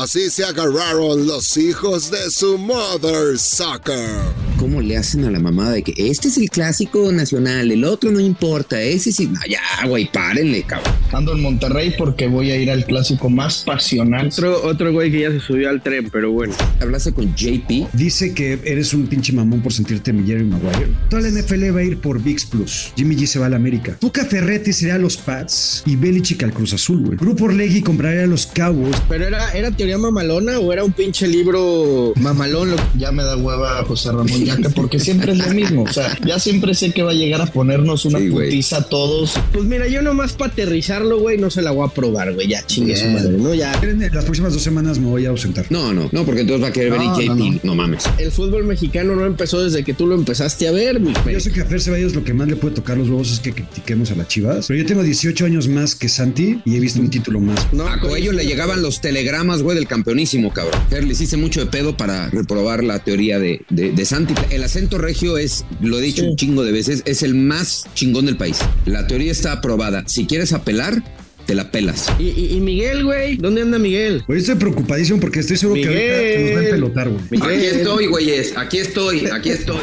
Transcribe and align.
Así 0.00 0.30
se 0.30 0.46
agarraron 0.46 1.26
los 1.26 1.58
hijos 1.58 2.10
de 2.10 2.30
su 2.30 2.56
mother 2.56 3.38
soccer. 3.38 4.49
¿Cómo 4.60 4.82
le 4.82 4.98
hacen 4.98 5.24
a 5.24 5.30
la 5.30 5.40
mamá 5.40 5.70
de 5.70 5.82
que 5.82 5.94
este 5.96 6.28
es 6.28 6.36
el 6.36 6.50
clásico 6.50 7.10
nacional, 7.12 7.72
el 7.72 7.82
otro 7.82 8.10
no 8.10 8.20
importa, 8.20 8.78
ese 8.78 9.10
sí, 9.10 9.26
no, 9.26 9.40
ya, 9.48 9.88
güey, 9.88 10.12
párenle, 10.12 10.64
cabrón. 10.64 10.92
Ando 11.12 11.32
en 11.32 11.40
Monterrey 11.40 11.94
porque 11.96 12.26
voy 12.26 12.50
a 12.50 12.56
ir 12.58 12.70
al 12.70 12.84
clásico 12.84 13.30
más 13.30 13.64
pasional. 13.64 14.26
Otro, 14.26 14.62
otro 14.62 14.92
güey 14.92 15.10
que 15.10 15.22
ya 15.22 15.30
se 15.30 15.40
subió 15.40 15.70
al 15.70 15.82
tren, 15.82 16.10
pero 16.12 16.30
bueno. 16.32 16.52
Hablaste 16.78 17.14
con 17.14 17.34
JP. 17.34 17.88
Dice 17.94 18.34
que 18.34 18.60
eres 18.62 18.92
un 18.92 19.06
pinche 19.06 19.32
mamón 19.32 19.62
por 19.62 19.72
sentirte 19.72 20.12
mi 20.12 20.26
Jerry 20.26 20.44
Maguire. 20.44 20.92
Toda 21.08 21.22
la 21.22 21.30
NFL 21.30 21.74
va 21.74 21.80
a 21.80 21.84
ir 21.84 21.98
por 21.98 22.22
VIX 22.22 22.44
Plus. 22.44 22.92
Jimmy 22.96 23.16
G 23.16 23.24
se 23.24 23.38
va 23.38 23.46
a 23.46 23.48
la 23.48 23.56
América. 23.56 23.96
Tuca 23.98 24.26
Ferretti 24.26 24.74
será 24.74 24.96
a 24.96 24.98
los 24.98 25.16
Pats 25.16 25.84
y 25.86 25.96
Belichick 25.96 26.42
al 26.42 26.52
Cruz 26.52 26.74
Azul, 26.74 27.00
güey. 27.00 27.16
Grupo 27.16 27.46
Orlegui 27.46 27.80
comprará 27.80 28.24
a 28.24 28.26
los 28.26 28.44
Cowboys. 28.46 28.96
Pero 29.08 29.26
era, 29.26 29.52
era 29.52 29.70
teoría 29.70 29.96
mamalona 29.96 30.58
o 30.58 30.70
era 30.70 30.84
un 30.84 30.92
pinche 30.92 31.26
libro 31.26 32.12
mamalón. 32.16 32.76
Ya 32.98 33.10
me 33.10 33.22
da 33.22 33.38
hueva 33.38 33.82
José 33.84 34.10
Ramón 34.10 34.49
Porque 34.74 34.98
siempre 34.98 35.32
es 35.32 35.38
lo 35.38 35.52
mismo. 35.52 35.82
O 35.82 35.92
sea, 35.92 36.16
ya 36.24 36.38
siempre 36.38 36.74
sé 36.74 36.92
que 36.92 37.02
va 37.02 37.10
a 37.10 37.14
llegar 37.14 37.40
a 37.42 37.46
ponernos 37.46 38.04
una 38.04 38.18
Sí, 38.18 38.30
putiza 38.30 38.78
a 38.78 38.82
todos. 38.82 39.34
Pues 39.52 39.64
mira, 39.64 39.88
yo 39.88 40.02
nomás 40.02 40.32
para 40.32 40.52
aterrizarlo, 40.52 41.18
güey, 41.20 41.38
no 41.38 41.50
se 41.50 41.62
la 41.62 41.70
voy 41.70 41.86
a 41.88 41.92
probar, 41.92 42.32
güey. 42.34 42.48
Ya 42.48 42.64
chingue 42.66 42.96
su 42.96 43.06
madre, 43.08 43.32
¿no? 43.36 43.54
Ya. 43.54 43.72
Las 44.12 44.24
próximas 44.24 44.52
dos 44.52 44.62
semanas 44.62 44.98
me 44.98 45.06
voy 45.06 45.26
a 45.26 45.30
ausentar. 45.30 45.66
No, 45.70 45.92
no, 45.92 46.08
no, 46.12 46.24
porque 46.24 46.42
entonces 46.42 46.62
va 46.64 46.68
a 46.68 46.72
querer 46.72 46.92
venir 46.92 47.08
No, 47.08 47.20
JP. 47.20 47.28
no, 47.38 47.60
No, 47.62 47.74
mames. 47.74 48.04
El 48.18 48.30
fútbol 48.32 48.64
mexicano 48.64 49.14
no 49.16 49.24
empezó 49.26 49.62
desde 49.62 49.84
que 49.84 49.94
tú 49.94 50.06
lo 50.06 50.14
empezaste 50.14 50.68
a 50.68 50.72
ver, 50.72 51.00
mi 51.00 51.12
Yo 51.30 51.40
sé 51.40 51.52
que 51.52 51.60
a 51.60 51.64
Fer 51.64 51.80
Ceballos 51.80 52.14
lo 52.14 52.24
que 52.24 52.32
más 52.34 52.48
le 52.48 52.56
puede 52.56 52.74
tocar 52.74 52.96
los 52.98 53.08
huevos 53.08 53.32
es 53.32 53.40
que 53.40 53.52
critiquemos 53.52 54.10
a 54.10 54.14
las 54.16 54.28
chivas. 54.28 54.66
Pero 54.68 54.80
yo 54.80 54.86
tengo 54.86 55.02
18 55.02 55.44
años 55.46 55.68
más 55.68 55.94
que 55.94 56.08
Santi 56.08 56.60
y 56.64 56.76
he 56.76 56.80
visto 56.80 57.00
un 57.00 57.10
título 57.10 57.40
más. 57.40 57.66
No, 57.72 57.86
A 57.86 58.00
Coello 58.00 58.32
le 58.32 58.44
llegaban 58.44 58.82
los 58.82 59.00
telegramas, 59.00 59.62
güey, 59.62 59.76
del 59.76 59.86
campeonísimo, 59.86 60.52
cabrón. 60.52 60.80
Fer, 60.88 61.04
les 61.04 61.20
hice 61.20 61.36
mucho 61.36 61.60
de 61.60 61.66
pedo 61.66 61.96
para 61.96 62.28
reprobar 62.30 62.82
la 62.84 62.98
teoría 63.00 63.38
de, 63.38 63.62
de, 63.70 63.92
de 63.92 64.04
Santi. 64.04 64.34
El 64.50 64.64
acento 64.64 64.98
regio 64.98 65.38
es, 65.38 65.64
lo 65.80 65.98
he 65.98 66.02
dicho 66.02 66.24
un 66.24 66.36
chingo 66.36 66.64
de 66.64 66.72
veces, 66.72 67.02
es 67.06 67.22
el 67.22 67.34
más 67.34 67.84
chingón 67.94 68.26
del 68.26 68.36
país. 68.36 68.58
La 68.86 69.06
teoría 69.06 69.30
está 69.32 69.52
aprobada. 69.52 70.04
Si 70.06 70.26
quieres 70.26 70.52
apelar, 70.52 71.02
te 71.46 71.54
la 71.54 71.70
pelas. 71.70 72.06
Y, 72.18 72.28
y- 72.28 72.54
y 72.56 72.60
Miguel, 72.60 73.04
güey, 73.04 73.36
¿dónde 73.36 73.62
anda 73.62 73.78
Miguel? 73.78 74.22
Hoy 74.28 74.38
estoy 74.38 74.56
preocupadísimo 74.56 75.20
porque 75.20 75.40
estoy 75.40 75.56
seguro 75.56 75.80
que 75.80 75.88
Miguel. 75.88 76.44
nos 76.54 76.62
va 76.62 76.66
a 76.66 76.70
pelotar, 76.70 77.08
güey. 77.08 77.22
Miguel. 77.30 77.48
Aquí 77.58 77.66
estoy, 77.66 78.06
güeyes. 78.06 78.56
Aquí 78.56 78.78
estoy, 78.78 79.26
aquí 79.26 79.50
estoy. 79.50 79.80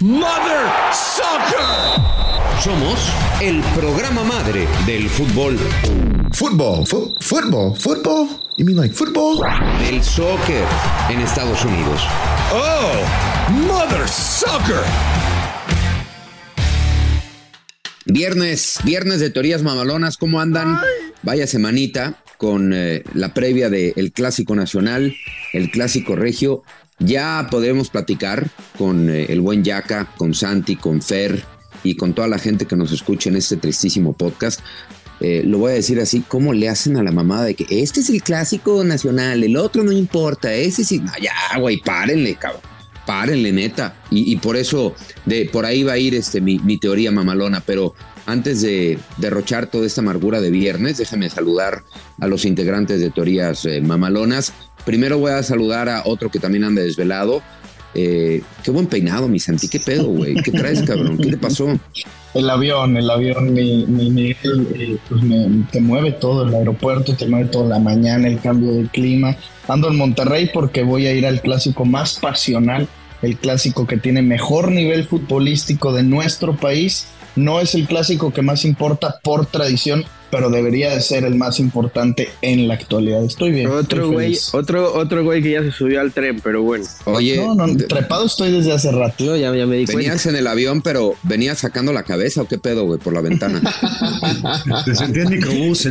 Mother 0.00 0.66
Soccer. 1.30 2.60
Somos 2.60 2.98
el 3.40 3.60
programa 3.78 4.24
madre 4.24 4.66
del 4.84 5.08
fútbol, 5.08 5.56
fu- 6.32 7.14
football, 7.20 7.76
football. 7.76 8.28
You 8.56 8.64
mean 8.66 8.76
like 8.76 8.92
football? 8.92 9.38
del 9.78 10.02
soccer 10.02 10.64
en 11.08 11.20
Estados 11.20 11.64
Unidos. 11.64 12.00
Oh, 12.52 13.50
Mother 13.68 14.08
Soccer. 14.08 14.82
Viernes, 18.06 18.78
viernes 18.82 19.20
de 19.20 19.30
teorías 19.30 19.62
mamalonas, 19.62 20.16
¿cómo 20.16 20.40
andan? 20.40 20.80
Vaya 21.22 21.46
semanita 21.46 22.16
con 22.38 22.72
eh, 22.74 23.04
la 23.14 23.32
previa 23.34 23.70
del 23.70 24.10
Clásico 24.12 24.56
Nacional, 24.56 25.14
el 25.52 25.70
Clásico 25.70 26.16
Regio. 26.16 26.62
Ya 27.00 27.48
podremos 27.50 27.88
platicar 27.88 28.48
con 28.78 29.10
eh, 29.10 29.26
el 29.30 29.40
buen 29.40 29.64
Yaca, 29.64 30.06
con 30.16 30.34
Santi, 30.34 30.76
con 30.76 31.02
Fer 31.02 31.42
y 31.82 31.96
con 31.96 32.12
toda 32.12 32.28
la 32.28 32.38
gente 32.38 32.66
que 32.66 32.76
nos 32.76 32.92
escucha 32.92 33.30
en 33.30 33.36
este 33.36 33.56
tristísimo 33.56 34.12
podcast. 34.12 34.60
Eh, 35.20 35.42
lo 35.44 35.58
voy 35.58 35.72
a 35.72 35.74
decir 35.74 36.00
así, 36.00 36.22
¿cómo 36.26 36.52
le 36.52 36.68
hacen 36.68 36.96
a 36.96 37.02
la 37.02 37.10
mamada 37.10 37.44
de 37.44 37.54
que 37.54 37.66
este 37.68 38.00
es 38.00 38.08
el 38.08 38.22
Clásico 38.22 38.84
Nacional, 38.84 39.44
el 39.44 39.56
otro 39.56 39.82
no 39.82 39.92
importa, 39.92 40.52
ese 40.54 40.82
sí, 40.82 40.98
no, 40.98 41.12
ya, 41.20 41.58
güey, 41.58 41.78
párenle, 41.78 42.36
cabrón. 42.36 42.62
Párenle, 43.06 43.52
neta. 43.52 43.96
Y, 44.10 44.32
y 44.32 44.36
por 44.36 44.56
eso, 44.56 44.94
de, 45.26 45.46
por 45.46 45.66
ahí 45.66 45.82
va 45.82 45.92
a 45.92 45.98
ir 45.98 46.14
este, 46.14 46.40
mi, 46.40 46.78
teoría 46.78 47.10
mamalona. 47.10 47.60
Pero 47.60 47.94
antes 48.26 48.62
de 48.62 48.98
derrochar 49.16 49.66
toda 49.66 49.86
esta 49.86 50.00
amargura 50.00 50.40
de 50.40 50.50
viernes, 50.50 50.98
déjame 50.98 51.28
saludar 51.28 51.82
a 52.20 52.26
los 52.28 52.44
integrantes 52.44 53.00
de 53.00 53.10
teorías 53.10 53.64
eh, 53.64 53.80
mamalonas. 53.80 54.52
Primero 54.84 55.18
voy 55.18 55.32
a 55.32 55.42
saludar 55.42 55.88
a 55.88 56.02
otro 56.04 56.30
que 56.30 56.38
también 56.38 56.64
anda 56.64 56.82
desvelado. 56.82 57.42
Eh, 57.94 58.42
qué 58.62 58.70
buen 58.70 58.86
peinado, 58.86 59.28
mi 59.28 59.40
Santi. 59.40 59.68
¿Qué 59.68 59.80
pedo, 59.80 60.04
güey? 60.04 60.36
¿Qué 60.36 60.52
traes, 60.52 60.82
cabrón? 60.82 61.18
¿Qué 61.18 61.30
te 61.30 61.36
pasó? 61.36 61.68
El 62.32 62.48
avión, 62.48 62.96
el 62.96 63.10
avión, 63.10 63.52
mi, 63.52 63.84
mi 63.86 64.10
Miguel, 64.10 64.68
eh, 64.76 64.96
pues 65.08 65.22
me, 65.22 65.64
te 65.72 65.80
mueve 65.80 66.12
todo 66.12 66.44
el 66.44 66.54
aeropuerto, 66.54 67.16
te 67.16 67.26
mueve 67.26 67.48
toda 67.48 67.68
la 67.68 67.78
mañana, 67.80 68.28
el 68.28 68.38
cambio 68.38 68.72
de 68.72 68.86
clima. 68.86 69.36
Ando 69.66 69.88
en 69.88 69.96
Monterrey 69.96 70.48
porque 70.52 70.84
voy 70.84 71.06
a 71.06 71.12
ir 71.12 71.26
al 71.26 71.40
clásico 71.40 71.84
más 71.84 72.18
pasional, 72.20 72.86
el 73.22 73.36
clásico 73.36 73.86
que 73.86 73.96
tiene 73.96 74.22
mejor 74.22 74.70
nivel 74.70 75.04
futbolístico 75.04 75.92
de 75.92 76.04
nuestro 76.04 76.54
país. 76.54 77.08
No 77.34 77.60
es 77.60 77.74
el 77.74 77.88
clásico 77.88 78.32
que 78.32 78.42
más 78.42 78.64
importa 78.64 79.18
por 79.22 79.46
tradición, 79.46 80.04
pero 80.30 80.50
debería 80.50 80.94
de 80.94 81.00
ser 81.00 81.24
el 81.24 81.34
más 81.34 81.58
importante 81.60 82.30
en 82.42 82.68
la 82.68 82.74
actualidad. 82.74 83.24
Estoy 83.24 83.50
bien. 83.52 83.66
Otro 83.68 84.02
estoy 84.02 84.14
güey, 84.14 84.38
otro, 84.52 84.94
otro 84.94 85.24
güey 85.24 85.42
que 85.42 85.50
ya 85.52 85.62
se 85.62 85.72
subió 85.72 86.00
al 86.00 86.12
tren, 86.12 86.40
pero 86.42 86.62
bueno. 86.62 86.84
Oye, 87.04 87.36
No, 87.36 87.54
no, 87.54 87.76
trepado 87.88 88.26
estoy 88.26 88.52
desde 88.52 88.72
hace 88.72 88.90
rato. 88.92 89.24
Yo 89.24 89.36
ya, 89.36 89.54
ya 89.54 89.66
me 89.66 89.76
di 89.76 89.84
cuenta. 89.86 89.98
¿venías 89.98 90.26
en 90.26 90.36
el 90.36 90.46
avión, 90.46 90.82
pero 90.82 91.14
venías 91.22 91.58
sacando 91.58 91.92
la 91.92 92.02
cabeza 92.04 92.42
o 92.42 92.48
qué 92.48 92.58
pedo, 92.58 92.84
güey, 92.84 92.98
por 93.00 93.12
la 93.12 93.20
ventana? 93.20 93.60
Te 94.84 94.94
sentí 94.94 95.20
en 95.20 95.30
microbús, 95.30 95.86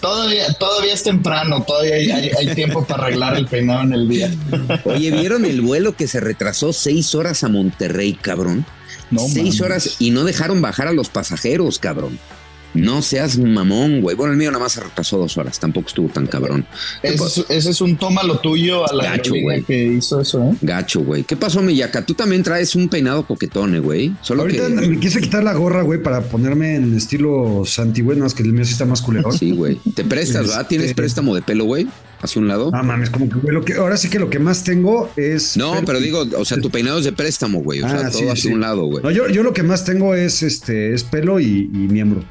todavía, 0.00 0.52
todavía 0.54 0.94
es 0.94 1.02
temprano, 1.02 1.62
todavía 1.66 1.94
hay, 1.96 2.10
hay- 2.10 2.30
hay 2.38 2.54
tiempo 2.54 2.84
para 2.84 3.04
arreglar 3.04 3.36
el 3.36 3.46
peinado 3.46 3.82
en 3.82 3.92
el 3.92 4.08
día. 4.08 4.30
Oye, 4.84 5.10
¿vieron 5.10 5.44
el 5.44 5.60
vuelo 5.60 5.94
que 5.96 6.06
se 6.06 6.20
retrasó 6.20 6.72
seis 6.72 7.14
horas 7.14 7.44
a 7.44 7.48
Monterrey, 7.48 8.14
cabrón? 8.14 8.64
No 9.10 9.20
seis 9.28 9.36
mames. 9.36 9.60
horas 9.60 9.96
y 9.98 10.10
no 10.10 10.24
dejaron 10.24 10.60
bajar 10.62 10.88
a 10.88 10.92
los 10.92 11.08
pasajeros, 11.08 11.78
cabrón. 11.78 12.18
No 12.74 13.02
seas 13.02 13.36
mamón, 13.36 14.00
güey. 14.00 14.16
Bueno, 14.16 14.32
el 14.32 14.38
mío 14.38 14.50
nada 14.50 14.64
más 14.64 14.72
se 14.72 14.80
retrasó 14.80 15.18
dos 15.18 15.36
horas, 15.36 15.58
tampoco 15.60 15.88
estuvo 15.88 16.08
tan 16.08 16.26
cabrón. 16.26 16.64
¿Qué 17.02 17.08
Ese 17.08 17.24
es, 17.42 17.46
ese 17.50 17.70
es 17.70 17.80
un 17.82 17.98
toma 17.98 18.22
lo 18.22 18.38
tuyo 18.38 18.90
a 18.90 18.94
la 18.94 19.04
Gacho, 19.04 19.34
güey. 19.42 19.62
que 19.62 19.84
hizo 19.88 20.22
eso, 20.22 20.42
¿eh? 20.42 20.56
Gacho, 20.62 21.00
güey. 21.00 21.22
¿Qué 21.24 21.36
pasó, 21.36 21.60
Miyaka? 21.60 22.06
Tú 22.06 22.14
también 22.14 22.42
traes 22.42 22.74
un 22.74 22.88
peinado 22.88 23.26
coquetone, 23.26 23.78
güey. 23.78 24.14
Solo 24.22 24.40
Ahorita 24.42 24.68
que. 24.68 24.72
me 24.88 24.98
quise 24.98 25.20
quitar 25.20 25.44
la 25.44 25.52
gorra, 25.52 25.82
güey, 25.82 26.02
para 26.02 26.22
ponerme 26.22 26.76
en 26.76 26.96
estilo 26.96 27.62
Santi, 27.66 28.00
güey, 28.00 28.16
no, 28.16 28.24
es 28.24 28.32
que 28.32 28.42
el 28.42 28.54
mío 28.54 28.64
sí 28.64 28.72
está 28.72 28.86
más 28.86 29.02
culero. 29.02 29.30
Sí, 29.32 29.50
güey. 29.50 29.78
Te 29.94 30.04
prestas, 30.04 30.46
¿verdad? 30.48 30.66
¿Tienes 30.66 30.86
Este- 30.86 30.96
préstamo 30.96 31.34
de 31.34 31.42
pelo, 31.42 31.66
güey? 31.66 31.86
Hacia 32.22 32.40
un 32.40 32.46
lado. 32.48 32.70
Ah, 32.72 32.82
mames, 32.84 33.10
como 33.10 33.28
que, 33.28 33.50
lo 33.50 33.64
que, 33.64 33.74
ahora 33.74 33.96
sí 33.96 34.08
que 34.08 34.18
lo 34.20 34.30
que 34.30 34.38
más 34.38 34.62
tengo 34.62 35.10
es. 35.16 35.56
No, 35.56 35.74
pero 35.84 35.98
digo, 36.00 36.24
o 36.38 36.44
sea, 36.44 36.58
tu 36.60 36.70
peinado 36.70 36.98
es 36.98 37.04
de 37.04 37.12
préstamo, 37.12 37.60
güey. 37.62 37.82
O 37.82 37.88
sea, 37.88 37.98
Ah, 38.06 38.10
todo 38.10 38.20
sí, 38.20 38.28
hacia 38.28 38.42
sí. 38.50 38.54
un 38.54 38.60
lado, 38.60 38.84
güey. 38.86 39.02
No, 39.02 39.10
yo, 39.10 39.28
yo 39.28 39.42
lo 39.42 39.52
que 39.52 39.62
más 39.64 39.84
tengo 39.84 40.14
es 40.14 40.42
este 40.44 40.94
es 40.94 41.02
pelo 41.02 41.40
y, 41.40 41.44
y 41.72 41.88
miembro. 41.88 42.22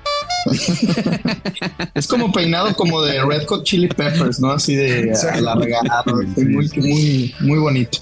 Es 1.94 2.08
como 2.08 2.32
peinado 2.32 2.74
como 2.76 3.02
de 3.04 3.24
Red 3.24 3.46
Hot 3.48 3.64
Chili 3.64 3.88
Peppers, 3.88 4.40
¿no? 4.40 4.52
Así 4.52 4.76
de 4.76 5.14
alargado, 5.34 6.24
muy, 6.38 6.70
muy, 6.78 7.36
muy 7.42 7.60
bonito. 7.60 8.00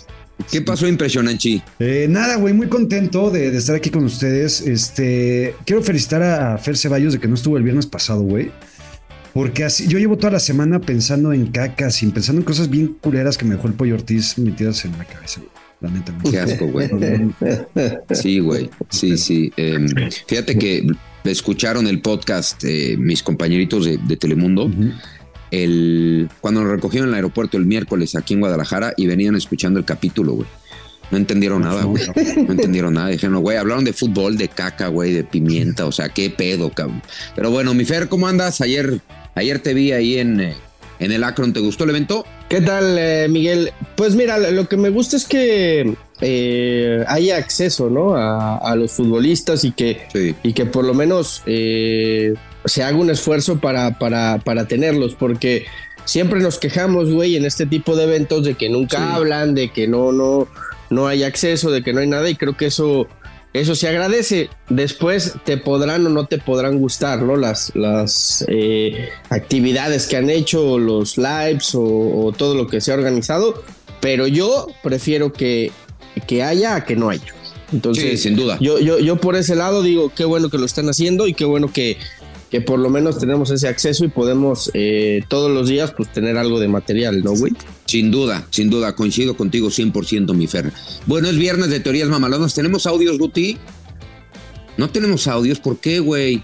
¿Qué 0.49 0.61
pasó 0.61 0.87
impresionante? 0.87 1.61
Eh, 1.79 2.07
nada, 2.09 2.37
güey, 2.37 2.53
muy 2.53 2.67
contento 2.67 3.29
de, 3.29 3.51
de 3.51 3.57
estar 3.57 3.75
aquí 3.75 3.89
con 3.89 4.05
ustedes. 4.05 4.61
Este, 4.61 5.53
quiero 5.65 5.81
felicitar 5.83 6.23
a 6.23 6.57
Fer 6.57 6.77
Ceballos 6.77 7.11
de 7.13 7.19
que 7.19 7.27
no 7.27 7.35
estuvo 7.35 7.57
el 7.57 7.63
viernes 7.63 7.85
pasado, 7.87 8.21
güey. 8.21 8.51
Porque 9.33 9.63
así, 9.63 9.87
yo 9.87 9.99
llevo 9.99 10.17
toda 10.17 10.33
la 10.33 10.39
semana 10.39 10.79
pensando 10.79 11.33
en 11.33 11.47
cacas 11.47 12.01
y 12.03 12.07
pensando 12.07 12.41
en 12.41 12.45
cosas 12.45 12.69
bien 12.69 12.97
culeras 12.99 13.37
que 13.37 13.45
me 13.45 13.55
dejó 13.55 13.67
el 13.67 13.73
pollo 13.73 13.95
Ortiz 13.95 14.37
metidas 14.37 14.85
en 14.85 14.97
la 14.97 15.05
cabeza. 15.05 15.41
La 15.81 15.89
neta. 15.89 16.13
Qué 16.29 16.39
asco, 16.39 16.67
güey. 16.67 16.89
Sí, 18.11 18.39
güey. 18.39 18.69
Sí, 18.89 19.17
sí. 19.17 19.51
Em, 19.55 19.87
fíjate 20.27 20.57
que 20.57 20.85
escucharon 21.23 21.87
el 21.87 22.01
podcast 22.01 22.63
eh, 22.65 22.95
mis 22.97 23.23
compañeritos 23.23 23.85
de, 23.85 23.97
de 23.97 24.17
Telemundo. 24.17 24.69
El, 25.51 26.29
cuando 26.41 26.61
nos 26.61 26.71
recogieron 26.71 27.07
en 27.07 27.13
el 27.13 27.15
aeropuerto 27.15 27.57
el 27.57 27.65
miércoles 27.65 28.15
aquí 28.15 28.33
en 28.33 28.41
Guadalajara 28.41 28.93
y 28.97 29.07
venían 29.07 29.35
escuchando 29.35 29.79
el 29.79 29.85
capítulo, 29.85 30.33
güey. 30.33 30.47
No 31.11 31.17
entendieron 31.17 31.61
nada, 31.63 31.85
güey. 31.85 32.03
No 32.45 32.51
entendieron 32.51 32.93
nada. 32.93 33.07
Dijeron, 33.07 33.41
güey, 33.41 33.57
hablaron 33.57 33.83
de 33.83 33.93
fútbol, 33.93 34.37
de 34.37 34.47
caca, 34.47 34.89
güey, 34.89 35.13
de 35.13 35.23
pimienta. 35.23 35.85
O 35.85 35.91
sea, 35.91 36.09
qué 36.09 36.29
pedo, 36.29 36.69
cabrón. 36.71 37.01
Pero 37.35 37.49
bueno, 37.49 37.73
mi 37.73 37.85
Fer, 37.85 38.07
¿cómo 38.09 38.27
andas? 38.27 38.61
Ayer, 38.61 38.99
ayer 39.39 39.59
te 39.59 39.73
vi 39.73 39.91
ahí 39.91 40.19
en, 40.19 40.39
eh, 40.39 40.55
en 40.99 41.11
el 41.11 41.23
Akron. 41.23 41.53
¿Te 41.53 41.59
gustó 41.59 41.83
el 41.85 41.91
evento? 41.91 42.25
¿Qué 42.49 42.61
tal, 42.61 42.97
eh, 42.97 43.27
Miguel? 43.29 43.71
Pues 43.95 44.15
mira, 44.15 44.37
lo 44.37 44.67
que 44.67 44.77
me 44.77 44.89
gusta 44.89 45.17
es 45.17 45.25
que 45.25 45.93
eh, 46.21 47.03
haya 47.07 47.37
acceso, 47.37 47.89
¿no? 47.89 48.15
A, 48.15 48.57
a 48.57 48.75
los 48.75 48.91
futbolistas 48.91 49.63
y 49.63 49.71
que, 49.71 50.01
Sí. 50.13 50.35
y 50.43 50.53
que 50.53 50.65
por 50.65 50.83
lo 50.85 50.93
menos 50.93 51.41
eh, 51.45 52.33
se 52.65 52.83
haga 52.83 52.97
un 52.97 53.09
esfuerzo 53.09 53.59
para, 53.59 53.97
para, 53.99 54.39
para 54.43 54.67
tenerlos, 54.67 55.15
porque 55.15 55.65
siempre 56.05 56.39
nos 56.41 56.57
quejamos, 56.57 57.11
güey, 57.11 57.35
en 57.35 57.45
este 57.45 57.65
tipo 57.65 57.95
de 57.95 58.03
eventos 58.05 58.43
de 58.43 58.55
que 58.55 58.69
nunca 58.69 58.97
Sí. 58.97 59.03
hablan, 59.15 59.53
de 59.55 59.69
que 59.69 59.87
no, 59.87 60.11
no, 60.11 60.47
no 60.89 61.07
hay 61.07 61.23
acceso, 61.23 61.71
de 61.71 61.83
que 61.83 61.93
no 61.93 61.99
hay 62.01 62.07
nada, 62.07 62.29
y 62.29 62.35
creo 62.35 62.57
que 62.57 62.65
eso 62.65 63.07
eso 63.53 63.75
se 63.75 63.87
agradece. 63.87 64.49
Después 64.69 65.33
te 65.45 65.57
podrán 65.57 66.05
o 66.05 66.09
no 66.09 66.25
te 66.25 66.37
podrán 66.37 66.79
gustar, 66.79 67.21
¿no? 67.23 67.35
Las, 67.35 67.71
las 67.75 68.45
eh, 68.47 69.09
actividades 69.29 70.07
que 70.07 70.17
han 70.17 70.29
hecho, 70.29 70.77
los 70.77 71.17
lives 71.17 71.73
o, 71.75 71.81
o 71.83 72.31
todo 72.31 72.55
lo 72.55 72.67
que 72.67 72.81
se 72.81 72.91
ha 72.91 72.95
organizado, 72.95 73.63
pero 74.01 74.27
yo 74.27 74.67
prefiero 74.83 75.33
que, 75.33 75.71
que 76.27 76.43
haya 76.43 76.75
a 76.75 76.85
que 76.85 76.95
no 76.95 77.09
haya. 77.09 77.33
Entonces, 77.71 78.03
Sí, 78.03 78.17
sin 78.17 78.35
duda. 78.35 78.57
Yo, 78.59 78.79
yo, 78.79 78.99
yo 78.99 79.17
por 79.17 79.35
ese 79.35 79.55
lado 79.55 79.83
digo, 79.83 80.11
qué 80.15 80.25
bueno 80.25 80.49
que 80.49 80.57
lo 80.57 80.65
están 80.65 80.89
haciendo 80.89 81.27
y 81.27 81.33
qué 81.33 81.45
bueno 81.45 81.71
que, 81.71 81.97
que 82.49 82.61
por 82.61 82.79
lo 82.79 82.89
menos 82.89 83.19
tenemos 83.19 83.51
ese 83.51 83.67
acceso 83.67 84.05
y 84.05 84.09
podemos 84.09 84.71
eh, 84.73 85.23
todos 85.27 85.51
los 85.51 85.69
días 85.69 85.91
pues 85.95 86.11
tener 86.11 86.37
algo 86.37 86.59
de 86.59 86.67
material, 86.67 87.23
¿no, 87.23 87.33
güey? 87.33 87.53
Sin 87.89 88.11
duda, 88.11 88.45
sin 88.51 88.69
duda, 88.69 88.95
coincido 88.95 89.35
contigo 89.35 89.69
100%, 89.69 90.35
mi 90.35 90.45
Fer. 90.45 90.71
Bueno, 91.07 91.27
es 91.27 91.37
viernes 91.37 91.71
de 91.71 91.79
teorías 91.79 92.07
mamalonas. 92.07 92.53
¿Tenemos 92.53 92.85
audios, 92.85 93.17
Guti? 93.17 93.57
No 94.77 94.91
tenemos 94.91 95.25
audios, 95.25 95.59
¿por 95.59 95.79
qué, 95.79 95.99
güey? 95.99 96.43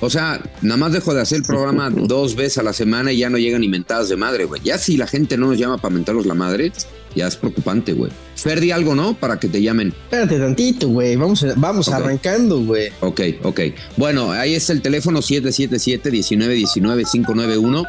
O 0.00 0.08
sea, 0.08 0.40
nada 0.62 0.76
más 0.76 0.92
dejo 0.92 1.12
de 1.14 1.20
hacer 1.20 1.38
el 1.38 1.42
programa 1.42 1.90
dos 1.90 2.36
veces 2.36 2.58
a 2.58 2.62
la 2.62 2.72
semana 2.72 3.10
y 3.10 3.18
ya 3.18 3.28
no 3.28 3.38
llegan 3.38 3.64
inventadas 3.64 4.08
de 4.08 4.14
madre, 4.14 4.44
güey. 4.44 4.62
Ya 4.62 4.78
si 4.78 4.96
la 4.96 5.08
gente 5.08 5.36
no 5.36 5.48
nos 5.48 5.58
llama 5.58 5.78
para 5.78 5.92
mentarnos 5.92 6.26
la 6.26 6.34
madre, 6.34 6.70
ya 7.16 7.26
es 7.26 7.34
preocupante, 7.34 7.94
güey. 7.94 8.12
Fer, 8.36 8.60
di 8.60 8.70
algo, 8.70 8.94
¿no? 8.94 9.14
Para 9.14 9.40
que 9.40 9.48
te 9.48 9.60
llamen. 9.60 9.88
Espérate 9.88 10.38
tantito, 10.38 10.86
güey. 10.86 11.16
Vamos, 11.16 11.44
vamos 11.56 11.88
arrancando, 11.88 12.60
güey. 12.60 12.92
Ok, 13.00 13.20
ok. 13.42 13.62
Bueno, 13.96 14.30
ahí 14.30 14.54
es 14.54 14.70
el 14.70 14.80
teléfono 14.80 15.22
777-1919-591. 15.22 17.84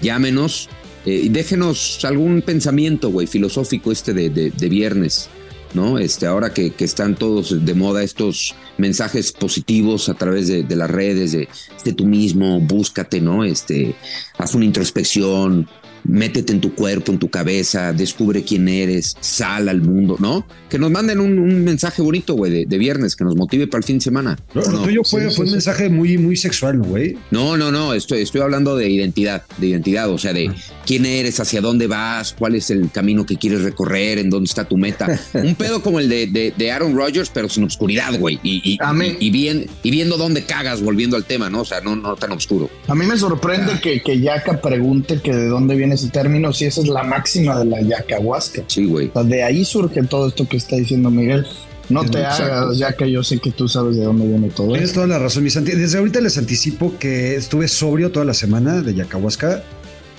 Llámenos 0.00 0.68
eh, 1.08 1.20
y 1.24 1.28
déjenos 1.28 2.04
algún 2.04 2.42
pensamiento, 2.42 3.10
güey, 3.10 3.26
filosófico 3.26 3.90
este 3.92 4.12
de, 4.12 4.30
de- 4.30 4.68
viernes, 4.68 5.28
¿no? 5.74 5.98
Este, 5.98 6.26
ahora 6.26 6.52
que, 6.52 6.70
que 6.70 6.84
están 6.84 7.14
todos 7.14 7.64
de 7.64 7.74
moda 7.74 8.02
estos 8.02 8.54
mensajes 8.78 9.32
positivos 9.32 10.08
a 10.08 10.14
través 10.14 10.48
de, 10.48 10.62
de 10.62 10.76
las 10.76 10.90
redes, 10.90 11.32
de, 11.32 11.48
de 11.84 11.92
tú 11.92 12.04
mismo, 12.06 12.60
búscate, 12.60 13.20
¿no? 13.20 13.44
Este, 13.44 13.94
haz 14.38 14.54
una 14.54 14.64
introspección, 14.64 15.68
métete 16.08 16.52
en 16.52 16.60
tu 16.60 16.74
cuerpo, 16.74 17.12
en 17.12 17.18
tu 17.18 17.28
cabeza, 17.30 17.92
descubre 17.92 18.42
quién 18.42 18.68
eres, 18.68 19.14
sal 19.20 19.68
al 19.68 19.80
mundo, 19.82 20.16
¿no? 20.18 20.46
Que 20.68 20.78
nos 20.78 20.90
manden 20.90 21.20
un, 21.20 21.38
un 21.38 21.62
mensaje 21.64 22.02
bonito, 22.02 22.34
güey, 22.34 22.50
de, 22.50 22.66
de 22.66 22.78
viernes, 22.78 23.14
que 23.14 23.24
nos 23.24 23.36
motive 23.36 23.66
para 23.68 23.78
el 23.78 23.84
fin 23.84 23.98
de 23.98 24.04
semana. 24.04 24.36
Lo, 24.54 24.62
¿O 24.62 24.64
lo 24.70 24.78
no? 24.78 24.82
tuyo 24.84 25.02
fue, 25.04 25.22
Sí, 25.24 25.28
sí, 25.30 25.36
fue 25.36 25.44
un 25.44 25.48
sí. 25.50 25.54
mensaje 25.54 25.88
muy, 25.88 26.18
muy 26.18 26.36
sexual, 26.36 26.78
¿no, 26.78 26.84
güey? 26.84 27.16
No, 27.30 27.56
no, 27.56 27.70
no, 27.70 27.94
estoy, 27.94 28.22
estoy 28.22 28.40
hablando 28.40 28.76
de 28.76 28.88
identidad, 28.90 29.42
de 29.58 29.66
identidad, 29.68 30.10
o 30.10 30.18
sea, 30.18 30.32
de 30.32 30.50
quién 30.86 31.06
eres, 31.06 31.38
hacia 31.40 31.60
dónde 31.60 31.86
vas, 31.86 32.34
cuál 32.38 32.54
es 32.54 32.70
el 32.70 32.90
camino 32.90 33.24
que 33.26 33.36
quieres 33.36 33.62
recorrer, 33.62 34.18
en 34.18 34.30
dónde 34.30 34.46
está 34.48 34.64
tu 34.66 34.76
meta. 34.76 35.06
Un 35.34 35.54
pedo 35.54 35.82
como 35.82 36.00
el 36.00 36.08
de, 36.08 36.26
de- 36.26 36.54
de 36.56 36.72
Aaron 36.72 36.96
Rodgers, 36.96 37.30
pero 37.32 37.48
sin 37.48 37.64
obscuridad, 37.64 38.18
güey, 38.18 38.38
y, 38.42 38.56
y, 38.64 38.78
y- 38.78 39.16
y 39.20 39.30
bien, 39.30 39.66
y 39.82 39.90
viendo 39.90 40.16
dónde 40.16 40.44
cagas, 40.44 40.80
volviendo 40.82 41.16
al 41.16 41.24
tema, 41.24 41.50
¿no? 41.50 41.60
O 41.60 41.64
sea, 41.64 41.80
no, 41.82 41.94
no 41.96 42.16
tan 42.16 42.32
oscuro. 42.32 42.70
A 42.86 42.94
mí 42.94 43.04
me 43.04 43.16
sorprende 43.18 43.80
que, 43.82 44.00
que 44.02 44.20
Yaka 44.20 44.60
pregunte 44.60 45.20
que 45.20 45.34
de 45.34 45.48
dónde 45.48 45.74
viene 45.76 45.96
ese 45.98 46.08
término, 46.10 46.52
si 46.52 46.64
esa 46.66 46.80
es 46.80 46.88
la 46.88 47.02
máxima 47.02 47.58
de 47.58 47.64
la 47.66 47.80
yacahuasca. 47.82 48.62
Sí, 48.66 48.84
güey. 48.86 49.08
O 49.08 49.12
sea, 49.12 49.22
de 49.24 49.42
ahí 49.42 49.64
surge 49.64 50.02
todo 50.04 50.28
esto 50.28 50.48
que 50.48 50.56
está 50.56 50.76
diciendo 50.76 51.10
Miguel. 51.10 51.46
No 51.88 52.04
te 52.04 52.18
Exacto. 52.20 52.44
hagas, 52.44 52.78
ya 52.78 52.92
que 52.92 53.10
yo 53.10 53.22
sé 53.22 53.38
que 53.38 53.50
tú 53.50 53.66
sabes 53.66 53.96
de 53.96 54.04
dónde 54.04 54.26
viene 54.26 54.48
todo 54.50 54.72
Tienes 54.72 54.92
toda 54.92 55.06
la 55.06 55.18
razón, 55.18 55.42
mi 55.42 55.48
Santi. 55.50 55.70
Desde 55.72 55.96
ahorita 55.98 56.20
les 56.20 56.36
anticipo 56.36 56.92
que 56.98 57.34
estuve 57.34 57.66
sobrio 57.66 58.12
toda 58.12 58.26
la 58.26 58.34
semana 58.34 58.82
de 58.82 58.94
Yacahuasca, 58.94 59.62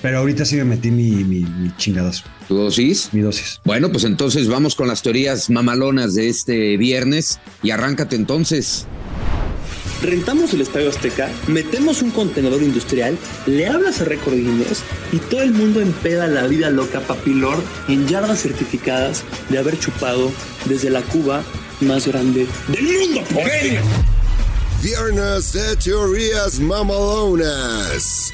pero 0.02 0.18
ahorita 0.18 0.44
sí 0.44 0.56
me 0.56 0.64
metí 0.64 0.90
mi, 0.90 1.10
mi, 1.22 1.40
mi 1.44 1.70
chingadazo, 1.76 2.24
¿Tu 2.48 2.56
dosis? 2.56 3.10
mi 3.12 3.20
dosis. 3.20 3.60
Bueno, 3.64 3.92
pues 3.92 4.02
entonces 4.02 4.48
vamos 4.48 4.74
con 4.74 4.88
las 4.88 5.02
teorías 5.02 5.48
mamalonas 5.48 6.14
de 6.16 6.28
este 6.28 6.76
viernes 6.76 7.38
y 7.62 7.70
arráncate 7.70 8.16
entonces. 8.16 8.86
Rentamos 10.02 10.54
el 10.54 10.62
Estadio 10.62 10.88
Azteca, 10.88 11.30
metemos 11.46 12.00
un 12.00 12.10
contenedor 12.10 12.62
industrial, 12.62 13.18
le 13.46 13.66
hablas 13.66 14.00
a 14.00 14.04
Récord 14.04 14.34
Guinness 14.34 14.82
y 15.12 15.18
todo 15.18 15.42
el 15.42 15.52
mundo 15.52 15.80
empeda 15.80 16.26
la 16.26 16.46
vida 16.46 16.70
loca 16.70 17.00
papilor 17.00 17.58
en 17.86 18.08
yardas 18.08 18.40
certificadas 18.40 19.24
de 19.50 19.58
haber 19.58 19.78
chupado 19.78 20.32
desde 20.64 20.88
la 20.88 21.02
cuba 21.02 21.42
más 21.80 22.06
grande 22.06 22.46
del 22.68 22.84
mundo. 22.84 23.22
por 23.32 23.42
él. 23.42 23.78
Viernes 24.82 25.52
de 25.52 25.76
teorías 25.76 26.58
mamalonas. 26.58 28.32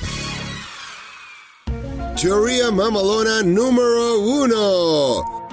Teoría 2.20 2.70
mamalona 2.70 3.42
número 3.42 4.20
uno. 4.20 5.46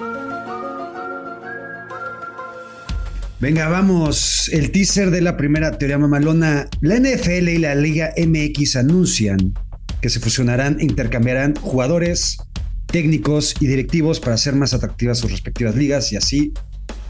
Venga, 3.44 3.68
vamos. 3.68 4.48
El 4.54 4.72
teaser 4.72 5.10
de 5.10 5.20
la 5.20 5.36
primera 5.36 5.76
teoría 5.76 5.98
mamalona. 5.98 6.66
La 6.80 6.98
NFL 6.98 7.50
y 7.50 7.58
la 7.58 7.74
Liga 7.74 8.14
MX 8.16 8.76
anuncian 8.76 9.52
que 10.00 10.08
se 10.08 10.18
fusionarán 10.18 10.80
e 10.80 10.84
intercambiarán 10.84 11.54
jugadores, 11.56 12.38
técnicos 12.86 13.54
y 13.60 13.66
directivos 13.66 14.18
para 14.18 14.36
hacer 14.36 14.54
más 14.54 14.72
atractivas 14.72 15.18
sus 15.18 15.30
respectivas 15.30 15.76
ligas 15.76 16.10
y 16.10 16.16
así 16.16 16.54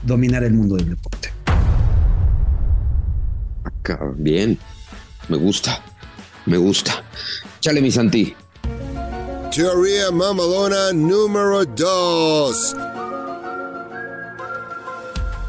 dominar 0.03 0.43
el 0.43 0.55
mundo 0.55 0.75
del 0.75 0.91
deporte. 0.91 1.33
Bien, 4.17 4.59
me 5.29 5.37
gusta, 5.37 5.85
me 6.47 6.57
gusta. 6.57 7.05
Chale, 7.61 7.81
mi 7.81 7.93
Santi. 7.93 8.35
Teoría 9.55 10.11
mamalona 10.11 10.93
número 10.93 11.65
dos. 11.65 12.75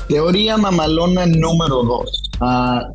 Teoría 0.07 0.57
mamalona 0.57 1.25
número 1.25 1.83
dos. 1.83 2.29
Ah, 2.39 2.87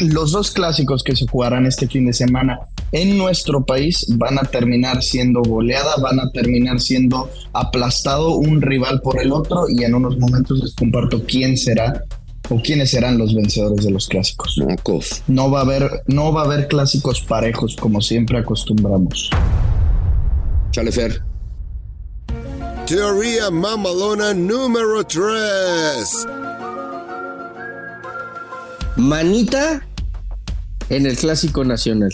los 0.00 0.32
dos 0.32 0.50
clásicos 0.50 1.02
que 1.02 1.16
se 1.16 1.26
jugarán 1.26 1.66
este 1.66 1.86
fin 1.88 2.06
de 2.06 2.12
semana 2.12 2.60
en 2.92 3.18
nuestro 3.18 3.64
país 3.64 4.06
van 4.16 4.38
a 4.38 4.42
terminar 4.42 5.02
siendo 5.02 5.42
goleada, 5.42 5.96
van 6.00 6.20
a 6.20 6.30
terminar 6.30 6.80
siendo 6.80 7.30
aplastado 7.52 8.36
un 8.36 8.62
rival 8.62 9.00
por 9.00 9.20
el 9.20 9.32
otro 9.32 9.66
y 9.68 9.84
en 9.84 9.94
unos 9.94 10.18
momentos 10.18 10.60
les 10.62 10.74
comparto 10.74 11.24
quién 11.24 11.56
será 11.56 12.02
o 12.48 12.60
quiénes 12.62 12.90
serán 12.90 13.18
los 13.18 13.34
vencedores 13.34 13.84
de 13.84 13.90
los 13.90 14.06
clásicos. 14.08 14.56
Mocos. 14.58 15.22
No 15.26 15.50
va 15.50 15.60
a 15.60 15.62
haber, 15.62 16.02
no 16.06 16.32
va 16.32 16.42
a 16.42 16.44
haber 16.44 16.68
clásicos 16.68 17.20
parejos 17.20 17.76
como 17.76 18.00
siempre 18.00 18.38
acostumbramos. 18.38 19.30
Chale, 20.70 20.92
Fer. 20.92 21.22
Teoría 22.86 23.50
mamalona 23.50 24.32
número 24.32 25.02
tres. 25.04 26.24
Manita 28.96 29.84
en 30.88 31.06
el 31.06 31.16
Clásico 31.16 31.64
Nacional. 31.64 32.10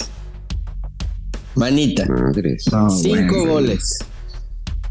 Manita. 1.56 2.06
Cinco 2.88 3.46
goles. 3.46 3.98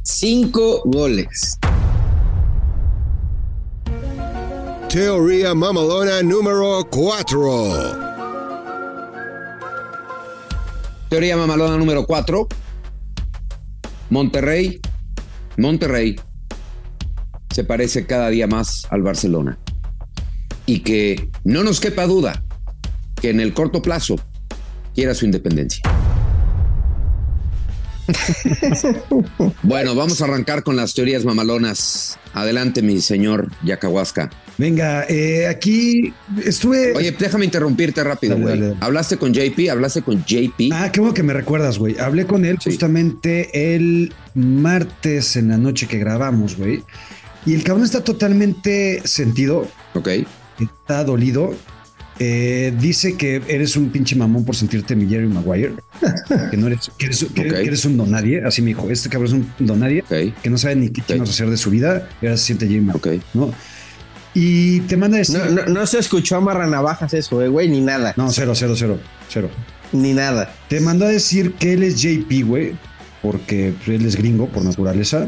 Cinco 0.03 0.83
goles. 0.85 1.57
Teoría 4.88 5.55
mamalona 5.55 6.21
número 6.21 6.88
cuatro. 6.91 8.11
Teoría 11.09 11.35
mamalona 11.35 11.75
número 11.75 12.05
4. 12.05 12.47
Monterrey. 14.11 14.79
Monterrey 15.58 16.15
se 17.53 17.63
parece 17.63 18.05
cada 18.05 18.29
día 18.29 18.48
más 18.48 18.88
al 18.89 19.01
Barcelona. 19.01 19.58
Y 20.65 20.79
que 20.79 21.29
no 21.43 21.63
nos 21.63 21.79
quepa 21.79 22.05
duda 22.05 22.43
que 23.20 23.29
en 23.29 23.39
el 23.39 23.53
corto 23.53 23.81
plazo 23.81 24.15
quiera 24.93 25.13
su 25.13 25.25
independencia. 25.25 25.84
bueno, 29.63 29.96
vamos 29.96 30.22
a 30.22 30.25
arrancar 30.25 30.63
con 30.63 30.75
las 30.75 30.93
teorías 30.93 31.25
mamalonas. 31.25 32.17
Adelante, 32.34 32.81
mi 32.81 33.01
señor 33.01 33.50
Yacahuasca. 33.63 34.29
Venga, 34.62 35.06
eh, 35.10 35.48
aquí 35.48 36.13
estuve. 36.46 36.94
Oye, 36.94 37.15
déjame 37.18 37.46
interrumpirte 37.46 38.03
rápido, 38.03 38.34
Dale, 38.36 38.44
güey. 38.44 38.53
dale, 38.60 38.68
dale. 38.74 38.77
¿Hablaste 38.86 39.18
con 39.18 39.34
JP? 39.34 39.72
¿Hablaste 39.72 40.03
con 40.03 40.24
JP? 40.24 40.70
Ah, 40.72 40.91
qué 40.91 41.00
bueno 41.00 41.15
que 41.15 41.24
me 41.24 41.34
recuerdas, 41.34 41.80
güey. 41.80 41.98
Hablé 41.98 42.27
con 42.27 42.46
él 42.46 42.58
Sí. 42.62 42.70
justamente 42.70 43.74
el 43.75 44.13
martes 44.36 45.36
en 45.36 45.48
la 45.50 45.58
noche 45.58 45.88
que 45.88 45.98
grabamos, 45.98 46.58
güey. 46.58 46.84
Y 47.44 47.56
el 47.56 47.63
cabrón 47.63 47.86
está 47.86 48.03
totalmente 48.03 49.01
sentido, 49.03 49.68
Ok. 49.96 50.10
está 50.60 51.03
dolido. 51.06 51.56
Eh, 52.20 52.72
dice 52.80 53.18
que 53.18 53.41
eres 53.48 53.75
un 53.75 53.89
pinche 53.89 54.15
mamón 54.15 54.46
por 54.46 54.56
sentirte 54.56 54.96
mi 54.96 55.08
Jerry 55.10 55.25
Maguire. 55.27 55.72
Que 56.51 56.58
no 56.58 56.68
eres, 56.68 56.91
que 57.00 57.08
eres, 57.08 57.25
que 57.34 57.41
eres- 57.41 57.53
Ok. 57.53 57.60
que 57.62 57.65
eres 57.68 57.86
un 57.86 57.98
donadie. 57.98 58.44
Así 58.46 58.62
me 58.62 58.68
dijo, 58.68 58.88
este 58.91 59.10
cabrón 59.10 59.27
es 59.27 59.34
un 59.60 59.65
donadie 59.65 60.03
Ok. 60.03 60.36
que 60.44 60.50
no 60.51 60.60
sabe 60.60 60.75
ni 60.75 60.89
qué 60.89 61.01
chingados 61.01 61.32
hacer 61.32 61.50
de 61.50 61.58
su 61.58 61.72
vida. 61.72 62.08
Y 62.22 62.27
ahora 62.27 62.38
se 62.38 62.46
siente 62.46 62.68
Jerry 62.68 62.82
Maguire, 62.82 63.18
Ok. 63.18 63.24
¿no? 63.34 63.51
Y 64.33 64.79
te 64.81 64.97
manda 64.97 65.17
a 65.17 65.19
decir. 65.19 65.38
No, 65.38 65.50
no, 65.50 65.65
no 65.65 65.85
se 65.88 66.00
escuchó 66.00 66.38
amarra 66.38 66.65
navajas 66.67 67.13
eso, 67.13 67.41
eh, 67.41 67.47
güey, 67.47 67.67
ni 67.69 67.81
nada. 67.81 68.13
no, 68.15 68.29
cero, 68.31 68.53
cero, 68.55 68.73
cero, 68.77 69.00
cero. 69.29 69.50
Ni 69.91 70.13
nada. 70.13 70.53
Te 70.69 70.79
mandó 70.79 71.05
a 71.05 71.09
decir 71.09 71.53
que 71.53 71.73
él 71.73 71.83
es 71.83 72.01
JP, 72.01 72.45
güey, 72.45 72.73
porque 73.21 73.73
él 73.88 74.05
es 74.05 74.15
gringo 74.15 74.47
por 74.47 74.63
naturaleza. 74.63 75.27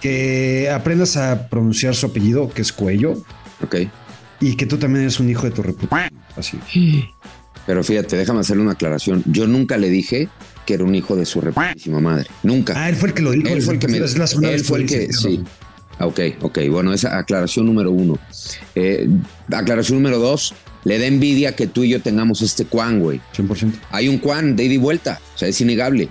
Que 0.00 0.70
aprendas 0.72 1.16
a 1.16 1.48
pronunciar 1.48 1.94
su 1.94 2.06
apellido, 2.06 2.50
que 2.50 2.62
es 2.62 2.72
Cuello. 2.72 3.22
Ok. 3.62 3.76
y 4.40 4.56
que 4.56 4.66
tú 4.66 4.76
también 4.76 5.02
eres 5.02 5.20
un 5.20 5.30
hijo 5.30 5.44
de 5.44 5.52
tu 5.52 5.62
reputación. 5.62 6.10
Así. 6.36 6.58
Pero 7.64 7.84
fíjate, 7.84 8.16
déjame 8.16 8.40
hacerle 8.40 8.62
una 8.62 8.72
aclaración. 8.72 9.22
Yo 9.26 9.46
nunca 9.46 9.76
le 9.76 9.88
dije 9.88 10.28
que 10.66 10.74
era 10.74 10.84
un 10.84 10.94
hijo 10.96 11.14
de 11.14 11.24
su 11.24 11.40
reputísima 11.40 12.00
madre. 12.00 12.26
Nunca. 12.42 12.74
Ah, 12.76 12.88
él 12.88 12.96
fue 12.96 13.10
el 13.10 13.14
que 13.14 13.22
lo 13.22 13.30
dijo. 13.30 13.48
Él 13.48 13.62
fue 13.62 13.74
el 13.74 13.80
que 13.80 13.88
me 13.88 13.98
Él 13.98 14.64
fue 14.64 14.80
el 14.80 14.86
que. 14.86 15.12
Sí. 15.12 15.44
Ah, 15.98 16.06
Ok, 16.06 16.20
ok. 16.40 16.58
Bueno, 16.70 16.92
esa 16.92 17.18
aclaración 17.18 17.66
número 17.66 17.90
uno. 17.90 18.18
Eh, 18.74 19.08
aclaración 19.52 19.98
número 20.02 20.18
dos. 20.18 20.54
Le 20.84 20.98
da 20.98 21.06
envidia 21.06 21.54
que 21.54 21.68
tú 21.68 21.84
y 21.84 21.90
yo 21.90 22.00
tengamos 22.02 22.42
este 22.42 22.64
Juan, 22.64 22.98
güey. 23.00 23.20
100%. 23.36 23.72
Hay 23.90 24.08
un 24.08 24.18
Juan 24.20 24.56
de 24.56 24.64
ida 24.64 24.74
y 24.74 24.78
vuelta. 24.78 25.20
O 25.34 25.38
sea, 25.38 25.48
es 25.48 25.60
innegable. 25.60 26.08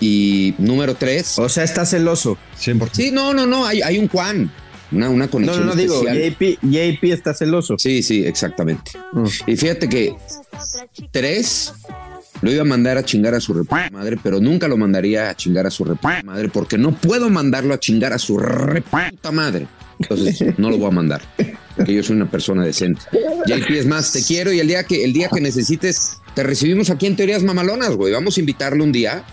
Y 0.00 0.54
número 0.58 0.94
tres. 0.94 1.38
O 1.38 1.48
sea, 1.48 1.64
está 1.64 1.84
celoso. 1.84 2.38
100%. 2.58 2.88
Sí, 2.92 3.10
no, 3.10 3.34
no, 3.34 3.46
no. 3.46 3.66
Hay, 3.66 3.82
hay 3.82 3.98
un 3.98 4.08
Juan. 4.08 4.50
Una, 4.90 5.10
una 5.10 5.26
No, 5.26 5.30
conexión. 5.30 5.66
no, 5.66 5.74
no, 5.74 5.78
digo, 5.78 5.96
especial. 6.08 6.32
JP, 6.32 6.58
JP 6.62 7.04
está 7.12 7.34
celoso. 7.34 7.76
Sí, 7.78 8.02
sí, 8.02 8.24
exactamente. 8.24 8.92
Mm. 9.12 9.24
Y 9.48 9.56
fíjate 9.56 9.86
que 9.88 10.14
tres 11.10 11.74
lo 12.40 12.52
iba 12.52 12.62
a 12.62 12.64
mandar 12.64 12.98
a 12.98 13.04
chingar 13.04 13.34
a 13.34 13.40
su 13.40 13.54
rep 13.54 13.70
madre, 13.92 14.18
pero 14.22 14.40
nunca 14.40 14.68
lo 14.68 14.76
mandaría 14.76 15.30
a 15.30 15.36
chingar 15.36 15.66
a 15.66 15.70
su 15.70 15.84
rep 15.84 16.02
madre 16.24 16.48
porque 16.48 16.78
no 16.78 16.92
puedo 16.92 17.30
mandarlo 17.30 17.74
a 17.74 17.80
chingar 17.80 18.12
a 18.12 18.18
su 18.18 18.38
rep 18.38 18.86
madre. 19.32 19.66
Entonces 19.98 20.58
no 20.58 20.70
lo 20.70 20.78
voy 20.78 20.88
a 20.88 20.92
mandar. 20.92 21.22
Porque 21.76 21.94
yo 21.94 22.02
soy 22.02 22.16
una 22.16 22.30
persona 22.30 22.64
decente. 22.64 23.02
JP, 23.46 23.70
es 23.70 23.86
más, 23.86 24.12
te 24.12 24.22
quiero 24.22 24.52
y 24.52 24.60
el 24.60 24.68
día 24.68 24.84
que 24.84 25.04
el 25.04 25.12
día 25.12 25.28
que 25.32 25.40
necesites 25.40 26.18
te 26.34 26.42
recibimos 26.42 26.90
aquí 26.90 27.06
en 27.06 27.16
Teorías 27.16 27.42
Mamalonas, 27.42 27.96
güey. 27.96 28.12
Vamos 28.12 28.36
a 28.36 28.40
invitarlo 28.40 28.84
un 28.84 28.92
día. 28.92 29.24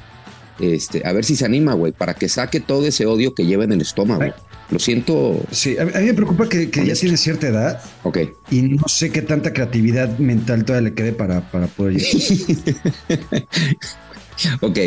Este, 0.60 1.06
a 1.06 1.12
ver 1.12 1.26
si 1.26 1.36
se 1.36 1.46
anima, 1.46 1.74
güey, 1.74 1.92
para 1.92 2.14
que 2.14 2.30
saque 2.30 2.60
todo 2.60 2.88
ese 2.88 3.06
odio 3.06 3.36
que 3.36 3.46
lleva 3.46 3.66
en 3.66 3.74
el 3.74 3.82
estómago. 3.82 4.34
Lo 4.72 4.80
siento. 4.80 5.46
Sí, 5.52 5.78
a, 5.78 5.86
mí 5.86 6.06
me 6.08 6.14
preocupa 6.14 6.50
que, 6.50 6.70
que 6.72 6.86
ya 6.86 6.94
tiene 6.96 7.18
cierta 7.18 7.48
edad 7.48 7.82
Ok. 8.04 8.18
y 8.50 8.64
no 8.64 8.88
sé 8.88 9.12
qué 9.12 9.22
tanta 9.22 9.54
creatividad 9.54 10.18
mental 10.18 10.66
todavía 10.66 10.90
le 10.90 10.96
quede 10.96 11.14
para, 11.14 11.52
para 11.52 11.68
poder 11.68 11.98
llegar. 11.98 13.46
Ok, 14.60 14.78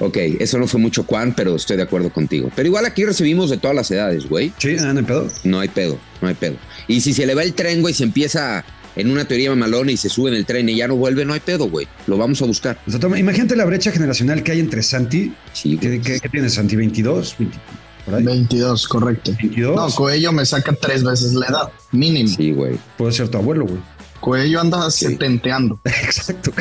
ok, 0.00 0.16
eso 0.38 0.58
no 0.58 0.66
fue 0.66 0.78
mucho 0.78 1.04
Juan, 1.04 1.32
pero 1.34 1.56
estoy 1.56 1.78
de 1.78 1.82
acuerdo 1.84 2.12
contigo. 2.12 2.50
Pero 2.54 2.68
igual 2.68 2.84
aquí 2.84 3.06
recibimos 3.06 3.48
de 3.48 3.56
todas 3.56 3.74
las 3.74 3.90
edades, 3.90 4.28
güey. 4.28 4.52
Sí, 4.58 4.76
no 4.76 4.90
hay 4.90 5.02
pedo. 5.02 5.30
No 5.44 5.60
hay 5.60 5.68
pedo, 5.68 5.98
no 6.20 6.28
hay 6.28 6.34
pedo. 6.34 6.56
Y 6.88 7.00
si 7.00 7.14
se 7.14 7.24
le 7.24 7.34
va 7.34 7.42
el 7.42 7.54
tren, 7.54 7.80
güey, 7.80 7.94
se 7.94 8.04
empieza 8.04 8.62
en 8.94 9.10
una 9.10 9.24
teoría 9.24 9.48
mamalona 9.48 9.92
y 9.92 9.96
se 9.96 10.10
sube 10.10 10.28
en 10.28 10.36
el 10.36 10.44
tren 10.44 10.68
y 10.68 10.76
ya 10.76 10.88
no 10.88 10.96
vuelve, 10.96 11.24
no 11.24 11.32
hay 11.32 11.40
pedo, 11.40 11.70
güey. 11.70 11.88
Lo 12.06 12.18
vamos 12.18 12.42
a 12.42 12.44
buscar. 12.44 12.78
O 12.86 12.90
sea, 12.90 13.00
toma- 13.00 13.18
imagínate 13.18 13.56
la 13.56 13.64
brecha 13.64 13.90
generacional 13.92 14.42
que 14.42 14.52
hay 14.52 14.60
entre 14.60 14.82
Santi. 14.82 15.32
Sí, 15.54 15.76
güey. 15.80 15.98
¿Qué, 15.98 16.00
qué, 16.12 16.20
qué 16.20 16.28
tienes, 16.28 16.52
Santi? 16.52 16.76
¿22? 16.76 17.34
20, 17.38 17.58
por 18.04 18.14
ahí. 18.14 18.24
22, 18.24 18.88
correcto. 18.88 19.32
22. 19.32 19.76
No, 19.76 19.88
Coello 19.90 20.32
me 20.32 20.44
saca 20.44 20.72
tres 20.72 21.02
veces 21.04 21.34
la 21.34 21.46
edad, 21.46 21.72
mínimo. 21.92 22.28
Sí, 22.28 22.52
güey. 22.52 22.78
Puede 22.96 23.12
ser 23.12 23.28
tu 23.28 23.38
abuelo, 23.38 23.66
güey. 23.66 23.80
Coello 24.20 24.60
anda 24.60 24.90
setenteando. 24.90 25.80
Exacto. 25.84 26.52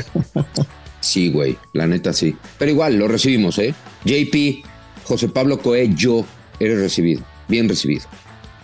Sí, 0.99 1.31
güey. 1.31 1.57
La 1.73 1.87
neta, 1.87 2.13
sí. 2.13 2.35
Pero 2.57 2.71
igual, 2.71 2.97
lo 2.97 3.07
recibimos, 3.07 3.57
¿eh? 3.59 3.73
JP, 4.05 4.65
José 5.03 5.29
Pablo 5.29 5.59
Coe, 5.59 5.93
yo, 5.95 6.25
eres 6.59 6.79
recibido. 6.79 7.23
Bien 7.47 7.67
recibido. 7.67 8.05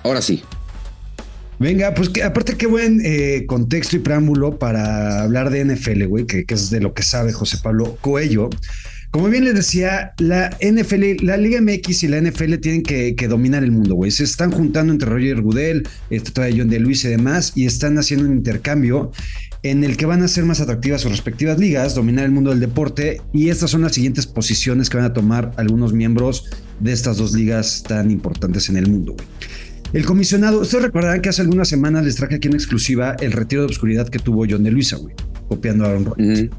Ahora 0.03 0.22
sí. 0.22 0.43
Venga, 1.60 1.93
pues 1.93 2.10
que, 2.10 2.24
aparte 2.24 2.55
qué 2.55 2.67
buen 2.67 3.01
eh, 3.03 3.46
contexto 3.48 3.96
y 3.96 4.00
preámbulo 4.00 4.60
para 4.60 5.24
hablar 5.24 5.50
de 5.50 5.65
NFL, 5.65 6.05
güey, 6.05 6.25
que, 6.27 6.46
que 6.46 6.53
es 6.53 6.69
de 6.69 6.79
lo 6.79 6.93
que 6.93 7.01
sabe 7.01 7.34
José 7.34 7.57
Pablo 7.62 7.98
Coello. 8.01 8.50
Como 9.11 9.29
bien 9.29 9.45
les 9.45 9.55
decía, 9.55 10.13
la 10.17 10.49
NFL, 10.61 11.25
la 11.25 11.37
Liga 11.37 11.61
MX 11.61 12.03
y 12.03 12.07
la 12.07 12.21
NFL 12.21 12.55
tienen 12.55 12.83
que, 12.83 13.27
dominar 13.27 13.63
el 13.63 13.71
mundo, 13.71 13.95
güey. 13.95 14.11
Se 14.11 14.23
están 14.23 14.51
juntando 14.51 14.91
entre 14.91 15.09
Roger 15.09 15.41
Goodell, 15.41 15.87
este, 16.09 16.31
todavía 16.31 16.57
John 16.59 16.69
de 16.69 16.79
Luis 16.79 17.05
y 17.05 17.09
demás, 17.09 17.53
y 17.55 17.65
están 17.65 17.97
haciendo 17.97 18.25
un 18.25 18.33
intercambio 18.33 19.11
en 19.63 19.83
el 19.83 19.97
que 19.97 20.05
van 20.05 20.21
a 20.23 20.27
ser 20.27 20.45
más 20.45 20.61
atractivas 20.61 21.01
sus 21.01 21.11
respectivas 21.11 21.57
ligas, 21.57 21.95
dominar 21.95 22.25
el 22.25 22.31
mundo 22.31 22.51
del 22.51 22.59
deporte, 22.59 23.21
y 23.33 23.49
estas 23.49 23.71
son 23.71 23.81
las 23.81 23.93
siguientes 23.93 24.27
posiciones 24.27 24.89
que 24.89 24.97
van 24.97 25.05
a 25.05 25.13
tomar 25.13 25.51
algunos 25.57 25.93
miembros 25.93 26.45
de 26.79 26.91
estas 26.91 27.17
dos 27.17 27.33
ligas 27.33 27.83
tan 27.87 28.11
importantes 28.11 28.69
en 28.69 28.77
el 28.77 28.87
mundo, 28.89 29.13
güey. 29.13 29.27
El 29.93 30.05
comisionado, 30.05 30.59
ustedes 30.59 30.83
recordarán 30.83 31.21
que 31.21 31.29
hace 31.29 31.41
algunas 31.41 31.69
semanas 31.69 32.03
les 32.03 32.15
traje 32.15 32.35
aquí 32.35 32.49
en 32.49 32.55
exclusiva 32.55 33.15
el 33.21 33.31
retiro 33.31 33.61
de 33.61 33.67
obscuridad 33.67 34.09
que 34.09 34.19
tuvo 34.19 34.45
John 34.47 34.63
de 34.63 34.71
Luisa, 34.71 34.97
güey, 34.97 35.15
copiando 35.47 35.85
a 35.85 35.87
Aaron 35.87 36.05
Rodgers. 36.05 36.49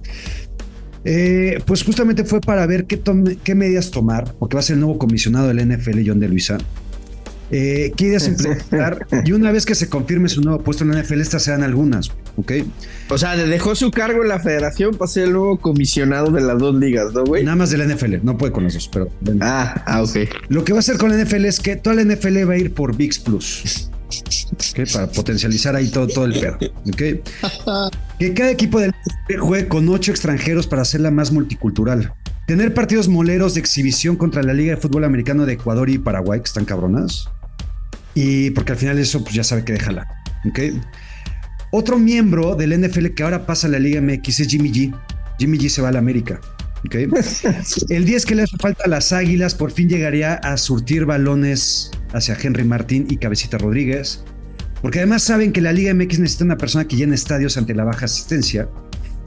Eh, 1.05 1.61
pues 1.67 1.85
justamente 1.85 2.25
fue 2.25 2.41
para 2.41 2.67
ver 2.67 2.85
qué, 2.87 3.03
tome- 3.03 3.39
qué 3.43 3.55
medidas 3.55 3.91
tomar, 3.91 4.35
porque 4.39 4.55
va 4.57 4.61
a 4.61 4.63
ser 4.63 4.75
el 4.75 4.81
nuevo 4.81 4.99
comisionado 4.99 5.49
del 5.49 5.59
NFL, 5.67 6.01
John 6.07 6.21
de 6.21 6.29
Luisa. 6.29 6.59
Eh, 7.51 7.93
¿Qué 7.97 8.07
ideas 8.09 8.29
implementar? 8.29 9.07
y 9.25 9.33
una 9.33 9.51
vez 9.53 9.65
que 9.65 9.75
se 9.75 9.89
confirme 9.89 10.29
su 10.29 10.43
nuevo 10.43 10.63
puesto 10.63 10.85
en 10.85 10.91
la 10.91 11.03
NFL, 11.03 11.21
estas 11.23 11.45
serán 11.45 11.63
algunas, 11.63 12.11
¿ok? 12.37 12.53
O 13.09 13.17
sea, 13.17 13.37
dejó 13.37 13.75
su 13.75 13.91
cargo 13.91 14.23
en 14.23 14.29
la 14.29 14.39
federación 14.39 14.97
para 14.97 15.09
ser 15.11 15.25
el 15.25 15.33
nuevo 15.33 15.59
comisionado 15.59 16.31
de 16.31 16.43
las 16.43 16.59
dos 16.59 16.75
ligas, 16.75 17.15
¿no, 17.15 17.25
güey? 17.25 17.45
Nada 17.45 17.57
más 17.57 17.71
de 17.71 17.79
la 17.79 17.87
NFL, 17.87 18.17
no 18.23 18.37
puede 18.37 18.53
con 18.53 18.65
los 18.65 18.75
dos, 18.75 18.91
pero 18.93 19.09
bueno. 19.23 19.41
Ah, 19.43 19.83
ah, 19.87 20.03
ok. 20.03 20.17
Lo 20.51 20.63
que 20.63 20.73
va 20.75 20.79
a 20.79 20.81
hacer 20.81 20.99
con 20.99 21.11
la 21.11 21.25
NFL 21.25 21.47
es 21.47 21.59
que 21.59 21.77
toda 21.77 21.97
la 21.97 22.03
NFL 22.05 22.47
va 22.47 22.53
a 22.53 22.59
ir 22.59 22.75
por 22.75 22.95
VIX 22.95 23.19
Plus. 23.21 23.89
¿ok? 24.09 24.87
Para 24.93 25.07
potencializar 25.07 25.75
ahí 25.75 25.89
todo, 25.91 26.07
todo 26.07 26.27
el 26.27 26.35
pedo. 26.35 26.59
¿ok? 26.93 27.03
Que 28.19 28.35
cada 28.35 28.51
equipo 28.51 28.81
del 28.81 28.91
NFL 28.91 29.39
juegue 29.39 29.69
con 29.69 29.89
ocho 29.89 30.11
extranjeros 30.11 30.67
para 30.67 30.83
hacerla 30.83 31.11
más 31.11 31.31
multicultural. 31.31 32.13
Tener 32.47 32.75
partidos 32.75 33.09
moleros 33.09 33.55
de 33.55 33.61
exhibición 33.61 34.17
contra 34.17 34.43
la 34.43 34.55
Liga 34.55 34.75
de 34.75 34.81
Fútbol 34.81 35.05
Americano 35.05 35.47
de 35.47 35.53
Ecuador 35.53 35.89
y 35.91 35.99
Paraguay, 35.99 36.41
que 36.41 36.47
están 36.47 36.65
cabronas. 36.65 37.29
Y 38.15 38.51
porque 38.51 38.73
al 38.73 38.79
final 38.79 38.99
eso 38.99 39.23
pues, 39.23 39.35
ya 39.35 39.45
sabe 39.45 39.65
que 39.65 39.75
déjala. 39.75 40.09
¿ok? 40.49 40.59
Otro 41.71 41.99
miembro 41.99 42.55
del 42.57 42.79
NFL 42.81 43.09
que 43.09 43.23
ahora 43.23 43.47
pasa 43.47 43.67
a 43.67 43.71
la 43.71 43.79
Liga 43.79 44.01
MX 44.01 44.41
es 44.41 44.49
Jimmy 44.49 44.73
G. 44.73 44.95
Jimmy 45.39 45.59
G 45.59 45.69
se 45.69 45.83
va 45.83 45.91
a 45.91 45.93
la 45.93 45.99
América. 45.99 46.41
¿ok? 46.87 46.95
El 47.89 48.05
10 48.05 48.27
que 48.27 48.35
le 48.35 48.43
hace 48.43 48.57
falta 48.57 48.85
a 48.85 48.89
las 48.89 49.13
Águilas 49.13 49.55
por 49.55 49.71
fin 49.71 49.89
llegaría 49.89 50.35
a 50.35 50.57
surtir 50.57 51.05
balones 51.05 51.91
hacia 52.13 52.37
Henry 52.41 52.65
Martín 52.65 53.07
y 53.09 53.19
Cabecita 53.19 53.59
Rodríguez. 53.59 54.25
Porque 54.83 54.99
además 54.99 55.23
saben 55.23 55.53
que 55.53 55.61
la 55.61 55.73
Liga 55.73 55.93
MX 55.93 56.21
necesita 56.21 56.45
una 56.45 56.57
persona 56.57 56.87
que 56.87 56.97
llene 56.97 57.15
estadios 57.15 57.57
ante 57.57 57.75
la 57.75 57.85
baja 57.85 58.05
asistencia. 58.05 58.69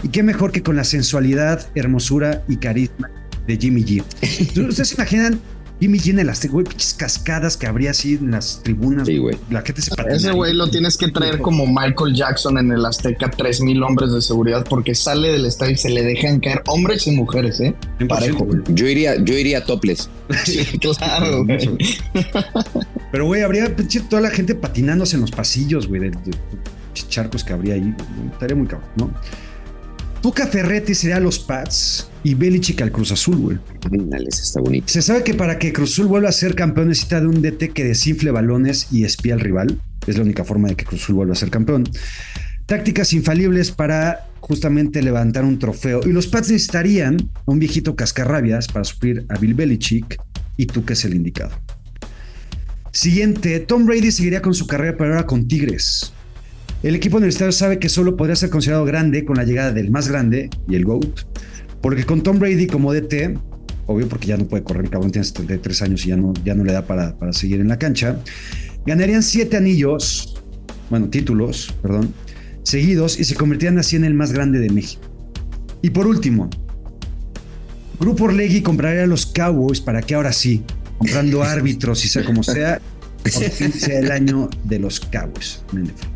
Y 0.03 0.09
qué 0.09 0.23
mejor 0.23 0.51
que 0.51 0.63
con 0.63 0.75
la 0.75 0.83
sensualidad, 0.83 1.67
hermosura 1.75 2.43
y 2.47 2.57
carisma 2.57 3.09
de 3.47 3.57
Jimmy 3.57 3.83
G. 3.83 4.03
¿Ustedes 4.67 4.89
se 4.89 4.95
imaginan 4.95 5.39
Jimmy 5.79 5.99
G 5.99 6.19
en 6.19 6.27
las 6.27 6.47
güey, 6.47 6.65
pinches 6.65 6.93
cascadas 6.93 7.57
que 7.57 7.67
habría 7.67 7.91
así 7.91 8.13
en 8.13 8.31
las 8.31 8.61
tribunas? 8.63 9.07
Sí, 9.07 9.17
güey. 9.17 9.37
La 9.49 9.61
gente 9.61 9.81
se 9.81 9.89
patina 9.91 10.15
Ese 10.15 10.31
güey 10.31 10.53
lo 10.53 10.69
tienes 10.69 10.97
que 10.97 11.09
traer 11.09 11.39
como 11.39 11.67
Michael 11.67 12.15
Jackson 12.15 12.57
en 12.57 12.71
el 12.71 12.85
Azteca, 12.85 13.29
3000 13.29 13.83
hombres 13.83 14.13
de 14.13 14.21
seguridad, 14.21 14.65
porque 14.69 14.95
sale 14.95 15.29
del 15.29 15.45
estadio 15.45 15.73
y 15.73 15.77
se 15.77 15.89
le 15.89 16.03
dejan 16.03 16.39
caer 16.39 16.61
hombres 16.67 17.07
y 17.07 17.11
mujeres, 17.11 17.59
¿eh? 17.59 17.75
100%, 17.99 18.07
Parejo. 18.07 18.47
Yo 18.69 18.87
iría, 18.87 19.15
yo 19.23 19.35
iría 19.35 19.65
topless. 19.65 20.09
Sí, 20.45 20.65
claro, 20.79 21.45
güey. 21.45 21.77
Pero, 23.11 23.25
güey, 23.25 23.41
habría 23.41 23.75
pinche 23.75 23.99
toda 24.01 24.21
la 24.21 24.29
gente 24.29 24.55
patinándose 24.55 25.15
en 25.15 25.21
los 25.21 25.31
pasillos, 25.31 25.87
güey, 25.87 26.01
de, 26.01 26.09
de- 26.11 26.31
charcos 27.09 27.43
que 27.43 27.53
habría 27.53 27.73
ahí. 27.75 27.93
Estaría 28.33 28.55
muy 28.55 28.67
cabrón, 28.67 28.89
¿no? 28.97 29.13
Tuca 30.21 30.45
Ferretti 30.45 30.93
sería 30.93 31.17
a 31.17 31.19
los 31.19 31.39
Pats 31.39 32.07
y 32.23 32.35
Belichick 32.35 32.81
al 32.81 32.91
Cruz 32.91 33.11
Azul, 33.11 33.37
güey. 33.37 33.57
Está 34.27 34.61
bonito. 34.61 34.85
Se 34.87 35.01
sabe 35.01 35.23
que 35.23 35.33
para 35.33 35.57
que 35.57 35.73
Cruz 35.73 35.93
Azul 35.93 36.05
vuelva 36.07 36.29
a 36.29 36.31
ser 36.31 36.53
campeón 36.53 36.89
necesita 36.89 37.19
de 37.19 37.27
un 37.27 37.41
DT 37.41 37.71
que 37.73 37.83
desinfle 37.83 38.29
balones 38.29 38.87
y 38.91 39.03
espía 39.03 39.33
al 39.33 39.39
rival. 39.39 39.79
Es 40.05 40.17
la 40.17 40.23
única 40.23 40.43
forma 40.43 40.67
de 40.67 40.75
que 40.75 40.85
Cruz 40.85 41.03
Azul 41.03 41.15
vuelva 41.15 41.33
a 41.33 41.37
ser 41.37 41.49
campeón. 41.49 41.85
Tácticas 42.67 43.13
infalibles 43.13 43.71
para 43.71 44.27
justamente 44.41 45.01
levantar 45.01 45.43
un 45.43 45.57
trofeo. 45.57 46.01
Y 46.05 46.11
los 46.11 46.27
Pats 46.27 46.49
necesitarían 46.51 47.17
a 47.47 47.51
un 47.51 47.57
viejito 47.57 47.95
cascarrabias 47.95 48.67
para 48.67 48.85
suplir 48.85 49.25
a 49.29 49.39
Bill 49.39 49.55
Belichick 49.55 50.21
y 50.55 50.67
Tuca 50.67 50.93
es 50.93 51.03
el 51.05 51.15
indicado. 51.15 51.51
Siguiente, 52.91 53.61
Tom 53.61 53.85
Brady 53.85 54.11
seguiría 54.11 54.41
con 54.41 54.53
su 54.53 54.67
carrera, 54.67 54.97
pero 54.97 55.11
ahora 55.13 55.25
con 55.25 55.47
Tigres. 55.47 56.11
El 56.83 56.93
equipo 56.93 57.17
universitario 57.17 57.53
sabe 57.53 57.79
que 57.79 57.87
solo 57.87 58.17
podría 58.17 58.35
ser 58.35 58.49
considerado 58.49 58.83
grande 58.83 59.23
con 59.23 59.37
la 59.37 59.45
llegada 59.45 59.71
del 59.71 59.91
más 59.91 60.09
grande 60.09 60.49
y 60.67 60.75
el 60.75 60.83
GOAT, 60.83 61.21
porque 61.81 62.03
con 62.03 62.21
Tom 62.21 62.37
Brady 62.37 62.67
como 62.67 62.91
DT, 62.91 63.37
obvio 63.85 64.09
porque 64.09 64.27
ya 64.27 64.35
no 64.35 64.45
puede 64.45 64.63
correr, 64.63 64.89
cabrón 64.89 65.11
tiene 65.11 65.23
73 65.23 65.81
años 65.83 66.05
y 66.05 66.09
ya 66.09 66.17
no, 66.17 66.33
ya 66.43 66.53
no 66.53 66.65
le 66.65 66.73
da 66.73 66.85
para, 66.85 67.17
para 67.17 67.31
seguir 67.31 67.61
en 67.61 67.69
la 67.69 67.79
cancha, 67.79 68.19
ganarían 68.85 69.23
siete 69.23 69.55
anillos, 69.55 70.43
bueno, 70.89 71.07
títulos, 71.07 71.73
perdón, 71.81 72.13
seguidos 72.63 73.17
y 73.19 73.23
se 73.23 73.35
convertirían 73.35 73.77
así 73.77 73.95
en 73.95 74.03
el 74.03 74.15
más 74.15 74.33
grande 74.33 74.59
de 74.59 74.69
México. 74.69 75.03
Y 75.81 75.91
por 75.91 76.07
último, 76.07 76.49
Grupo 78.01 78.25
Orlegui 78.25 78.61
compraría 78.61 79.03
a 79.03 79.07
los 79.07 79.27
Cowboys 79.27 79.79
para 79.79 80.01
que 80.01 80.15
ahora 80.15 80.33
sí, 80.33 80.63
comprando 81.01 81.43
árbitros 81.43 82.03
y 82.05 82.07
sea 82.07 82.23
como 82.23 82.43
sea, 82.43 82.79
sea 83.25 83.99
el 83.99 84.11
año 84.11 84.49
de 84.63 84.79
los 84.79 84.99
Cowboys. 84.99 85.61
en 85.73 85.83
NFL. 85.85 86.07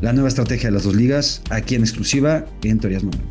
La 0.00 0.12
nueva 0.12 0.28
estrategia 0.28 0.68
de 0.68 0.72
las 0.74 0.84
dos 0.84 0.94
ligas, 0.94 1.42
aquí 1.50 1.74
en 1.74 1.82
exclusiva, 1.82 2.46
en 2.62 2.78
Teorías 2.78 3.02
Manuales. 3.04 3.28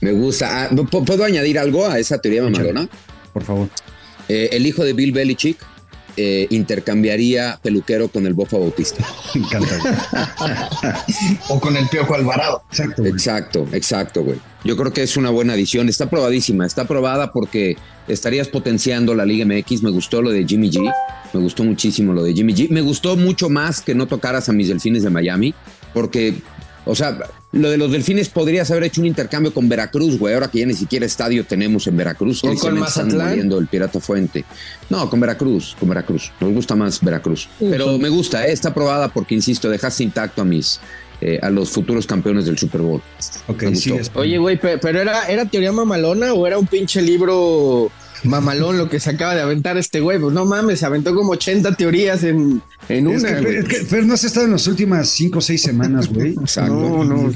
Me 0.00 0.12
gusta. 0.12 0.64
Ah, 0.64 0.70
¿pu- 0.70 1.04
¿Puedo 1.04 1.24
añadir 1.24 1.58
algo 1.58 1.86
a 1.86 1.98
esa 1.98 2.18
teoría 2.18 2.42
mamalona? 2.42 2.88
Por 3.32 3.42
favor. 3.44 3.68
Eh, 4.28 4.50
el 4.52 4.66
hijo 4.66 4.84
de 4.84 4.92
Bill 4.92 5.12
Belichick 5.12 5.56
eh, 6.16 6.46
intercambiaría 6.50 7.58
peluquero 7.62 8.08
con 8.08 8.26
el 8.26 8.34
Bofa 8.34 8.58
Bautista. 8.58 9.04
Me 9.34 9.42
encanta. 9.42 11.04
O 11.48 11.60
con 11.60 11.76
el 11.76 11.88
Piojo 11.88 12.14
Alvarado. 12.14 12.62
Exacto. 12.70 13.02
güey. 13.02 13.12
Exacto, 13.12 13.66
exacto, 13.72 14.22
güey. 14.24 14.38
Yo 14.64 14.76
creo 14.76 14.92
que 14.92 15.02
es 15.02 15.16
una 15.16 15.30
buena 15.30 15.52
adición. 15.52 15.88
Está 15.88 16.10
probadísima, 16.10 16.66
está 16.66 16.86
probada 16.86 17.32
porque 17.32 17.76
estarías 18.08 18.48
potenciando 18.48 19.14
la 19.14 19.24
Liga 19.24 19.44
MX. 19.44 19.82
Me 19.82 19.90
gustó 19.90 20.22
lo 20.22 20.30
de 20.30 20.44
Jimmy 20.44 20.70
G. 20.70 20.92
Me 21.32 21.40
gustó 21.40 21.64
muchísimo 21.64 22.12
lo 22.12 22.22
de 22.24 22.34
Jimmy 22.34 22.54
G. 22.54 22.68
Me 22.70 22.80
gustó 22.80 23.16
mucho 23.16 23.48
más 23.48 23.80
que 23.80 23.94
no 23.94 24.06
tocaras 24.06 24.48
a 24.48 24.52
mis 24.52 24.68
delfines 24.68 25.02
de 25.02 25.10
Miami, 25.10 25.54
porque, 25.94 26.34
o 26.86 26.94
sea, 26.94 27.18
lo 27.52 27.68
de 27.70 27.76
los 27.76 27.92
delfines 27.92 28.28
podrías 28.30 28.70
haber 28.70 28.84
hecho 28.84 29.02
un 29.02 29.06
intercambio 29.06 29.52
con 29.52 29.68
Veracruz, 29.68 30.18
güey. 30.18 30.32
Ahora 30.34 30.48
que 30.48 30.60
ya 30.60 30.66
ni 30.66 30.72
siquiera 30.74 31.04
estadio 31.04 31.44
tenemos 31.44 31.86
en 31.86 31.96
Veracruz. 31.96 32.42
¿O 32.44 32.54
con 32.54 32.78
Mazatlán? 32.78 33.38
el 33.52 33.66
Pirata 33.66 34.00
Fuente. 34.00 34.44
No, 34.88 35.10
con 35.10 35.20
Veracruz, 35.20 35.76
con 35.78 35.88
Veracruz. 35.90 36.32
Nos 36.40 36.52
gusta 36.52 36.74
más 36.74 37.00
Veracruz. 37.02 37.48
Pero 37.60 37.98
me 37.98 38.08
gusta, 38.08 38.46
eh, 38.46 38.52
está 38.52 38.72
probada 38.72 39.08
porque, 39.08 39.34
insisto, 39.34 39.68
dejaste 39.68 40.04
intacto 40.04 40.40
a 40.42 40.44
mis. 40.44 40.80
eh, 41.20 41.38
a 41.40 41.48
los 41.48 41.70
futuros 41.70 42.06
campeones 42.06 42.44
del 42.44 42.58
Super 42.58 42.82
Bowl. 42.82 43.00
Ok, 43.48 43.64
sigues. 43.74 44.10
Oye, 44.14 44.36
güey, 44.36 44.60
pe- 44.60 44.76
pero 44.76 45.00
era, 45.00 45.24
¿era 45.26 45.46
teoría 45.46 45.72
mamalona 45.72 46.34
o 46.34 46.46
era 46.46 46.58
un 46.58 46.66
pinche 46.66 47.00
libro 47.00 47.90
mamalón 48.26 48.78
lo 48.78 48.88
que 48.88 49.00
se 49.00 49.10
acaba 49.10 49.34
de 49.34 49.40
aventar 49.40 49.76
este 49.76 50.00
güey? 50.00 50.18
Pues 50.18 50.32
no 50.34 50.44
mames, 50.44 50.80
se 50.80 50.86
aventó 50.86 51.14
como 51.14 51.32
80 51.32 51.74
teorías 51.76 52.24
en, 52.24 52.62
en 52.88 53.10
Es 53.10 53.22
una. 53.22 53.36
que, 53.36 53.42
güey. 53.42 53.56
es 53.58 53.64
que 53.64 53.76
Fer 53.84 54.06
no 54.06 54.14
has 54.14 54.24
estado 54.24 54.46
en 54.46 54.52
las 54.52 54.66
últimas 54.66 55.08
cinco 55.08 55.38
o 55.38 55.40
seis 55.42 55.62
semanas, 55.62 56.08
güey. 56.08 56.32
Exacto. 56.32 56.74
No, 56.74 57.04
no. 57.04 57.32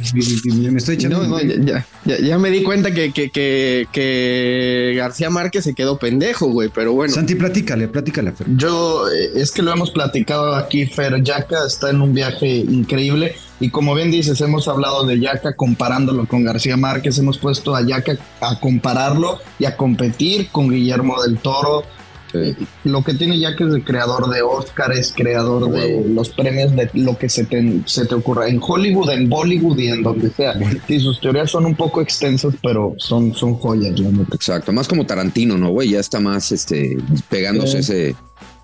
Me 0.70 0.78
estoy 0.78 0.94
echando. 0.96 1.22
No, 1.22 1.28
no, 1.28 1.40
ya, 1.42 1.86
ya, 2.04 2.18
ya 2.18 2.38
me 2.38 2.50
di 2.50 2.62
cuenta 2.62 2.92
que, 2.92 3.12
que, 3.12 3.30
que, 3.30 3.86
que 3.92 4.94
García 4.96 5.30
Márquez 5.30 5.64
se 5.64 5.74
quedó 5.74 5.98
pendejo, 5.98 6.46
güey, 6.48 6.70
pero 6.74 6.92
bueno. 6.92 7.12
Santi, 7.12 7.34
platícale, 7.34 7.88
platícale, 7.88 8.32
Fer. 8.32 8.46
Yo, 8.56 9.08
eh, 9.10 9.30
es 9.36 9.50
que 9.52 9.62
lo 9.62 9.72
hemos 9.72 9.90
platicado 9.90 10.54
aquí, 10.54 10.86
Fer 10.86 11.22
Yaka 11.22 11.66
está 11.66 11.90
en 11.90 12.00
un 12.00 12.14
viaje 12.14 12.48
increíble 12.48 13.34
y 13.60 13.68
como 13.68 13.94
bien 13.94 14.10
dices, 14.10 14.40
hemos 14.40 14.66
hablado 14.68 15.04
de 15.04 15.20
Yaka 15.20 15.54
comparándolo 15.54 16.26
con 16.26 16.44
García 16.44 16.76
Márquez, 16.78 17.18
hemos 17.18 17.36
puesto 17.38 17.76
a 17.76 17.86
Yaka 17.86 18.16
a 18.40 18.58
compararlo 18.58 19.38
y 19.58 19.66
a 19.66 19.76
competir 19.76 20.48
con 20.50 20.70
Guillermo 20.70 21.22
del 21.22 21.38
Toro. 21.38 21.84
Sí. 22.32 22.56
Lo 22.84 23.02
que 23.02 23.12
tiene 23.14 23.38
Yaka 23.38 23.64
es 23.64 23.72
de 23.72 23.82
creador 23.82 24.30
de 24.30 24.40
Oscar, 24.40 24.92
es 24.92 25.12
creador 25.12 25.68
de 25.72 26.04
los 26.08 26.28
premios 26.30 26.74
de 26.76 26.88
lo 26.94 27.18
que 27.18 27.28
se 27.28 27.44
te, 27.44 27.80
se 27.86 28.06
te 28.06 28.14
ocurra 28.14 28.48
en 28.48 28.60
Hollywood, 28.62 29.10
en 29.10 29.28
Bollywood 29.28 29.76
y 29.78 29.88
en 29.88 30.02
donde 30.04 30.30
sea. 30.30 30.54
Y 30.88 31.00
sus 31.00 31.20
teorías 31.20 31.50
son 31.50 31.66
un 31.66 31.74
poco 31.74 32.00
extensas, 32.00 32.54
pero 32.62 32.94
son, 32.98 33.34
son 33.34 33.54
joyas, 33.56 33.98
la 33.98 34.10
neta. 34.10 34.36
Exacto, 34.36 34.72
más 34.72 34.86
como 34.86 35.04
Tarantino, 35.04 35.58
¿no, 35.58 35.70
güey? 35.70 35.90
Ya 35.90 35.98
está 36.00 36.20
más 36.20 36.52
este, 36.52 36.96
pegándose 37.28 37.82
Sí. 37.82 37.92
ese, 37.92 38.16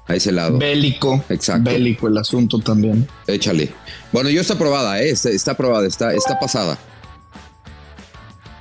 a 0.08 0.14
ese 0.14 0.32
lado. 0.32 0.58
Bélico, 0.58 1.24
Exacto. 1.28 1.70
bélico 1.70 2.08
el 2.08 2.16
asunto 2.18 2.58
también. 2.60 3.06
Échale. 3.26 3.72
Bueno, 4.12 4.30
yo 4.30 4.40
está 4.40 4.56
probada, 4.56 5.00
¿eh? 5.00 5.10
Está, 5.10 5.30
está 5.30 5.56
probada, 5.56 5.86
está, 5.86 6.14
está 6.14 6.38
pasada. 6.38 6.78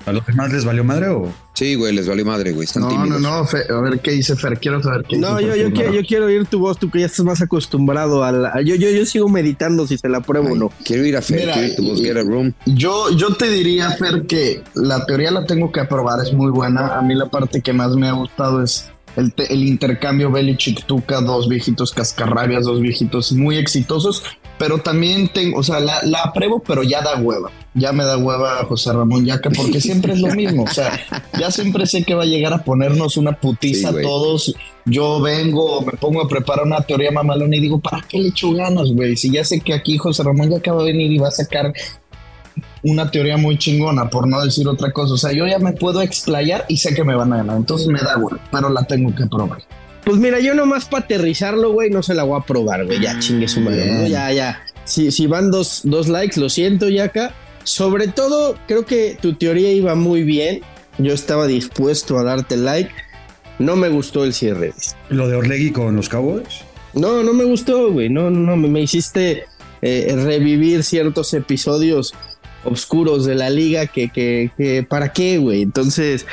¿A 0.05 0.11
los 0.13 0.23
demás 0.27 0.53
les 0.53 0.63
valió 0.63 0.83
madre 0.83 1.07
o? 1.09 1.33
Sí, 1.55 1.73
güey, 1.73 1.91
les 1.91 2.07
valió 2.07 2.23
madre, 2.25 2.51
güey. 2.51 2.65
Están 2.65 2.83
No, 2.83 2.89
no, 2.91 2.95
tímidos. 3.15 3.21
no, 3.21 3.75
a 3.75 3.81
ver 3.81 3.99
qué 4.01 4.11
dice 4.11 4.35
Fer, 4.35 4.59
quiero 4.59 4.79
saber 4.83 5.03
qué 5.09 5.17
No, 5.17 5.37
dice 5.37 5.47
yo, 5.47 5.53
Fer 5.55 5.63
yo, 5.63 5.73
quiero, 5.73 5.93
yo 5.93 6.01
quiero 6.07 6.25
oír 6.27 6.45
tu 6.45 6.59
voz, 6.59 6.77
tú 6.77 6.91
que 6.91 6.99
ya 6.99 7.07
estás 7.07 7.25
más 7.25 7.41
acostumbrado 7.41 8.23
a 8.23 8.31
la... 8.31 8.61
Yo, 8.61 8.75
yo, 8.75 8.91
yo 8.91 9.03
sigo 9.07 9.29
meditando 9.29 9.87
si 9.87 9.97
se 9.97 10.07
la 10.07 10.21
pruebo 10.21 10.51
o 10.51 10.55
no. 10.55 10.71
Quiero 10.83 11.05
ir 11.07 11.17
a 11.17 11.23
Fer, 11.23 11.39
Mira, 11.39 11.53
quiero 11.53 11.67
ir 11.69 11.73
a 11.73 11.75
tu 11.77 11.83
voz, 11.89 12.01
get 12.01 12.17
a 12.17 12.21
room. 12.21 12.53
Yo, 12.67 13.09
yo 13.17 13.33
te 13.35 13.49
diría, 13.49 13.89
Fer, 13.91 14.27
que 14.27 14.63
la 14.75 15.07
teoría 15.07 15.31
la 15.31 15.45
tengo 15.47 15.71
que 15.71 15.79
aprobar, 15.79 16.19
es 16.23 16.33
muy 16.33 16.51
buena. 16.51 16.99
A 16.99 17.01
mí 17.01 17.15
la 17.15 17.25
parte 17.27 17.61
que 17.63 17.73
más 17.73 17.95
me 17.95 18.07
ha 18.07 18.11
gustado 18.13 18.61
es 18.61 18.91
el, 19.15 19.33
el 19.49 19.63
intercambio 19.67 20.31
Belichick-Tuca, 20.31 21.21
dos 21.21 21.47
viejitos 21.47 21.93
cascarrabias, 21.93 22.65
dos 22.65 22.81
viejitos 22.81 23.31
muy 23.31 23.57
exitosos, 23.57 24.23
pero 24.57 24.79
también 24.79 25.27
tengo, 25.27 25.59
o 25.59 25.63
sea, 25.63 25.79
la, 25.79 26.01
la 26.03 26.19
apruebo, 26.19 26.59
pero 26.59 26.83
ya 26.83 27.01
da 27.01 27.17
hueva. 27.17 27.51
Ya 27.73 27.91
me 27.91 28.05
da 28.05 28.17
hueva 28.17 28.63
José 28.63 28.93
Ramón 28.93 29.25
Yaca, 29.25 29.49
porque 29.49 29.81
siempre 29.81 30.13
es 30.13 30.21
lo 30.21 30.33
mismo. 30.33 30.63
O 30.63 30.67
sea, 30.67 30.97
ya 31.37 31.51
siempre 31.51 31.85
sé 31.85 32.03
que 32.03 32.13
va 32.13 32.23
a 32.23 32.27
llegar 32.27 32.53
a 32.53 32.63
ponernos 32.63 33.17
una 33.17 33.33
putiza 33.33 33.91
Sí, 33.91 33.97
a 33.97 34.01
todos. 34.01 34.55
Yo 34.85 35.19
vengo, 35.19 35.81
me 35.81 35.91
pongo 35.93 36.21
a 36.21 36.29
preparar 36.29 36.65
una 36.65 36.79
teoría 36.81 37.11
mamalona 37.11 37.57
y 37.57 37.59
digo, 37.59 37.79
¿para 37.79 38.01
qué 38.07 38.19
le 38.19 38.29
echo 38.29 38.53
ganas, 38.53 38.91
güey? 38.93 39.17
Si 39.17 39.29
ya 39.29 39.43
sé 39.43 39.59
que 39.59 39.73
aquí 39.73 39.97
José 39.97 40.23
Ramón 40.23 40.51
Yaca 40.51 40.71
va 40.71 40.83
a 40.83 40.85
venir 40.85 41.11
y 41.11 41.17
va 41.17 41.27
a 41.27 41.31
sacar 41.31 41.73
una 42.85 43.09
teoría 43.09 43.35
muy 43.37 43.57
chingona, 43.57 44.09
por 44.09 44.27
no 44.27 44.41
decir 44.43 44.67
otra 44.67 44.91
cosa. 44.91 45.15
O 45.15 45.17
sea, 45.17 45.31
yo 45.31 45.47
ya 45.47 45.57
me 45.57 45.73
puedo 45.73 46.01
explayar 46.01 46.65
y 46.67 46.77
sé 46.77 46.93
que 46.93 47.03
me 47.03 47.15
van 47.15 47.33
a 47.33 47.37
ganar. 47.37 47.57
Entonces 47.57 47.87
me 47.87 47.99
da 47.99 48.17
hueva, 48.17 48.39
pero 48.51 48.69
la 48.69 48.83
tengo 48.83 49.13
que 49.13 49.25
probar. 49.25 49.63
Pues 50.03 50.17
mira, 50.17 50.39
yo 50.39 50.53
nomás 50.53 50.85
para 50.85 51.03
aterrizarlo, 51.03 51.71
güey, 51.71 51.89
no 51.89 52.03
se 52.03 52.13
la 52.13 52.23
voy 52.23 52.39
a 52.39 52.45
probar, 52.45 52.85
güey. 52.85 53.01
Ya 53.01 53.17
chingue 53.19 53.47
su 53.47 53.59
madre, 53.59 53.91
¿no? 53.91 54.07
Ya, 54.07 54.31
ya. 54.31 54.61
Si, 54.83 55.11
si 55.11 55.25
van 55.25 55.49
dos, 55.49 55.81
dos 55.83 56.07
likes, 56.07 56.39
lo 56.39 56.47
siento, 56.47 56.87
Yaka. 56.87 57.33
Sobre 57.63 58.07
todo, 58.07 58.55
creo 58.67 58.85
que 58.85 59.17
tu 59.19 59.33
teoría 59.33 59.71
iba 59.71 59.95
muy 59.95 60.21
bien. 60.21 60.61
Yo 60.99 61.11
estaba 61.11 61.47
dispuesto 61.47 62.19
a 62.19 62.23
darte 62.23 62.55
like. 62.55 62.91
No 63.57 63.75
me 63.75 63.89
gustó 63.89 64.23
el 64.25 64.33
cierre. 64.33 64.73
Lo 65.09 65.27
de 65.27 65.37
Orlegui 65.37 65.71
con 65.71 65.95
los 65.95 66.07
Cowboys. 66.07 66.61
No, 66.93 67.23
no 67.23 67.33
me 67.33 67.45
gustó, 67.45 67.91
güey. 67.91 68.09
No, 68.09 68.29
no, 68.29 68.39
no. 68.41 68.55
Me, 68.55 68.67
me 68.67 68.81
hiciste 68.81 69.45
eh, 69.81 70.15
revivir 70.15 70.83
ciertos 70.83 71.33
episodios 71.33 72.13
oscuros 72.65 73.25
de 73.25 73.35
la 73.35 73.49
liga 73.49 73.87
que, 73.87 74.09
que, 74.09 74.51
que 74.57 74.83
¿para 74.83 75.13
qué, 75.13 75.37
güey? 75.37 75.61
Entonces, 75.61 76.25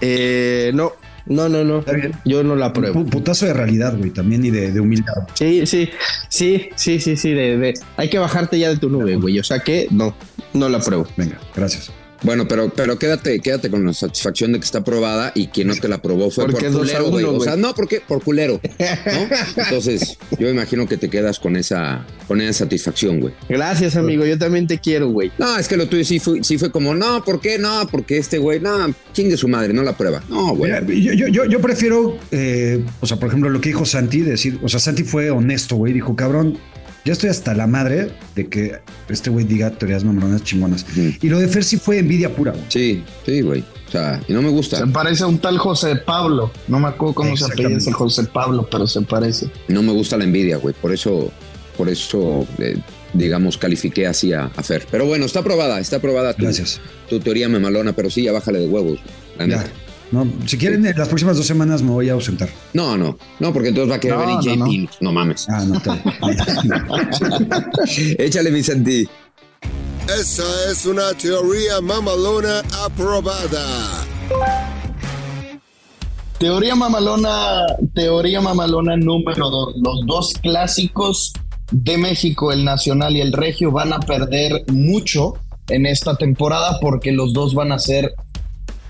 eh, 0.00 0.70
no, 0.74 0.92
no, 1.26 1.48
no, 1.48 1.64
no. 1.64 1.78
Está 1.80 1.92
bien. 1.92 2.12
Yo 2.24 2.42
no 2.42 2.56
la 2.56 2.66
apruebo. 2.66 3.00
Pu- 3.00 3.10
Putazo 3.10 3.46
de 3.46 3.52
realidad, 3.54 3.96
güey, 3.96 4.10
también 4.10 4.44
y 4.44 4.50
de, 4.50 4.72
de 4.72 4.80
humildad. 4.80 5.14
Sí, 5.34 5.66
sí, 5.66 5.88
sí, 6.28 6.70
sí, 6.76 7.00
sí, 7.00 7.16
sí. 7.16 7.30
De, 7.32 7.56
de- 7.58 7.74
hay 7.96 8.08
que 8.08 8.18
bajarte 8.18 8.58
ya 8.58 8.68
de 8.70 8.76
tu 8.78 8.88
nube, 8.88 9.16
güey. 9.16 9.38
O 9.38 9.44
sea 9.44 9.60
que 9.60 9.86
no, 9.90 10.14
no 10.54 10.68
la 10.68 10.78
apruebo. 10.78 11.06
Venga, 11.16 11.38
gracias. 11.54 11.92
Bueno, 12.22 12.46
pero, 12.46 12.70
pero 12.70 12.98
quédate, 12.98 13.40
quédate 13.40 13.70
con 13.70 13.84
la 13.84 13.94
satisfacción 13.94 14.52
de 14.52 14.58
que 14.58 14.64
está 14.64 14.84
probada 14.84 15.32
y 15.34 15.48
quien 15.48 15.68
no 15.68 15.74
te 15.74 15.88
la 15.88 16.02
probó 16.02 16.30
fue 16.30 16.46
Porque 16.46 16.68
por 16.68 16.80
culero, 16.80 17.10
güey. 17.10 17.24
O 17.24 17.40
sea, 17.40 17.56
no, 17.56 17.74
porque 17.74 18.00
por 18.00 18.22
culero. 18.22 18.60
¿no? 18.78 19.28
Entonces, 19.62 20.18
yo 20.38 20.48
imagino 20.48 20.86
que 20.86 20.96
te 20.96 21.08
quedas 21.08 21.38
con 21.38 21.56
esa, 21.56 22.04
con 22.28 22.40
esa 22.40 22.64
satisfacción, 22.64 23.20
güey. 23.20 23.34
Gracias, 23.48 23.96
amigo. 23.96 24.26
Yo 24.26 24.38
también 24.38 24.66
te 24.66 24.78
quiero, 24.78 25.08
güey. 25.08 25.32
No, 25.38 25.58
es 25.58 25.68
que 25.68 25.76
lo 25.76 25.88
tuyo 25.88 26.04
sí 26.04 26.18
fue, 26.18 26.44
sí 26.44 26.58
fue 26.58 26.70
como, 26.70 26.94
no, 26.94 27.24
¿por 27.24 27.40
qué? 27.40 27.58
No, 27.58 27.86
porque 27.90 28.18
este 28.18 28.38
güey, 28.38 28.60
no, 28.60 28.92
chingue 29.12 29.36
su 29.36 29.48
madre, 29.48 29.72
no 29.72 29.82
la 29.82 29.96
prueba. 29.96 30.22
No, 30.28 30.54
güey. 30.54 30.72
Yo, 31.02 31.26
yo, 31.28 31.44
yo 31.46 31.60
prefiero, 31.60 32.18
eh, 32.30 32.84
o 33.00 33.06
sea, 33.06 33.18
por 33.18 33.28
ejemplo, 33.28 33.48
lo 33.50 33.60
que 33.60 33.70
dijo 33.70 33.86
Santi, 33.86 34.20
decir, 34.20 34.58
o 34.62 34.68
sea, 34.68 34.80
Santi 34.80 35.04
fue 35.04 35.30
honesto, 35.30 35.76
güey, 35.76 35.92
dijo, 35.92 36.14
cabrón, 36.16 36.58
ya 37.04 37.12
estoy 37.12 37.30
hasta 37.30 37.54
la 37.54 37.66
madre 37.66 38.10
de 38.34 38.48
que 38.48 38.78
este 39.08 39.30
güey 39.30 39.44
diga 39.44 39.70
teorías 39.70 40.04
mamalonas 40.04 40.42
chingonas. 40.44 40.84
Ujú. 40.90 41.12
Y 41.22 41.28
lo 41.28 41.38
de 41.38 41.48
Fer 41.48 41.64
sí 41.64 41.76
fue 41.78 41.98
envidia 41.98 42.34
pura, 42.34 42.52
güey. 42.52 42.64
Sí, 42.68 43.02
sí, 43.24 43.40
güey. 43.40 43.64
O 43.88 43.90
sea, 43.90 44.20
y 44.28 44.32
no 44.32 44.40
me 44.42 44.50
gusta. 44.50 44.76
Se 44.78 44.86
parece 44.86 45.24
a 45.24 45.26
un 45.26 45.38
tal 45.38 45.58
José 45.58 45.96
Pablo. 45.96 46.52
No 46.68 46.78
me 46.78 46.88
acuerdo 46.88 47.14
cómo 47.14 47.36
se 47.36 47.44
apellida 47.46 47.76
ese 47.78 47.90
José 47.92 48.24
Pablo, 48.24 48.68
pero 48.70 48.86
se 48.86 49.00
parece. 49.02 49.50
No 49.68 49.82
me 49.82 49.92
gusta 49.92 50.16
la 50.16 50.24
envidia, 50.24 50.58
güey. 50.58 50.74
Por 50.80 50.92
eso, 50.92 51.32
por 51.76 51.88
eso, 51.88 52.46
eh, 52.58 52.76
digamos, 53.14 53.56
califiqué 53.58 54.06
así 54.06 54.32
a, 54.32 54.44
a 54.54 54.62
Fer. 54.62 54.86
Pero 54.90 55.06
bueno, 55.06 55.24
está 55.26 55.40
aprobada, 55.40 55.80
está 55.80 55.96
aprobada 55.96 56.34
tu, 56.34 56.44
Gracias. 56.44 56.80
tu 57.08 57.18
teoría 57.18 57.48
memalona, 57.48 57.92
pero 57.94 58.10
sí, 58.10 58.22
ya 58.22 58.32
bájale 58.32 58.60
de 58.60 58.68
huevos. 58.68 59.00
La 59.38 59.46
Ya. 59.46 59.56
neta. 59.58 59.70
No, 60.12 60.26
si 60.46 60.58
quieren, 60.58 60.84
en 60.84 60.98
las 60.98 61.08
próximas 61.08 61.36
dos 61.36 61.46
semanas 61.46 61.82
me 61.82 61.90
voy 61.90 62.08
a 62.08 62.14
ausentar. 62.14 62.48
No, 62.72 62.96
no, 62.96 63.16
no, 63.38 63.52
porque 63.52 63.68
entonces 63.68 63.92
va 63.92 63.96
a 63.96 64.00
querer 64.00 64.18
No, 64.18 64.26
venir 64.26 64.58
no, 64.58 64.66
JP. 64.66 64.90
No, 65.00 65.12
mames. 65.12 65.46
Ah, 65.48 65.64
no, 65.64 65.80
te... 65.80 65.90
Échale, 68.24 68.50
Vicente. 68.50 69.08
Esa 70.08 70.70
es 70.70 70.84
una 70.86 71.12
teoría 71.14 71.80
mamalona 71.80 72.62
aprobada. 72.84 74.04
Teoría 76.38 76.74
mamalona, 76.74 77.66
teoría 77.94 78.40
mamalona 78.40 78.96
número 78.96 79.48
dos. 79.48 79.74
Los 79.76 80.06
dos 80.06 80.32
clásicos 80.42 81.32
de 81.70 81.98
México, 81.98 82.50
el 82.50 82.64
Nacional 82.64 83.14
y 83.16 83.20
el 83.20 83.32
Regio, 83.32 83.70
van 83.70 83.92
a 83.92 84.00
perder 84.00 84.64
mucho 84.72 85.34
en 85.68 85.86
esta 85.86 86.16
temporada 86.16 86.78
porque 86.80 87.12
los 87.12 87.32
dos 87.32 87.54
van 87.54 87.70
a 87.70 87.78
ser 87.78 88.12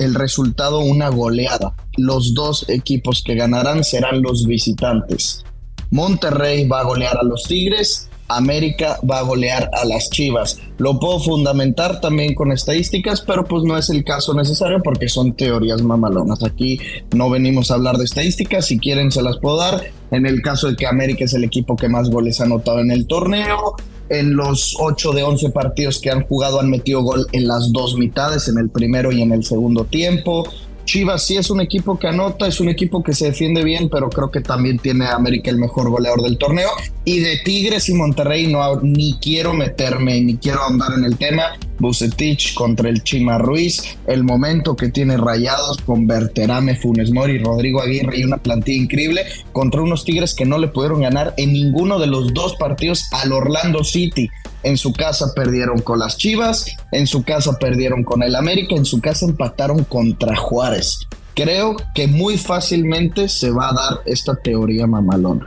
el 0.01 0.15
resultado 0.15 0.81
una 0.81 1.09
goleada. 1.09 1.75
Los 1.97 2.35
dos 2.35 2.69
equipos 2.69 3.23
que 3.25 3.37
ganarán 3.37 3.85
serán 3.85 4.23
los 4.23 4.47
visitantes. 4.47 5.45
Monterrey 5.91 6.67
va 6.67 6.81
a 6.81 6.85
golear 6.85 7.17
a 7.19 7.23
los 7.23 7.45
Tigres, 7.45 8.10
América 8.37 8.99
va 9.09 9.19
a 9.19 9.23
golear 9.23 9.71
a 9.73 9.85
las 9.85 10.11
Chivas. 10.11 10.59
Lo 10.79 10.99
puedo 10.99 11.21
fundamentar 11.21 12.01
también 12.01 12.35
con 12.35 12.53
estadísticas, 12.53 13.21
pero 13.21 13.45
pues 13.45 13.65
no 13.65 13.77
es 13.77 13.91
el 13.91 14.05
caso 14.05 14.35
necesario 14.35 14.83
porque 14.83 15.09
son 15.09 15.33
teorías 15.35 15.83
mamalonas. 15.83 16.43
Aquí 16.43 16.79
no 17.15 17.31
venimos 17.31 17.71
a 17.71 17.75
hablar 17.75 17.97
de 17.97 18.05
estadísticas, 18.05 18.67
si 18.67 18.79
quieren 18.79 19.11
se 19.11 19.23
las 19.23 19.39
puedo 19.39 19.57
dar. 19.57 19.83
En 20.11 20.27
el 20.27 20.43
caso 20.43 20.69
de 20.69 20.77
que 20.77 20.87
América 20.87 21.25
es 21.25 21.35
el 21.35 21.45
equipo 21.45 21.77
que 21.77 21.89
más 21.89 22.11
goles 22.11 22.41
ha 22.41 22.45
anotado 22.45 22.81
en 22.81 22.91
el 22.91 23.07
torneo, 23.07 23.77
en 24.11 24.35
los 24.35 24.77
8 24.79 25.13
de 25.13 25.23
11 25.23 25.51
partidos 25.51 26.01
que 26.01 26.11
han 26.11 26.25
jugado 26.25 26.61
han 26.61 26.69
metido 26.69 27.03
gol 27.03 27.27
en 27.33 27.47
las 27.47 27.73
dos 27.73 27.97
mitades, 27.97 28.49
en 28.49 28.59
el 28.59 28.69
primero 28.69 29.13
y 29.13 29.23
en 29.23 29.33
el 29.33 29.45
segundo 29.45 29.85
tiempo. 29.85 30.45
Chivas 30.85 31.27
sí 31.27 31.37
es 31.37 31.51
un 31.51 31.61
equipo 31.61 31.99
que 31.99 32.09
anota, 32.09 32.47
es 32.47 32.61
un 32.61 32.69
equipo 32.69 33.03
que 33.03 33.13
se 33.13 33.27
defiende 33.27 33.63
bien, 33.63 33.89
pero 33.89 34.11
creo 34.11 34.31
que 34.31 34.41
también 34.41 34.79
tiene 34.79 35.07
a 35.07 35.15
América 35.15 35.51
el 35.51 35.59
mejor 35.59 35.91
goleador 35.91 36.23
del 36.23 36.39
torneo. 36.39 36.71
Y 37.05 37.21
de 37.21 37.39
Tigres 37.45 37.89
y 37.89 37.95
Monterrey 37.95 38.47
no 38.47 38.61
ni 38.83 39.19
quiero 39.21 39.53
meterme, 39.53 40.21
ni 40.21 40.37
quiero 40.37 40.65
andar 40.65 40.93
en 40.97 41.05
el 41.05 41.17
tema. 41.17 41.57
Bucetich 41.81 42.55
contra 42.55 42.89
el 42.89 43.03
Chima 43.03 43.39
Ruiz, 43.39 43.99
el 44.07 44.23
momento 44.23 44.77
que 44.77 44.91
tiene 44.91 45.17
Rayados 45.17 45.79
con 45.79 46.07
Berterame, 46.07 46.77
Funes 46.77 47.11
Mori, 47.11 47.39
Rodrigo 47.39 47.83
Aguirre 47.83 48.19
y 48.19 48.25
una 48.25 48.37
plantilla 48.37 48.83
increíble 48.83 49.25
contra 49.53 49.83
unos 49.83 50.05
Tigres 50.05 50.35
que 50.35 50.45
no 50.45 50.59
le 50.59 50.69
pudieron 50.69 51.01
ganar 51.01 51.35
en 51.37 51.53
ninguno 51.53 51.99
de 51.99 52.07
los 52.07 52.33
dos 52.33 52.55
partidos 52.57 53.05
al 53.13 53.33
Orlando 53.33 53.83
City. 53.83 54.29
En 54.63 54.77
su 54.77 54.93
casa 54.93 55.33
perdieron 55.35 55.81
con 55.81 55.99
las 55.99 56.19
Chivas, 56.19 56.67
en 56.93 57.07
su 57.07 57.23
casa 57.25 57.59
perdieron 57.59 58.05
con 58.05 58.23
el 58.23 58.37
América, 58.37 58.75
en 58.77 58.85
su 58.85 59.01
casa 59.01 59.25
empataron 59.25 59.85
contra 59.85 60.37
Juárez. 60.37 60.99
Creo 61.35 61.77
que 61.95 62.07
muy 62.07 62.37
fácilmente 62.37 63.29
se 63.29 63.51
va 63.51 63.71
a 63.71 63.73
dar 63.73 64.01
esta 64.05 64.37
teoría 64.37 64.87
mamalona. 64.87 65.47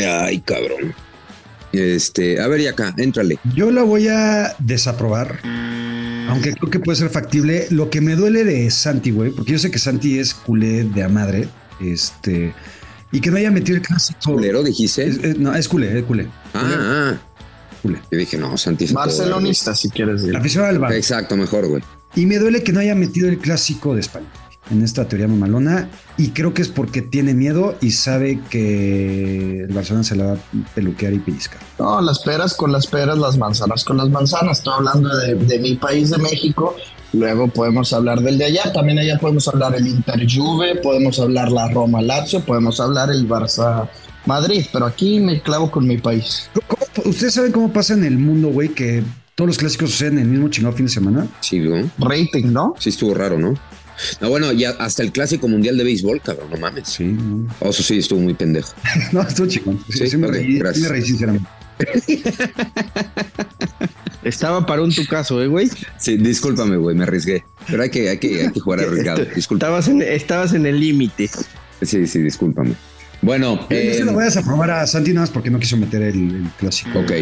Ay, 0.00 0.38
cabrón. 0.40 0.94
Este, 1.72 2.40
a 2.40 2.46
ver, 2.48 2.60
y 2.60 2.66
acá, 2.66 2.94
éntrale. 2.96 3.38
Yo 3.54 3.70
la 3.70 3.82
voy 3.82 4.08
a 4.08 4.54
desaprobar. 4.58 5.40
Aunque 6.28 6.52
creo 6.54 6.70
que 6.70 6.78
puede 6.80 6.96
ser 6.98 7.10
factible. 7.10 7.66
Lo 7.70 7.88
que 7.90 8.00
me 8.00 8.14
duele 8.16 8.44
de 8.44 8.70
Santi, 8.70 9.10
güey, 9.10 9.30
porque 9.30 9.52
yo 9.52 9.58
sé 9.58 9.70
que 9.70 9.78
Santi 9.78 10.18
es 10.18 10.34
culé 10.34 10.84
de 10.84 11.02
a 11.02 11.08
madre. 11.08 11.48
Este. 11.80 12.54
Y 13.12 13.20
que 13.20 13.30
no 13.30 13.38
haya 13.38 13.50
metido 13.50 13.76
el 13.76 13.82
clásico. 13.82 14.18
¿Culero 14.34 14.62
dijiste? 14.62 15.06
Es- 15.06 15.18
es- 15.22 15.38
no, 15.38 15.54
es 15.54 15.66
culé, 15.68 15.98
es 15.98 16.04
culé. 16.04 16.26
ah, 16.54 16.60
ah. 17.14 17.18
Culé. 17.82 18.00
Yo 18.10 18.18
dije, 18.18 18.36
no, 18.36 18.56
Santi. 18.58 18.86
todo 18.86 18.96
Barcelonista, 18.96 19.74
si 19.74 19.88
quieres 19.88 20.20
decir. 20.22 20.36
Aficionado 20.36 20.70
al 20.72 20.78
güey. 20.78 20.90
Bar. 20.90 20.98
Exacto, 20.98 21.36
mejor, 21.36 21.66
güey. 21.68 21.82
Y 22.16 22.26
me 22.26 22.38
duele 22.38 22.62
que 22.62 22.72
no 22.72 22.80
haya 22.80 22.94
metido 22.94 23.28
el 23.28 23.38
clásico 23.38 23.94
de 23.94 24.00
España 24.00 24.26
en 24.70 24.82
esta 24.82 25.06
teoría 25.08 25.28
mamalona. 25.28 25.88
Y 26.16 26.30
creo 26.30 26.52
que 26.54 26.62
es 26.62 26.68
porque 26.68 27.02
tiene 27.02 27.34
miedo 27.34 27.76
y 27.80 27.90
sabe 27.92 28.40
que 28.50 29.60
el 29.62 29.72
Barcelona 29.72 30.04
se 30.04 30.16
la 30.16 30.24
va 30.26 30.32
a 30.34 30.36
peluquear 30.74 31.12
y 31.14 31.18
pellizcar. 31.18 31.60
No, 31.78 32.00
las 32.00 32.18
peras 32.20 32.54
con 32.54 32.72
las 32.72 32.86
peras, 32.86 33.18
las 33.18 33.36
manzanas 33.38 33.84
con 33.84 33.96
las 33.96 34.08
manzanas. 34.10 34.58
Estoy 34.58 34.74
hablando 34.76 35.16
de, 35.16 35.34
de 35.34 35.58
mi 35.58 35.76
país, 35.76 36.10
de 36.10 36.18
México. 36.18 36.74
Luego 37.12 37.48
podemos 37.48 37.92
hablar 37.92 38.20
del 38.20 38.36
de 38.38 38.44
allá. 38.46 38.72
También 38.72 38.98
allá 38.98 39.18
podemos 39.18 39.48
hablar 39.48 39.74
el 39.74 39.86
Inter 39.86 40.26
Juve, 40.30 40.76
podemos 40.76 41.18
hablar 41.18 41.50
la 41.50 41.68
Roma 41.68 42.02
Lazio, 42.02 42.40
podemos 42.44 42.78
hablar 42.80 43.10
el 43.10 43.28
Barça 43.28 43.88
Madrid. 44.26 44.66
Pero 44.72 44.86
aquí 44.86 45.18
me 45.20 45.40
clavo 45.40 45.70
con 45.70 45.86
mi 45.86 45.98
país. 45.98 46.50
¿Cómo- 46.66 47.08
¿Ustedes 47.08 47.34
saben 47.34 47.52
cómo 47.52 47.72
pasa 47.72 47.94
en 47.94 48.04
el 48.04 48.18
mundo, 48.18 48.48
güey, 48.48 48.70
que 48.70 49.02
todos 49.36 49.48
los 49.48 49.56
clásicos 49.58 49.90
suceden 49.92 50.18
el 50.18 50.26
mismo 50.26 50.48
chingado 50.48 50.74
fin 50.76 50.86
de 50.86 50.92
semana? 50.92 51.26
Sí, 51.40 51.60
¿no? 51.60 51.88
Rating, 51.98 52.46
¿no? 52.52 52.74
Sí 52.78 52.88
estuvo 52.90 53.14
raro, 53.14 53.38
¿no? 53.38 53.54
No, 54.20 54.28
bueno, 54.30 54.52
ya 54.52 54.70
hasta 54.78 55.02
el 55.02 55.12
clásico 55.12 55.48
mundial 55.48 55.76
de 55.76 55.84
béisbol, 55.84 56.20
cabrón, 56.20 56.48
no 56.50 56.56
mames. 56.56 56.88
Sí, 56.88 57.04
no, 57.04 57.46
Oh, 57.60 57.70
eso 57.70 57.82
sí, 57.82 57.98
estuvo 57.98 58.20
muy 58.20 58.34
pendejo. 58.34 58.72
no 59.12 59.22
estuvo 59.22 59.46
chingón. 59.46 59.78
Sí, 59.88 59.98
Sí, 59.98 60.08
sí 60.10 60.16
me 60.16 60.28
reí, 60.28 60.44
sí 60.52 60.58
gracias. 60.58 60.82
me 60.82 60.88
reí, 60.88 61.02
sinceramente. 61.02 61.48
Estaba 64.24 64.66
para 64.66 64.82
un 64.82 64.92
tu 64.92 65.06
caso, 65.06 65.40
eh, 65.42 65.46
güey. 65.46 65.70
Sí, 65.98 66.16
discúlpame, 66.16 66.76
güey, 66.76 66.96
me 66.96 67.04
arriesgué. 67.04 67.44
Pero 67.68 67.82
hay 67.82 67.90
que, 67.90 68.08
hay 68.10 68.18
que, 68.18 68.42
hay 68.42 68.52
que 68.52 68.60
jugar 68.60 68.80
arriesgado. 68.80 69.24
Disculpa. 69.34 69.66
Estabas 69.66 69.88
en, 69.88 70.02
estabas 70.02 70.52
en 70.54 70.66
el 70.66 70.78
límite. 70.80 71.30
Sí, 71.82 72.06
sí, 72.06 72.18
discúlpame. 72.20 72.74
Bueno, 73.22 73.60
Yo 73.70 73.76
eh, 73.76 73.94
se 73.94 74.04
lo 74.04 74.12
voy 74.12 74.22
a 74.22 74.26
desaprobar 74.26 74.70
a 74.70 74.86
Santi 74.86 75.10
nada 75.12 75.22
más 75.22 75.30
porque 75.30 75.50
no 75.50 75.58
quiso 75.58 75.76
meter 75.76 76.02
el, 76.02 76.16
el 76.36 76.44
clásico. 76.58 76.98
ok. 77.00 77.12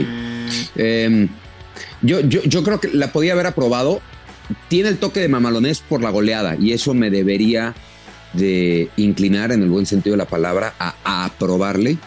Eh, 0.76 1.28
yo, 2.02 2.20
yo, 2.20 2.42
yo 2.44 2.62
creo 2.62 2.80
que 2.80 2.88
la 2.88 3.12
podía 3.12 3.32
haber 3.34 3.46
aprobado. 3.46 4.00
Tiene 4.68 4.88
el 4.88 4.98
toque 4.98 5.20
de 5.20 5.28
mamalonés 5.28 5.80
por 5.80 6.02
la 6.02 6.10
goleada 6.10 6.56
y 6.56 6.72
eso 6.72 6.94
me 6.94 7.10
debería 7.10 7.74
de 8.32 8.90
inclinar 8.96 9.52
en 9.52 9.62
el 9.62 9.70
buen 9.70 9.86
sentido 9.86 10.14
de 10.14 10.18
la 10.18 10.28
palabra 10.28 10.74
a, 10.78 11.24
aprobarle 11.24 11.98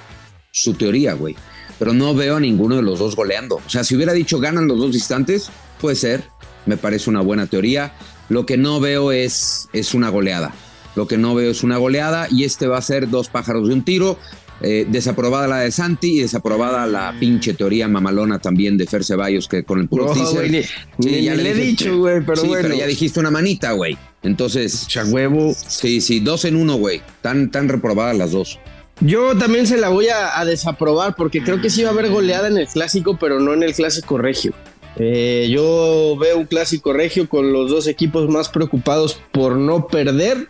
su 0.52 0.74
teoría, 0.74 1.14
güey. 1.14 1.36
Pero 1.78 1.94
no 1.94 2.14
veo 2.14 2.38
a 2.38 2.40
ninguno 2.40 2.76
de 2.76 2.82
los 2.82 3.00
dos 3.00 3.16
goleando. 3.16 3.56
O 3.56 3.70
sea, 3.70 3.84
si 3.84 3.96
hubiera 3.96 4.14
dicho 4.14 4.40
ganan 4.40 4.68
los 4.68 4.80
dos 4.80 4.94
instantes, 4.94 5.50
puede 5.80 5.96
ser. 5.96 6.24
Me 6.66 6.78
parece 6.78 7.10
una 7.10 7.22
buena 7.22 7.48
teoría. 7.48 7.94
Lo 8.28 8.46
que 8.46 8.58
no 8.58 8.80
veo 8.80 9.12
es, 9.12 9.70
es 9.74 9.94
una 9.94 10.10
goleada. 10.10 10.54
Lo 10.96 11.08
que 11.08 11.18
no 11.18 11.36
veo 11.36 11.52
es 11.52 11.64
una 11.64 11.78
goleada 11.78 12.28
y 12.30 12.44
este 12.44 12.68
va 12.68 12.78
a 12.78 12.82
ser 12.82 13.10
dos 13.10 13.30
pájaros 13.30 13.68
de 13.68 13.74
un 13.74 13.84
tiro. 13.84 14.20
Eh, 14.62 14.86
desaprobada 14.90 15.48
la 15.48 15.60
de 15.60 15.72
Santi 15.72 16.18
y 16.18 16.22
desaprobada 16.22 16.86
la 16.86 17.16
pinche 17.18 17.54
teoría 17.54 17.88
mamalona 17.88 18.40
también 18.40 18.78
de 18.78 18.86
Fer 18.88 19.06
Ceballos 19.06 19.48
que 19.48 19.64
con 19.64 19.80
el 19.80 19.88
puro 19.88 20.14
No, 20.14 20.32
güey, 20.32 20.64
Sí, 21.00 21.24
ya 21.24 21.34
le 21.36 21.52
he 21.52 21.54
dicho, 21.54 21.98
güey, 21.98 22.22
pero 22.26 22.42
sí, 22.42 22.48
bueno. 22.48 22.64
pero 22.64 22.76
ya 22.76 22.86
dijiste 22.86 23.20
una 23.22 23.32
manita, 23.32 23.72
güey. 23.72 23.98
Entonces, 24.22 24.86
Cha 24.88 25.06
huevo. 25.06 25.54
sí, 25.56 26.02
sí, 26.02 26.20
dos 26.20 26.44
en 26.44 26.58
uno, 26.58 26.76
güey. 26.76 27.02
Tan, 27.22 27.52
tan 27.52 27.70
reprobadas 27.70 28.18
las 28.18 28.32
dos. 28.32 28.60
Yo 29.00 29.38
también 29.38 29.66
se 29.66 29.78
la 29.78 29.88
voy 29.88 30.10
a, 30.10 30.38
a 30.38 30.44
desaprobar 30.44 31.16
porque 31.16 31.42
creo 31.42 31.62
que 31.62 31.70
sí 31.70 31.84
va 31.84 31.90
a 31.90 31.94
haber 31.94 32.10
goleada 32.10 32.50
en 32.50 32.58
el 32.58 32.68
clásico, 32.68 33.18
pero 33.18 33.40
no 33.40 33.54
en 33.54 33.64
el 33.64 33.74
clásico 33.74 34.18
regio. 34.18 34.54
Eh, 34.98 35.48
yo 35.50 36.18
veo 36.20 36.38
un 36.38 36.46
clásico 36.46 36.92
regio 36.92 37.30
con 37.30 37.54
los 37.54 37.72
dos 37.72 37.88
equipos 37.88 38.28
más 38.30 38.50
preocupados 38.50 39.18
por 39.32 39.56
no 39.56 39.88
perder 39.88 40.50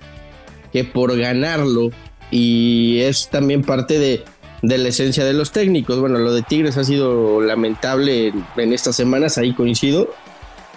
que 0.73 0.83
por 0.83 1.15
ganarlo. 1.15 1.91
Y 2.31 2.99
es 3.01 3.29
también 3.29 3.63
parte 3.63 3.99
de, 3.99 4.23
de 4.61 4.77
la 4.77 4.89
esencia 4.89 5.25
de 5.25 5.33
los 5.33 5.51
técnicos. 5.51 5.99
Bueno, 5.99 6.19
lo 6.19 6.33
de 6.33 6.41
Tigres 6.41 6.77
ha 6.77 6.83
sido 6.83 7.41
lamentable 7.41 8.27
en, 8.27 8.45
en 8.57 8.73
estas 8.73 8.95
semanas, 8.95 9.37
ahí 9.37 9.53
coincido. 9.53 10.09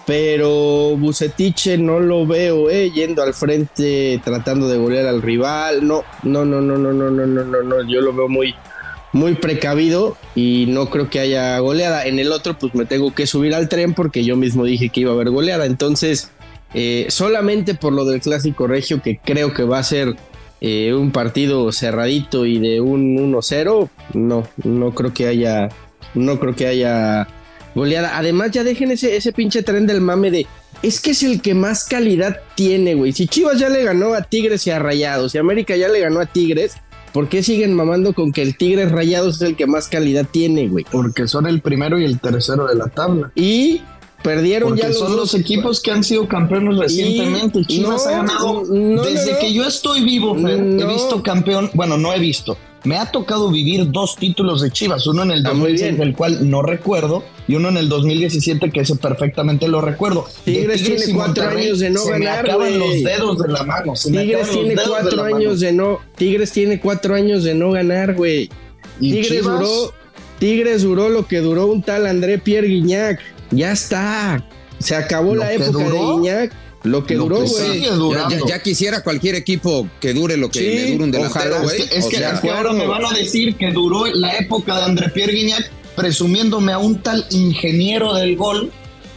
Pero 0.05 0.97
Bucetiche 0.97 1.79
no 1.79 2.01
lo 2.01 2.27
veo 2.27 2.69
eh, 2.69 2.91
yendo 2.91 3.23
al 3.23 3.35
frente 3.35 4.21
tratando 4.25 4.69
de 4.69 4.77
golear 4.77 5.07
al 5.07 5.23
rival. 5.23 5.87
No, 5.87 6.03
no, 6.25 6.45
no, 6.45 6.61
no, 6.61 6.77
no, 6.77 6.93
no, 6.93 7.11
no, 7.11 7.27
no, 7.27 7.45
no, 7.45 7.63
no. 7.63 7.89
Yo 7.89 8.01
lo 8.01 8.13
veo 8.13 8.29
muy, 8.29 8.53
muy 9.13 9.35
precavido 9.35 10.17
y 10.35 10.67
no 10.69 10.91
creo 10.91 11.09
que 11.09 11.21
haya 11.21 11.57
goleada. 11.61 12.05
En 12.05 12.19
el 12.19 12.33
otro, 12.33 12.59
pues 12.59 12.75
me 12.75 12.85
tengo 12.85 13.15
que 13.15 13.29
subir 13.29 13.55
al 13.55 13.69
tren 13.69 13.95
porque 13.95 14.25
yo 14.25 14.37
mismo 14.37 14.65
dije 14.65 14.89
que 14.89 15.03
iba 15.03 15.13
a 15.13 15.15
haber 15.15 15.31
goleada. 15.31 15.67
Entonces, 15.67 16.33
eh, 16.75 17.07
solamente 17.09 17.75
por 17.75 17.93
lo 17.93 18.05
del 18.05 18.21
clásico 18.21 18.67
regio, 18.67 19.01
que 19.01 19.21
creo 19.23 19.55
que 19.55 19.63
va 19.63 19.79
a 19.79 19.85
ser 19.85 20.17
eh, 20.65 20.95
un 20.95 21.11
partido 21.11 21.73
cerradito 21.73 22.47
y 22.47 22.61
de 22.61 22.81
un 22.81 23.17
1-0, 23.17 23.89
no, 24.15 24.47
no 24.63 24.95
creo 24.95 25.13
que 25.13 25.27
haya, 25.27 25.69
no 26.15 26.39
creo 26.39 26.55
que 26.55 26.69
haya 26.69 27.27
goleada. 27.75 28.17
Además, 28.17 28.53
ya 28.53 28.63
dejen 28.63 28.93
ese, 28.93 29.17
ese 29.17 29.33
pinche 29.33 29.65
tren 29.65 29.89
del 29.89 30.01
mame 30.01 30.31
de. 30.31 30.47
Es 30.81 31.01
que 31.01 31.11
es 31.11 31.25
el 31.25 31.43
que 31.43 31.55
más 31.55 31.85
calidad 31.85 32.41
tiene, 32.55 32.95
güey. 32.95 33.11
Si 33.11 33.27
Chivas 33.27 33.59
ya 33.59 33.69
le 33.69 33.83
ganó 33.83 34.15
a 34.15 34.23
Tigres 34.23 34.65
y 34.69 34.71
a 34.71 34.79
Rayados, 34.79 35.35
y 35.35 35.39
América 35.39 35.75
ya 35.75 35.89
le 35.89 35.99
ganó 35.99 36.21
a 36.21 36.27
Tigres, 36.27 36.77
¿por 37.13 37.29
qué 37.29 37.43
siguen 37.43 37.75
mamando 37.75 38.13
con 38.13 38.31
que 38.31 38.43
el 38.43 38.57
Tigres 38.57 38.93
Rayados 38.93 39.37
es 39.37 39.43
el 39.43 39.57
que 39.57 39.67
más 39.67 39.89
calidad 39.89 40.29
tiene, 40.31 40.69
güey? 40.69 40.87
Porque 40.93 41.27
son 41.27 41.49
el 41.49 41.61
primero 41.61 41.99
y 41.99 42.05
el 42.05 42.21
tercero 42.21 42.69
de 42.69 42.77
la 42.77 42.87
tabla. 42.87 43.33
Y 43.35 43.83
perdieron 44.23 44.77
ya 44.77 44.83
Porque 44.85 44.89
los 44.89 44.99
son 44.99 45.17
los 45.17 45.35
equipos 45.35 45.81
que 45.81 45.91
han 45.91 46.05
sido 46.05 46.27
campeones 46.29 46.79
recientemente. 46.79 47.61
Y- 47.61 47.67
Chivas 47.67 48.05
no, 48.05 48.09
ha 48.11 48.17
ganado. 48.19 48.63
no, 48.69 49.03
Desde 49.03 49.33
no, 49.33 49.39
que 49.39 49.53
yo 49.53 49.65
estoy 49.67 50.05
vivo, 50.05 50.35
Fer, 50.37 50.59
he 50.61 50.87
visto 50.87 51.23
campeón. 51.23 51.71
Bueno, 51.75 51.97
no 51.99 52.13
he 52.13 52.19
visto. 52.19 52.57
Me 52.85 52.97
ha 52.99 53.07
tocado 53.13 53.49
vivir 53.49 53.93
dos 53.93 54.17
títulos 54.17 54.61
de 54.61 54.73
Chivas, 54.73 55.07
uno 55.07 55.23
en 55.23 55.31
el 55.31 55.47
Ah, 55.47 55.51
muy 55.55 55.71
2006, 55.73 55.97
bien. 55.99 56.09
el 56.09 56.17
cual 56.17 56.51
no 56.51 56.63
recuerdo, 56.63 57.23
y 57.47 57.55
uno 57.55 57.69
en 57.69 57.77
el 57.77 57.89
2017, 57.89 58.73
que 58.73 58.81
ese 58.81 58.97
perfectamente 58.97 59.69
lo 59.69 59.81
recuerdo. 59.81 60.27
Tigres 60.45 60.83
tiene 60.83 61.01
cuatro 61.15 61.45
Monterrey, 61.45 61.67
años 61.67 61.79
de 61.79 61.91
no 61.91 62.01
se 62.01 62.11
ganar, 62.11 62.21
me 62.45 62.51
acaban 62.51 62.79
los 62.81 63.03
dedos 63.05 63.39
de 63.39 63.49
la 63.53 63.63
mano. 63.63 63.95
se 63.95 64.11
Tigres 64.11 64.51
tiene 64.51 64.75
de 64.75 64.83
cuatro 64.89 65.23
años 65.25 65.61
de 65.61 65.73
no. 65.73 66.01
Tigres 66.17 66.51
tiene 66.51 66.81
cuatro 66.81 67.15
años 67.15 67.45
de 67.45 67.55
no 67.55 67.71
ganar, 67.71 68.15
güey. 68.15 68.51
¿Y 68.99 69.13
Tigres 69.13 69.29
Chivas? 69.29 69.61
duró, 69.61 69.93
Tigres 70.41 70.83
duró 70.83 71.09
lo 71.09 71.29
que 71.29 71.39
duró 71.39 71.67
un 71.67 71.83
tal 71.83 72.05
André 72.09 72.39
Pierre 72.39 72.67
Guignac. 72.67 73.21
Ya 73.53 73.73
está. 73.73 74.45
Se 74.79 74.97
acabó 74.97 75.35
¿Lo 75.35 75.45
la 75.45 75.53
época 75.53 75.79
de? 75.79 75.85
Guignac. 75.91 76.53
Lo 76.85 77.07
que 77.07 77.15
Lo 77.15 77.25
duró, 77.25 77.43
güey. 77.43 77.81
Ya, 77.83 77.93
durando. 77.93 78.37
ya- 78.37 78.57
ya 78.57 78.63
quisiera 78.63 79.05
cualquier 79.05 79.37
equipo 79.37 79.87
que 80.01 80.13
dure 80.13 80.37
lo 80.37 80.51
que 80.51 80.59
Sí, 80.59 80.65
le 80.65 80.91
dure 80.93 81.05
un 81.05 81.11
delantero, 81.13 81.63
güey. 81.63 81.81
Es 81.81 81.87
que, 81.89 81.99
es 81.99 82.05
O 82.07 82.09
que- 82.09 82.17
sea, 82.17 82.33
es 82.33 82.41
que 82.41 82.51
ahora 82.51 82.73
me 82.73 82.87
van 82.89 83.07
a 83.07 83.13
decir 83.13 83.55
que 83.57 83.71
duró 83.71 84.07
la 84.07 84.33
época 84.39 84.79
de 84.79 84.83
André 84.87 85.09
Pierre 85.11 85.33
Guignac 85.33 85.71
presumiéndome 85.95 86.73
a 86.73 86.79
un 86.79 87.01
tal 87.01 87.25
ingeniero 87.31 88.15
del 88.15 88.37
gol, 88.37 88.73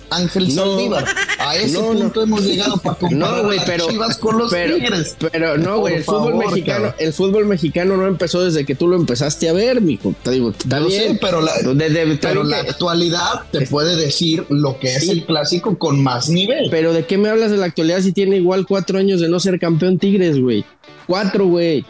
Ángel 0.09 0.53
No. 0.55 0.63
Saldívar. 0.65 1.05
A 1.39 1.55
ese 1.57 1.73
No, 1.79 1.91
punto 1.91 2.23
hemos 2.23 2.43
llegado 2.43 2.77
para 2.77 2.95
comparar 2.97 3.43
No, 3.43 3.51
a 3.51 3.65
pero, 3.65 3.87
Chivas 3.89 4.17
con 4.17 4.37
los 4.37 4.51
pero, 4.51 4.75
Tigres. 4.75 5.15
pero 5.31 5.57
no, 5.57 5.79
güey, 5.79 5.95
el 5.95 6.03
fútbol 6.03 6.35
mexicano, 6.35 6.93
el 6.97 7.13
fútbol 7.13 7.45
mexicano 7.45 7.97
no 7.97 8.07
empezó 8.07 8.43
desde 8.43 8.65
que 8.65 8.73
tú 8.75 8.87
lo 8.87 8.95
empezaste 8.95 9.49
a 9.49 9.53
ver, 9.53 9.81
mijo. 9.81 10.13
Te 10.23 10.31
digo, 10.31 10.51
está 10.51 10.79
Yo 10.79 10.87
bien. 10.87 11.13
sé, 11.13 11.19
pero 11.21 11.41
la, 11.41 11.53
De- 11.61 11.89
de- 11.89 12.13
está 12.13 12.29
pero 12.29 12.43
la 12.43 12.61
que- 12.63 12.69
actualidad 12.69 13.41
te 13.51 13.61
puede 13.67 13.95
decir 13.95 14.45
lo 14.49 14.79
que 14.79 14.95
es 14.95 15.03
Sí. 15.03 15.11
el 15.11 15.25
clásico 15.25 15.77
con 15.77 16.01
más 16.01 16.29
nivel. 16.29 16.69
Pero 16.71 16.93
¿de 16.93 17.05
qué 17.05 17.17
me 17.17 17.29
hablas 17.29 17.51
de 17.51 17.57
la 17.57 17.65
actualidad 17.67 18.01
si 18.01 18.11
tiene 18.11 18.37
igual 18.37 18.65
cuatro 18.65 18.97
años 18.97 19.21
de 19.21 19.29
no 19.29 19.39
ser 19.39 19.59
campeón 19.59 19.99
Tigres, 19.99 20.39
güey? 20.39 20.65
Cuatro, 21.07 21.45
güey. 21.45 21.85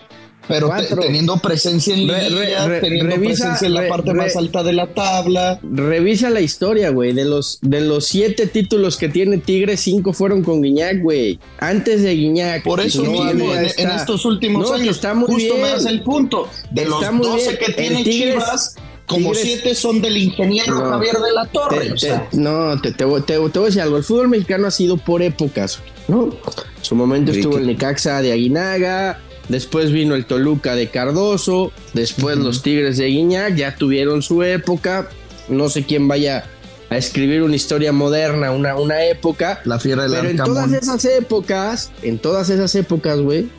Pero 0.47 0.69
te- 0.77 0.95
teniendo 0.95 1.37
presencia 1.37 1.93
en 1.95 2.07
re- 2.07 2.79
teniendo 2.81 3.15
revisa- 3.15 3.45
presencia 3.45 3.67
en 3.67 3.73
la 3.73 3.81
re- 3.81 3.89
parte 3.89 4.11
re- 4.11 4.17
más 4.17 4.35
alta 4.35 4.63
de 4.63 4.73
la 4.73 4.87
tabla. 4.93 5.59
Revisa 5.63 6.29
la 6.29 6.41
historia, 6.41 6.89
güey. 6.91 7.13
De 7.13 7.25
los, 7.25 7.57
de 7.61 7.81
los 7.81 8.05
siete 8.05 8.45
títulos 8.47 8.97
que 8.97 9.09
tiene 9.09 9.37
Tigres, 9.39 9.79
cinco 9.81 10.13
fueron 10.13 10.43
con 10.43 10.61
Guiñac, 10.61 11.01
güey. 11.01 11.39
Antes 11.59 12.03
de 12.03 12.13
Guiñac. 12.13 12.63
Por 12.63 12.79
eso 12.79 13.03
no 13.03 13.11
mismo, 13.23 13.53
en, 13.55 13.67
en 13.77 13.89
estos 13.91 14.25
últimos 14.25 14.69
No, 14.69 14.75
años, 14.75 14.95
está 14.97 15.13
muy 15.13 15.27
justo 15.27 15.53
me 15.55 15.61
bien. 15.63 15.71
das 15.73 15.85
el 15.85 16.03
punto. 16.03 16.47
De 16.71 16.83
Está 16.83 16.99
los 16.99 17.13
muy 17.13 17.27
12 17.27 17.47
bien. 17.49 17.57
que 17.65 17.73
tiene 17.73 18.03
Tigres- 18.03 18.33
Chivas, 18.33 18.75
como 19.07 19.31
Tigres- 19.31 19.41
7 19.61 19.75
son 19.75 20.01
del 20.01 20.17
ingeniero 20.17 20.75
No. 20.75 20.89
Javier 20.91 21.15
de 21.17 21.31
la 21.33 21.45
Torre. 21.47 21.79
Te- 21.87 21.91
o 21.91 21.93
te- 21.95 21.99
sea, 21.99 22.27
no, 22.33 22.79
te, 22.81 22.91
te 22.91 23.03
voy- 23.05 23.21
te- 23.21 23.33
te 23.33 23.39
voy 23.39 23.49
a 23.63 23.65
decir 23.65 23.81
algo. 23.81 23.97
El 23.97 24.03
fútbol 24.03 24.27
mexicano 24.29 24.67
ha 24.67 24.71
sido 24.71 24.97
por 24.97 25.21
épocas, 25.21 25.79
¿no? 26.07 26.25
En 26.25 26.83
su 26.83 26.95
momento 26.95 27.31
estuvo 27.31 27.57
el 27.57 27.65
Necaxa 27.67 28.21
de 28.21 28.31
Aguinaga, 28.31 29.19
después 29.49 29.91
vino 29.91 30.15
el 30.15 30.25
Toluca 30.25 30.75
de 30.75 30.89
Cardoso, 30.89 31.71
después 31.93 32.37
los 32.37 32.61
Tigres 32.61 32.97
de 32.97 33.07
Guiñac, 33.07 33.55
ya 33.55 33.75
tuvieron 33.75 34.21
su 34.21 34.43
época. 34.43 35.09
No 35.49 35.69
sé 35.69 35.83
quién 35.85 36.07
vaya 36.07 36.45
a 36.89 36.97
escribir 36.97 37.43
una 37.43 37.55
historia 37.55 37.91
moderna, 37.91 38.51
una, 38.51 38.75
una 38.75 39.03
época. 39.05 39.61
la 39.65 39.79
fiera 39.79 40.03
del 40.03 40.11
Pero 40.11 40.29
en 40.29 40.39
Arcamón. 40.41 40.69
todas 40.69 40.81
esas 40.83 41.05
épocas, 41.05 41.91
en 42.01 42.19
todas 42.19 42.49
esas 42.49 42.73
épocas, 42.75 43.19
güey, 43.19 43.49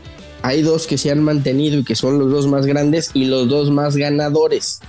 hay 0.43 0.63
dos 0.63 0.87
que 0.87 0.99
se 0.99 1.11
han 1.11 1.23
mantenido 1.23 1.79
y 1.79 1.85
que 1.85 1.97
son 1.97 2.19
los 2.19 2.31
dos 2.31 2.47
más 2.47 2.67
grandes 2.67 3.11
y 3.15 3.25
los 3.25 3.49
dos 3.49 3.71
más 3.71 3.97
ganadores. 3.97 4.81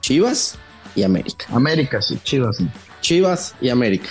Chivas 0.00 0.56
y 0.96 1.02
América. 1.02 1.46
América, 1.50 2.02
sí, 2.02 2.18
Chivas. 2.24 2.56
sí. 2.56 2.68
Chivas 3.00 3.54
y 3.60 3.68
América. 3.68 4.08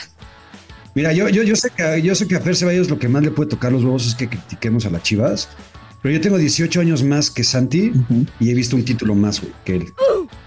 Mira, 0.95 1.13
yo, 1.13 1.29
yo, 1.29 1.43
yo 1.43 1.55
sé 1.55 1.69
que 1.69 2.01
yo 2.01 2.15
sé 2.15 2.27
que 2.27 2.35
a 2.35 2.41
Fer 2.41 2.55
Ceballos 2.55 2.89
lo 2.89 2.97
que 2.97 3.07
más 3.07 3.23
le 3.23 3.31
puede 3.31 3.49
tocar 3.49 3.71
los 3.71 3.83
huevos 3.83 4.07
es 4.07 4.15
que 4.15 4.27
critiquemos 4.27 4.85
a 4.85 4.89
las 4.89 5.03
Chivas. 5.03 5.47
Pero 6.01 6.15
yo 6.15 6.21
tengo 6.21 6.37
18 6.37 6.79
años 6.81 7.03
más 7.03 7.29
que 7.29 7.43
Santi 7.43 7.91
y 8.39 8.49
he 8.49 8.53
visto 8.53 8.75
un 8.75 8.85
título 8.85 9.15
más, 9.15 9.41
güey, 9.41 9.53
que 9.65 9.75
él. 9.75 9.93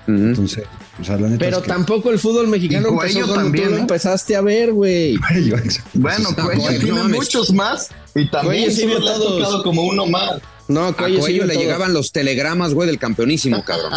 Entonces, 0.07 0.65
o 1.01 1.05
sea, 1.05 1.17
la 1.17 1.29
neta 1.29 1.39
Pero 1.45 1.59
es 1.59 1.63
que- 1.63 1.69
tampoco 1.69 2.11
el 2.11 2.19
fútbol 2.19 2.49
mexicano 2.49 2.89
Y 2.89 2.93
empezó 2.93 3.13
Cuello 3.13 3.27
cuando 3.27 3.35
también, 3.45 3.65
tú 3.67 3.71
lo 3.73 3.77
empezaste 3.79 4.35
a 4.37 4.41
ver, 4.41 4.73
güey. 4.73 5.17
Bueno, 5.95 6.31
No, 6.31 6.35
Cuello 6.45 6.61
Cuello, 6.63 6.81
tiene 6.81 7.03
muchos 7.05 7.53
más 7.53 7.89
y 8.15 8.29
también 8.31 8.71
sí 8.73 8.83
solo 8.83 8.91
vio 8.97 9.01
le 9.01 9.11
ha 9.11 9.15
todos. 9.15 9.39
tocado 9.43 9.63
como 9.63 9.83
uno 9.85 10.07
más. 10.07 10.41
No, 10.73 10.87
A 10.87 10.97
Cuello, 10.97 11.17
sí 11.17 11.21
Cuello 11.21 11.45
le 11.45 11.55
todo. 11.55 11.63
llegaban 11.63 11.93
los 11.93 12.13
telegramas, 12.13 12.75
güey, 12.75 12.87
del 12.89 12.99
campeonísimo, 12.99 13.65
cabrón. 13.65 13.93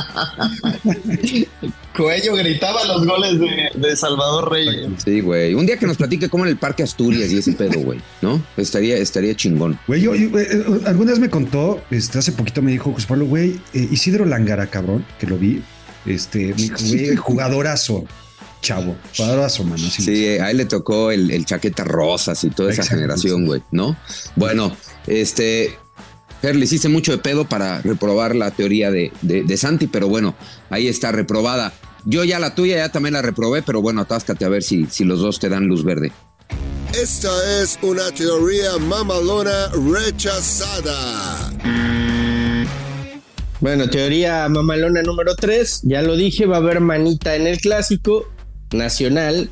Cuello 1.96 2.36
gritaba 2.36 2.84
los 2.86 3.06
goles 3.06 3.40
de, 3.40 3.70
de 3.76 3.96
Salvador 3.96 4.52
Reyes. 4.52 4.88
Sí, 5.04 5.22
güey. 5.22 5.54
Un 5.54 5.66
día 5.66 5.78
que 5.78 5.88
nos 5.88 5.98
platique 5.98 6.30
cómo 6.30 6.44
en 6.46 6.52
el 6.52 6.58
Parque 6.58 6.84
Asturias 6.84 7.32
y 7.32 7.38
ese 7.38 7.54
pedo, 7.54 7.80
güey, 7.80 8.00
¿no? 8.22 8.44
Estaría, 8.58 8.98
estaría 8.98 9.36
chingón. 9.36 9.80
Güey, 9.88 10.02
yo, 10.02 10.14
yo, 10.16 10.38
eh, 10.38 10.48
eh, 10.52 10.66
alguna 10.86 11.12
vez 11.12 11.20
me 11.20 11.30
contó, 11.30 11.82
este, 11.92 12.20
hace 12.20 12.34
poquito 12.34 12.62
me 12.62 12.72
dijo 12.72 12.92
José 12.94 13.08
Pablo, 13.08 13.26
güey, 13.26 13.60
eh, 13.74 13.88
Isidro 13.92 14.26
Langara, 14.26 14.68
cabrón, 14.68 15.06
que 15.20 15.28
lo 15.28 15.38
vi, 15.38 15.64
este, 16.06 16.48
me 16.48 16.54
dijo, 16.54 16.78
güey, 16.86 17.16
jugadorazo, 17.16 18.04
chavo, 18.62 18.96
jugadorazo, 19.16 19.64
mano. 19.64 19.88
así. 19.88 20.02
Sí, 20.04 20.26
a 20.28 20.52
él 20.52 20.58
le 20.58 20.66
tocó 20.66 21.12
el, 21.12 21.32
el 21.32 21.46
chaqueta 21.46 21.86
rosas 21.86 22.44
y 22.44 22.50
toda 22.50 22.72
esa 22.72 22.84
generación, 22.84 23.42
sí. 23.42 23.46
güey, 23.46 23.62
¿no? 23.72 23.96
Bueno, 24.36 24.76
este. 25.08 25.78
Fer, 26.42 26.56
le 26.56 26.66
hiciste 26.66 26.90
mucho 26.90 27.12
de 27.12 27.18
pedo 27.18 27.46
para 27.46 27.82
reprobar 27.82 28.36
la 28.36 28.52
teoría 28.52 28.92
de, 28.92 29.12
de, 29.22 29.44
de 29.44 29.58
Santi, 29.58 29.88
pero 29.88 30.08
bueno, 30.08 30.36
ahí 30.70 30.88
está 30.88 31.12
reprobada. 31.12 31.74
Yo 32.06 32.24
ya 32.24 32.40
la 32.40 32.54
tuya 32.54 32.78
ya 32.78 32.90
también 32.90 33.14
la 33.14 33.22
reprobé, 33.24 33.64
pero 33.64 33.82
bueno, 33.82 34.02
atáscate 34.02 34.46
a 34.46 34.50
ver 34.50 34.62
si, 34.62 34.86
si 34.86 35.04
los 35.04 35.22
dos 35.22 35.40
te 35.40 35.50
dan 35.50 35.66
luz 35.66 35.84
verde. 35.84 36.12
Esta 36.94 37.30
es 37.62 37.80
una 37.82 38.12
teoría 38.12 38.78
mamalona 38.78 39.70
rechazada. 39.92 41.52
Bueno, 43.60 43.90
teoría 43.90 44.48
mamalona 44.48 45.02
número 45.02 45.36
3, 45.36 45.82
ya 45.84 46.04
lo 46.04 46.16
dije, 46.16 46.46
va 46.46 46.58
a 46.58 46.60
haber 46.60 46.80
manita 46.80 47.36
en 47.36 47.48
el 47.48 47.60
clásico 47.60 48.32
nacional, 48.72 49.50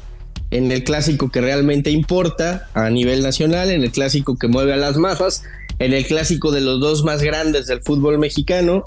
en 0.52 0.72
el 0.72 0.84
clásico 0.84 1.32
que 1.32 1.41
realmente 1.41 1.89
importa 1.89 2.69
a 2.76 2.89
nivel 2.91 3.24
nacional, 3.24 3.72
en 3.72 3.84
el 3.84 3.91
clásico 3.91 4.38
que 4.38 4.48
mueve 4.48 4.74
a 4.74 4.78
las 4.78 4.98
masas, 4.98 5.43
en 5.79 5.93
el 5.93 6.05
clásico 6.05 6.51
de 6.51 6.62
los 6.62 6.79
dos 6.79 7.03
más 7.03 7.21
grandes 7.21 7.67
del 7.67 7.81
fútbol 7.81 8.19
mexicano 8.19 8.83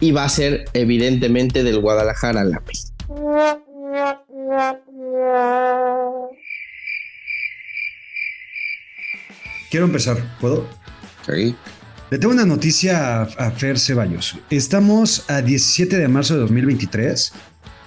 y 0.00 0.12
va 0.12 0.24
a 0.24 0.28
ser 0.28 0.64
evidentemente 0.72 1.62
del 1.62 1.80
Guadalajara 1.80 2.40
al. 2.40 2.58
Quiero 9.70 9.86
empezar, 9.86 10.18
¿puedo? 10.40 10.66
Sí. 11.26 11.54
Le 12.10 12.18
tengo 12.18 12.34
una 12.34 12.44
noticia 12.44 13.20
a, 13.20 13.22
a 13.22 13.50
Fer 13.52 13.78
Ceballos. 13.78 14.36
Estamos 14.50 15.24
a 15.28 15.42
17 15.42 15.96
de 15.96 16.08
marzo 16.08 16.34
de 16.34 16.40
2023, 16.40 17.32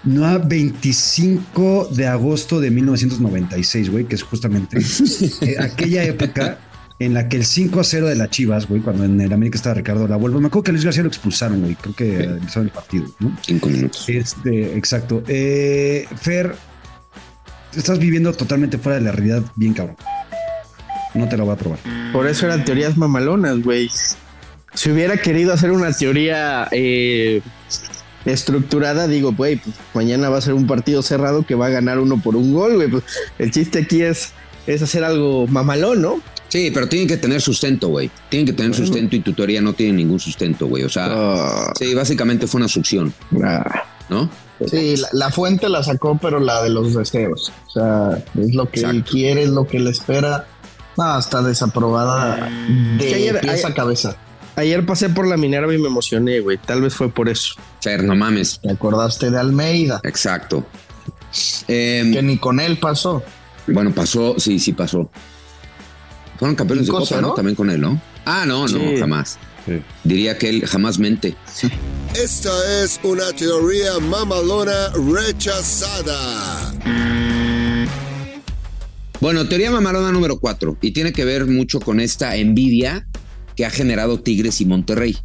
no 0.05 0.25
a 0.25 0.37
25 0.37 1.89
de 1.91 2.07
agosto 2.07 2.61
de 2.61 2.71
1996, 2.71 3.89
güey, 3.89 4.05
que 4.05 4.15
es 4.15 4.23
justamente 4.23 4.77
eh, 5.41 5.57
aquella 5.59 6.03
época 6.03 6.57
en 7.05 7.13
la 7.13 7.27
que 7.29 7.37
el 7.37 7.45
5 7.45 7.79
a 7.79 7.83
0 7.83 8.07
de 8.07 8.15
la 8.15 8.29
Chivas, 8.29 8.67
güey, 8.67 8.81
cuando 8.81 9.03
en 9.05 9.19
el 9.19 9.31
América 9.33 9.57
estaba 9.57 9.75
Ricardo 9.75 10.07
La 10.07 10.15
Vuelva, 10.17 10.39
me 10.39 10.47
acuerdo 10.47 10.63
que 10.63 10.71
a 10.71 10.73
Luis 10.73 10.85
García 10.85 11.03
lo 11.03 11.09
expulsaron, 11.09 11.61
güey, 11.61 11.75
creo 11.75 11.95
que 11.95 12.05
Sí. 12.11 12.17
realizaron 12.17 12.65
el 12.65 12.71
partido, 12.71 13.05
¿no? 13.19 13.37
Cinco 13.41 13.69
minutos. 13.69 14.05
Este, 14.09 14.77
exacto. 14.77 15.23
Eh, 15.27 16.07
Fer, 16.21 16.55
estás 17.75 17.99
viviendo 17.99 18.31
totalmente 18.33 18.77
fuera 18.77 18.97
de 18.99 19.05
la 19.05 19.11
realidad, 19.11 19.43
bien 19.55 19.73
cabrón. 19.73 19.97
No 21.13 21.27
te 21.29 21.37
lo 21.37 21.45
voy 21.45 21.53
a 21.53 21.57
probar. 21.57 21.79
Por 22.11 22.27
eso 22.27 22.45
eran 22.47 22.65
teorías 22.65 22.97
mamalonas, 22.97 23.61
güey. 23.61 23.89
Si 24.73 24.89
hubiera 24.89 25.17
querido 25.17 25.53
hacer 25.53 25.71
una 25.71 25.91
teoría 25.91 26.67
eh, 26.71 27.41
estructurada, 28.25 29.07
digo, 29.07 29.33
güey, 29.33 29.57
pues 29.57 29.75
mañana 29.93 30.29
va 30.29 30.37
a 30.37 30.41
ser 30.41 30.53
un 30.53 30.65
partido 30.67 31.01
cerrado 31.01 31.45
que 31.45 31.55
va 31.55 31.67
a 31.67 31.69
ganar 31.69 31.99
uno 31.99 32.19
por 32.21 32.35
un 32.35 32.53
gol, 32.53 32.75
güey. 32.75 32.87
Pues, 32.89 33.03
el 33.37 33.51
chiste 33.51 33.79
aquí 33.79 34.01
es, 34.01 34.31
es 34.67 34.81
hacer 34.81 35.03
algo 35.03 35.47
mamalón, 35.47 36.01
¿no? 36.01 36.21
Sí, 36.49 36.69
pero 36.71 36.87
tienen 36.87 37.07
que 37.07 37.17
tener 37.17 37.41
sustento, 37.41 37.87
güey. 37.87 38.11
Tienen 38.29 38.45
que 38.45 38.53
tener 38.53 38.75
sustento 38.75 39.15
y 39.15 39.21
tu 39.21 39.33
teoría 39.33 39.59
no 39.61 39.73
tiene 39.73 39.93
ningún 39.93 40.19
sustento, 40.19 40.67
güey. 40.67 40.83
O 40.83 40.89
sea, 40.89 41.07
Ah, 41.09 41.73
sí, 41.77 41.93
básicamente 41.95 42.45
fue 42.47 42.59
una 42.59 42.67
succión, 42.67 43.11
ah. 43.43 43.83
¿no? 44.09 44.29
Sí, 44.69 44.95
la, 44.97 45.07
la 45.13 45.31
fuente 45.31 45.67
la 45.67 45.81
sacó, 45.83 46.17
pero 46.21 46.39
la 46.39 46.61
de 46.63 46.69
los 46.69 46.93
deseos. 46.93 47.51
O 47.67 47.71
sea, 47.71 48.23
es 48.39 48.53
lo 48.53 48.69
que 48.69 48.81
él 48.81 49.03
quiere, 49.03 49.43
es 49.43 49.49
lo 49.49 49.65
que 49.65 49.77
él 49.77 49.87
espera. 49.87 50.45
No, 50.95 51.17
está 51.17 51.41
desaprobada 51.41 52.49
de 52.99 53.05
Que 53.05 53.15
ayer- 53.15 53.39
pies 53.41 53.63
a 53.63 53.67
ayer- 53.67 53.75
cabeza. 53.75 54.15
Ayer 54.55 54.85
pasé 54.85 55.09
por 55.09 55.27
la 55.27 55.35
Minerva 55.37 55.73
y 55.73 55.79
me 55.79 55.87
emocioné, 55.87 56.39
güey. 56.39 56.59
Tal 56.59 56.81
vez 56.83 56.93
fue 56.93 57.09
por 57.09 57.27
eso. 57.29 57.55
Fer, 57.81 58.03
no 58.03 58.15
mames. 58.15 58.59
Te 58.61 58.69
acordaste 58.69 59.31
de 59.31 59.39
Almeida, 59.39 59.99
Exacto. 60.03 60.63
Em, 61.67 62.13
que 62.13 62.21
ni 62.21 62.37
con 62.37 62.59
él 62.59 62.77
pasó. 62.77 63.23
Bueno, 63.67 63.91
pasó, 63.93 64.39
sí, 64.39 64.59
sí 64.59 64.73
pasó. 64.73 65.09
Fueron 66.37 66.55
campeones 66.55 66.87
de 66.87 66.91
Copa, 66.91 67.21
¿no? 67.21 67.29
¿no? 67.29 67.33
También 67.33 67.55
con 67.55 67.69
él, 67.69 67.79
¿no? 67.79 68.01
Ah, 68.25 68.45
no, 68.45 68.67
no, 68.67 68.67
Sí. 68.67 68.97
jamás. 68.99 69.37
Sí. 69.65 69.81
Diría 70.03 70.37
que 70.37 70.49
él 70.49 70.65
jamás 70.67 70.99
mente. 70.99 71.35
Esta 72.15 72.83
es 72.83 72.99
una 73.03 73.31
teoría 73.31 73.97
mamalona 73.99 74.89
rechazada. 75.13 76.73
Bueno, 79.21 79.47
teoría 79.47 79.71
mamalona 79.71 80.11
número 80.11 80.37
cuatro, 80.39 80.77
y 80.81 80.91
tiene 80.91 81.13
que 81.13 81.23
ver 81.23 81.45
mucho 81.45 81.79
con 81.79 82.01
esta 82.01 82.35
envidia 82.35 83.07
que 83.55 83.65
ha 83.65 83.69
generado 83.69 84.19
Tigres 84.19 84.59
y 84.59 84.65
Monterrey 84.65 85.17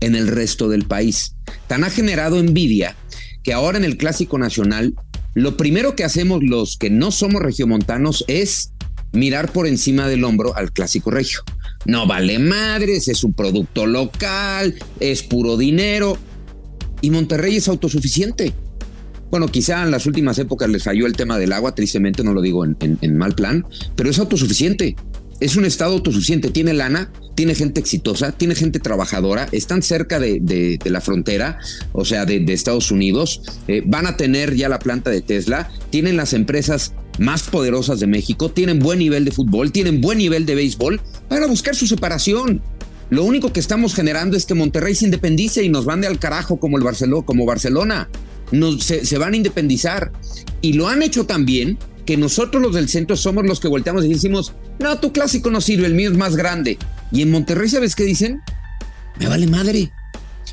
en 0.00 0.14
el 0.14 0.28
resto 0.28 0.68
del 0.68 0.84
país. 0.86 1.34
Tan 1.66 1.82
ha 1.84 1.88
generado 1.90 2.36
envidia 2.38 2.96
que 3.42 3.54
ahora 3.54 3.78
en 3.78 3.84
el 3.84 3.96
Clásico 3.96 4.36
Nacional, 4.38 4.94
lo 5.36 5.56
primero 5.58 5.94
que 5.94 6.02
hacemos 6.04 6.42
los 6.42 6.78
que 6.78 6.88
no 6.88 7.10
somos 7.10 7.42
regiomontanos 7.42 8.24
es 8.26 8.72
mirar 9.12 9.52
por 9.52 9.66
encima 9.66 10.08
del 10.08 10.24
hombro 10.24 10.56
al 10.56 10.72
Clásico 10.72 11.10
Regio. 11.10 11.40
No 11.84 12.06
vale 12.06 12.38
madres, 12.38 13.06
es 13.08 13.22
un 13.22 13.34
producto 13.34 13.86
local, 13.86 14.74
es 14.98 15.22
puro 15.22 15.58
dinero. 15.58 16.16
Y 17.02 17.10
Monterrey 17.10 17.56
es 17.56 17.68
autosuficiente. 17.68 18.54
Bueno, 19.30 19.48
quizá 19.48 19.82
en 19.82 19.90
las 19.90 20.06
últimas 20.06 20.38
épocas 20.38 20.70
les 20.70 20.84
falló 20.84 21.04
el 21.06 21.12
tema 21.12 21.38
del 21.38 21.52
agua, 21.52 21.74
tristemente 21.74 22.24
no 22.24 22.32
lo 22.32 22.40
digo 22.40 22.64
en, 22.64 22.74
en- 22.80 22.98
en 23.02 23.18
mal 23.18 23.34
plan, 23.34 23.66
pero 23.94 24.08
es 24.08 24.18
autosuficiente. 24.18 24.96
Es 25.40 25.56
un 25.56 25.64
estado 25.66 25.92
autosuficiente, 25.92 26.50
tiene 26.50 26.72
lana, 26.72 27.10
tiene 27.34 27.54
gente 27.54 27.78
exitosa, 27.80 28.32
tiene 28.32 28.54
gente 28.54 28.78
trabajadora, 28.80 29.48
están 29.52 29.82
cerca 29.82 30.18
de, 30.18 30.38
de- 30.40 30.78
la 30.90 31.00
frontera, 31.02 31.58
o 31.92 32.04
sea, 32.06 32.24
de, 32.24 32.42
Estados 32.48 32.90
Unidos, 32.90 33.42
eh, 33.68 33.82
van 33.84 34.06
a 34.06 34.16
tener 34.16 34.54
ya 34.54 34.68
la 34.70 34.78
planta 34.78 35.10
de 35.10 35.20
Tesla, 35.20 35.70
tienen 35.90 36.16
las 36.16 36.32
empresas 36.32 36.94
más 37.18 37.42
poderosas 37.42 38.00
de 38.00 38.06
México, 38.06 38.50
tienen 38.50 38.78
buen 38.78 38.98
nivel 38.98 39.26
de 39.26 39.30
fútbol, 39.30 39.72
tienen 39.72 40.00
buen 40.00 40.18
nivel 40.18 40.46
de 40.46 40.54
béisbol, 40.54 41.00
van 41.28 41.42
a 41.42 41.46
buscar 41.46 41.74
su 41.74 41.86
separación. 41.86 42.62
Lo 43.10 43.22
único 43.24 43.52
que 43.52 43.60
estamos 43.60 43.94
generando 43.94 44.36
es 44.36 44.46
que 44.46 44.54
Monterrey 44.54 44.94
se 44.94 45.04
independice 45.04 45.62
y 45.62 45.68
nos 45.68 45.86
mande 45.86 46.06
al 46.06 46.18
carajo 46.18 46.58
como 46.58 46.76
el 46.78 46.82
Barcelona, 46.82 47.24
como 47.24 47.46
Barcelona. 47.46 48.08
Nos, 48.50 48.82
se 48.84 49.18
van 49.18 49.34
a 49.34 49.36
independizar. 49.36 50.10
Y 50.60 50.72
lo 50.72 50.88
han 50.88 51.02
hecho 51.02 51.24
también 51.24 51.78
que 52.06 52.16
nosotros 52.16 52.62
los 52.62 52.74
del 52.74 52.88
centro 52.88 53.16
somos 53.16 53.44
los 53.44 53.60
que 53.60 53.68
volteamos 53.68 54.04
y 54.04 54.08
decimos, 54.08 54.54
no, 54.78 54.98
tu 54.98 55.12
clásico 55.12 55.50
no 55.50 55.60
sirve, 55.60 55.86
el 55.86 55.94
mío 55.94 56.10
es 56.10 56.16
más 56.16 56.36
grande. 56.36 56.78
Y 57.12 57.22
en 57.22 57.30
Monterrey, 57.30 57.68
¿sabes 57.68 57.94
qué 57.94 58.04
dicen? 58.04 58.40
Me 59.18 59.26
vale 59.26 59.46
madre. 59.46 59.92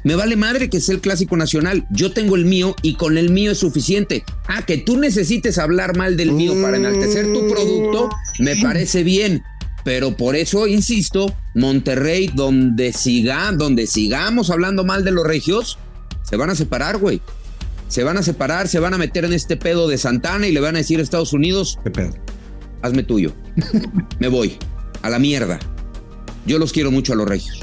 Me 0.04 0.16
vale 0.16 0.36
madre 0.36 0.70
que 0.70 0.82
sea 0.82 0.96
el 0.96 1.02
clásico 1.02 1.38
nacional. 1.38 1.86
Yo 1.90 2.12
tengo 2.12 2.36
el 2.36 2.46
mío 2.46 2.76
y 2.82 2.96
con 2.96 3.18
el 3.18 3.30
mío 3.30 3.52
es 3.52 3.60
suficiente. 3.60 4.24
Ah, 4.48 4.66
que 4.66 4.78
tú 4.78 4.98
necesites 4.98 5.58
hablar 5.58 5.96
mal 5.96 6.18
del 6.18 6.34
mío 6.34 6.54
para 6.62 6.78
enaltecer 6.78 7.32
tu 7.32 7.48
producto, 7.48 8.10
me 8.40 8.58
parece 8.58 9.04
bien. 9.04 9.44
Pero 9.86 10.16
por 10.16 10.36
eso, 10.36 10.68
insisto, 10.68 11.34
Monterrey, 11.56 12.32
donde 12.34 12.94
siga, 12.94 13.52
donde 13.52 13.86
sigamos 13.86 14.50
hablando 14.50 14.84
mal 14.84 15.04
de 15.04 15.12
los 15.12 15.26
regios, 15.26 15.78
se 16.24 16.38
van 16.38 16.50
a 16.50 16.56
separar, 16.56 16.98
güey. 16.98 17.22
Se 17.88 18.04
van 18.04 18.18
a 18.18 18.24
separar, 18.24 18.68
se 18.68 18.80
van 18.80 18.94
a 18.94 18.98
meter 18.98 19.26
en 19.26 19.34
este 19.34 19.56
pedo 19.58 19.88
de 19.88 19.98
Santana 19.98 20.48
y 20.48 20.52
le 20.52 20.60
van 20.60 20.76
a 20.76 20.80
decir 20.80 21.00
a 21.00 21.04
Estados 21.04 21.34
Unidos, 21.34 21.78
¿Qué 21.84 21.92
pedo? 21.92 22.14
hazme 22.82 23.04
tuyo. 23.04 23.32
Me 24.20 24.28
voy. 24.28 24.58
A 25.02 25.10
la 25.10 25.20
mierda. 25.20 25.60
Yo 26.46 26.58
los 26.60 26.72
quiero 26.74 26.92
mucho 26.92 27.14
a 27.14 27.16
los 27.16 27.28
regios. 27.28 27.60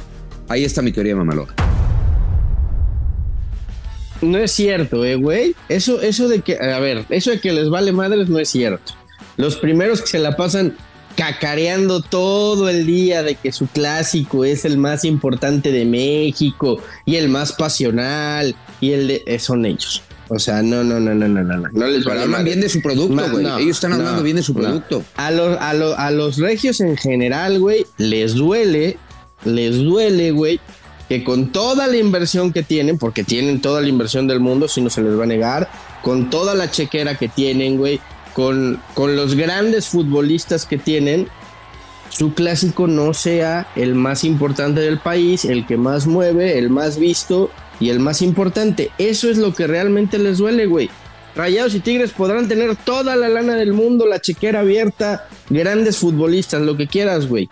Ahí 0.48 0.64
está 0.64 0.82
mi 0.82 0.92
teoría 0.92 1.16
mamalona. 1.16 1.54
No 4.22 4.38
es 4.38 4.52
cierto, 4.52 5.04
eh, 5.04 5.16
güey. 5.16 5.54
Eso, 5.68 6.00
eso 6.02 6.28
de 6.28 6.40
que, 6.40 6.58
a 6.58 6.78
ver, 6.78 7.06
eso 7.08 7.30
de 7.30 7.40
que 7.40 7.52
les 7.52 7.70
vale 7.70 7.92
madres 7.92 8.28
no 8.28 8.38
es 8.38 8.50
cierto. 8.50 8.92
Los 9.36 9.56
primeros 9.56 10.02
que 10.02 10.08
se 10.08 10.18
la 10.18 10.36
pasan 10.36 10.76
cacareando 11.16 12.02
todo 12.02 12.68
el 12.68 12.86
día 12.86 13.22
de 13.22 13.34
que 13.34 13.52
su 13.52 13.66
clásico 13.66 14.44
es 14.44 14.64
el 14.64 14.78
más 14.78 15.04
importante 15.04 15.72
de 15.72 15.84
México 15.84 16.82
y 17.04 17.16
el 17.16 17.28
más 17.28 17.52
pasional 17.52 18.54
y 18.80 18.92
el 18.92 19.08
de, 19.08 19.22
eh, 19.26 19.38
son 19.38 19.64
ellos. 19.64 20.02
O 20.32 20.38
sea, 20.38 20.62
no, 20.62 20.84
no, 20.84 21.00
no, 21.00 21.12
no, 21.12 21.26
no, 21.26 21.42
no. 21.42 21.68
No, 21.72 21.86
les 21.88 22.04
vale 22.04 22.22
hablan 22.22 22.44
bien 22.44 22.60
de 22.60 22.68
su 22.68 22.80
producto, 22.80 23.30
güey. 23.32 23.44
Ellos 23.44 23.76
están 23.76 23.92
hablando 23.94 24.22
bien 24.22 24.36
de 24.36 24.44
su 24.44 24.54
producto. 24.54 25.02
A, 25.16 25.32
los, 25.32 25.58
a, 25.58 25.70
a 25.70 26.10
los 26.12 26.36
regios 26.36 26.80
en 26.80 26.96
general, 26.96 27.58
güey, 27.58 27.84
les 27.98 28.34
duele, 28.34 28.96
les 29.44 29.78
duele, 29.78 30.30
güey, 30.30 30.60
que 31.08 31.24
con 31.24 31.50
toda 31.50 31.88
la 31.88 31.96
inversión 31.96 32.52
que 32.52 32.62
tienen, 32.62 32.96
porque 32.96 33.24
tienen 33.24 33.60
toda 33.60 33.80
la 33.80 33.88
inversión 33.88 34.28
del 34.28 34.38
mundo, 34.38 34.68
si 34.68 34.80
no 34.80 34.88
se 34.88 35.02
les 35.02 35.18
va 35.18 35.24
a 35.24 35.26
negar, 35.26 35.68
con 36.02 36.30
toda 36.30 36.54
la 36.54 36.70
chequera 36.70 37.18
que 37.18 37.26
tienen, 37.26 37.76
güey, 37.76 38.00
con, 38.32 38.80
con 38.94 39.16
los 39.16 39.34
grandes 39.34 39.88
futbolistas 39.88 40.64
que 40.64 40.78
tienen, 40.78 41.26
su 42.08 42.34
clásico 42.34 42.86
no 42.86 43.14
sea 43.14 43.66
el 43.74 43.96
más 43.96 44.22
importante 44.22 44.80
del 44.80 45.00
país, 45.00 45.44
el 45.44 45.66
que 45.66 45.76
más 45.76 46.06
mueve, 46.06 46.56
el 46.56 46.70
más 46.70 46.98
visto 47.00 47.50
y 47.80 47.88
el 47.88 47.98
más 47.98 48.22
importante. 48.22 48.90
Eso 48.98 49.28
es 49.30 49.38
lo 49.38 49.54
que 49.54 49.66
realmente 49.66 50.18
les 50.18 50.38
duele, 50.38 50.66
güey. 50.66 50.90
Rayados 51.34 51.74
y 51.74 51.80
Tigres 51.80 52.12
podrán 52.12 52.48
tener 52.48 52.76
toda 52.76 53.16
la 53.16 53.28
lana 53.28 53.54
del 53.54 53.72
mundo, 53.72 54.06
la 54.06 54.20
chequera 54.20 54.60
abierta, 54.60 55.28
grandes 55.48 55.96
futbolistas, 55.96 56.60
lo 56.60 56.76
que 56.76 56.86
quieras, 56.86 57.26
güey. 57.26 57.48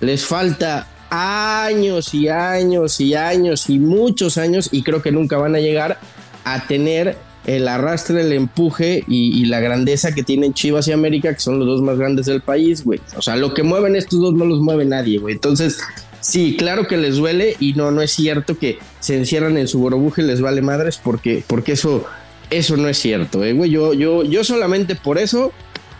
Les 0.00 0.24
falta 0.24 0.86
años 1.10 2.14
y 2.14 2.28
años 2.28 3.00
y 3.00 3.14
años 3.14 3.68
y 3.68 3.78
muchos 3.78 4.38
años 4.38 4.68
y 4.72 4.82
creo 4.82 5.02
que 5.02 5.12
nunca 5.12 5.36
van 5.36 5.54
a 5.54 5.60
llegar 5.60 5.98
a 6.44 6.66
tener 6.66 7.16
el 7.46 7.68
arrastre, 7.68 8.20
el 8.20 8.32
empuje 8.32 9.04
y, 9.08 9.44
la 9.46 9.60
grandeza 9.60 10.12
que 10.12 10.22
tienen 10.22 10.54
Chivas 10.54 10.86
y 10.88 10.92
América, 10.92 11.34
que 11.34 11.40
son 11.40 11.58
los 11.58 11.66
dos 11.66 11.82
más 11.82 11.98
grandes 11.98 12.26
del 12.26 12.40
país, 12.40 12.84
güey. 12.84 13.00
O 13.16 13.22
sea, 13.22 13.36
lo 13.36 13.52
que 13.52 13.62
mueven 13.62 13.96
estos 13.96 14.20
dos 14.20 14.34
no 14.34 14.44
los 14.44 14.60
mueve 14.60 14.84
nadie, 14.84 15.18
güey. 15.18 15.34
Entonces, 15.34 15.80
sí, 16.22 16.56
claro 16.56 16.86
que 16.86 16.96
les 16.96 17.16
duele 17.16 17.56
y 17.60 17.74
no, 17.74 17.90
no 17.90 18.00
es 18.00 18.12
cierto 18.12 18.56
que 18.58 18.78
se 19.00 19.16
encierran 19.18 19.58
en 19.58 19.68
su 19.68 19.78
burbuja 19.80 20.22
y 20.22 20.24
les 20.26 20.40
vale 20.40 20.62
madres 20.62 20.98
porque, 21.02 21.44
porque 21.46 21.72
eso, 21.72 22.06
eso 22.50 22.76
no 22.78 22.88
es 22.88 22.96
cierto, 22.98 23.44
eh, 23.44 23.52
güey. 23.52 23.70
Yo, 23.70 23.92
yo, 23.92 24.22
yo 24.24 24.42
solamente 24.44 24.94
por 24.94 25.18
eso 25.18 25.52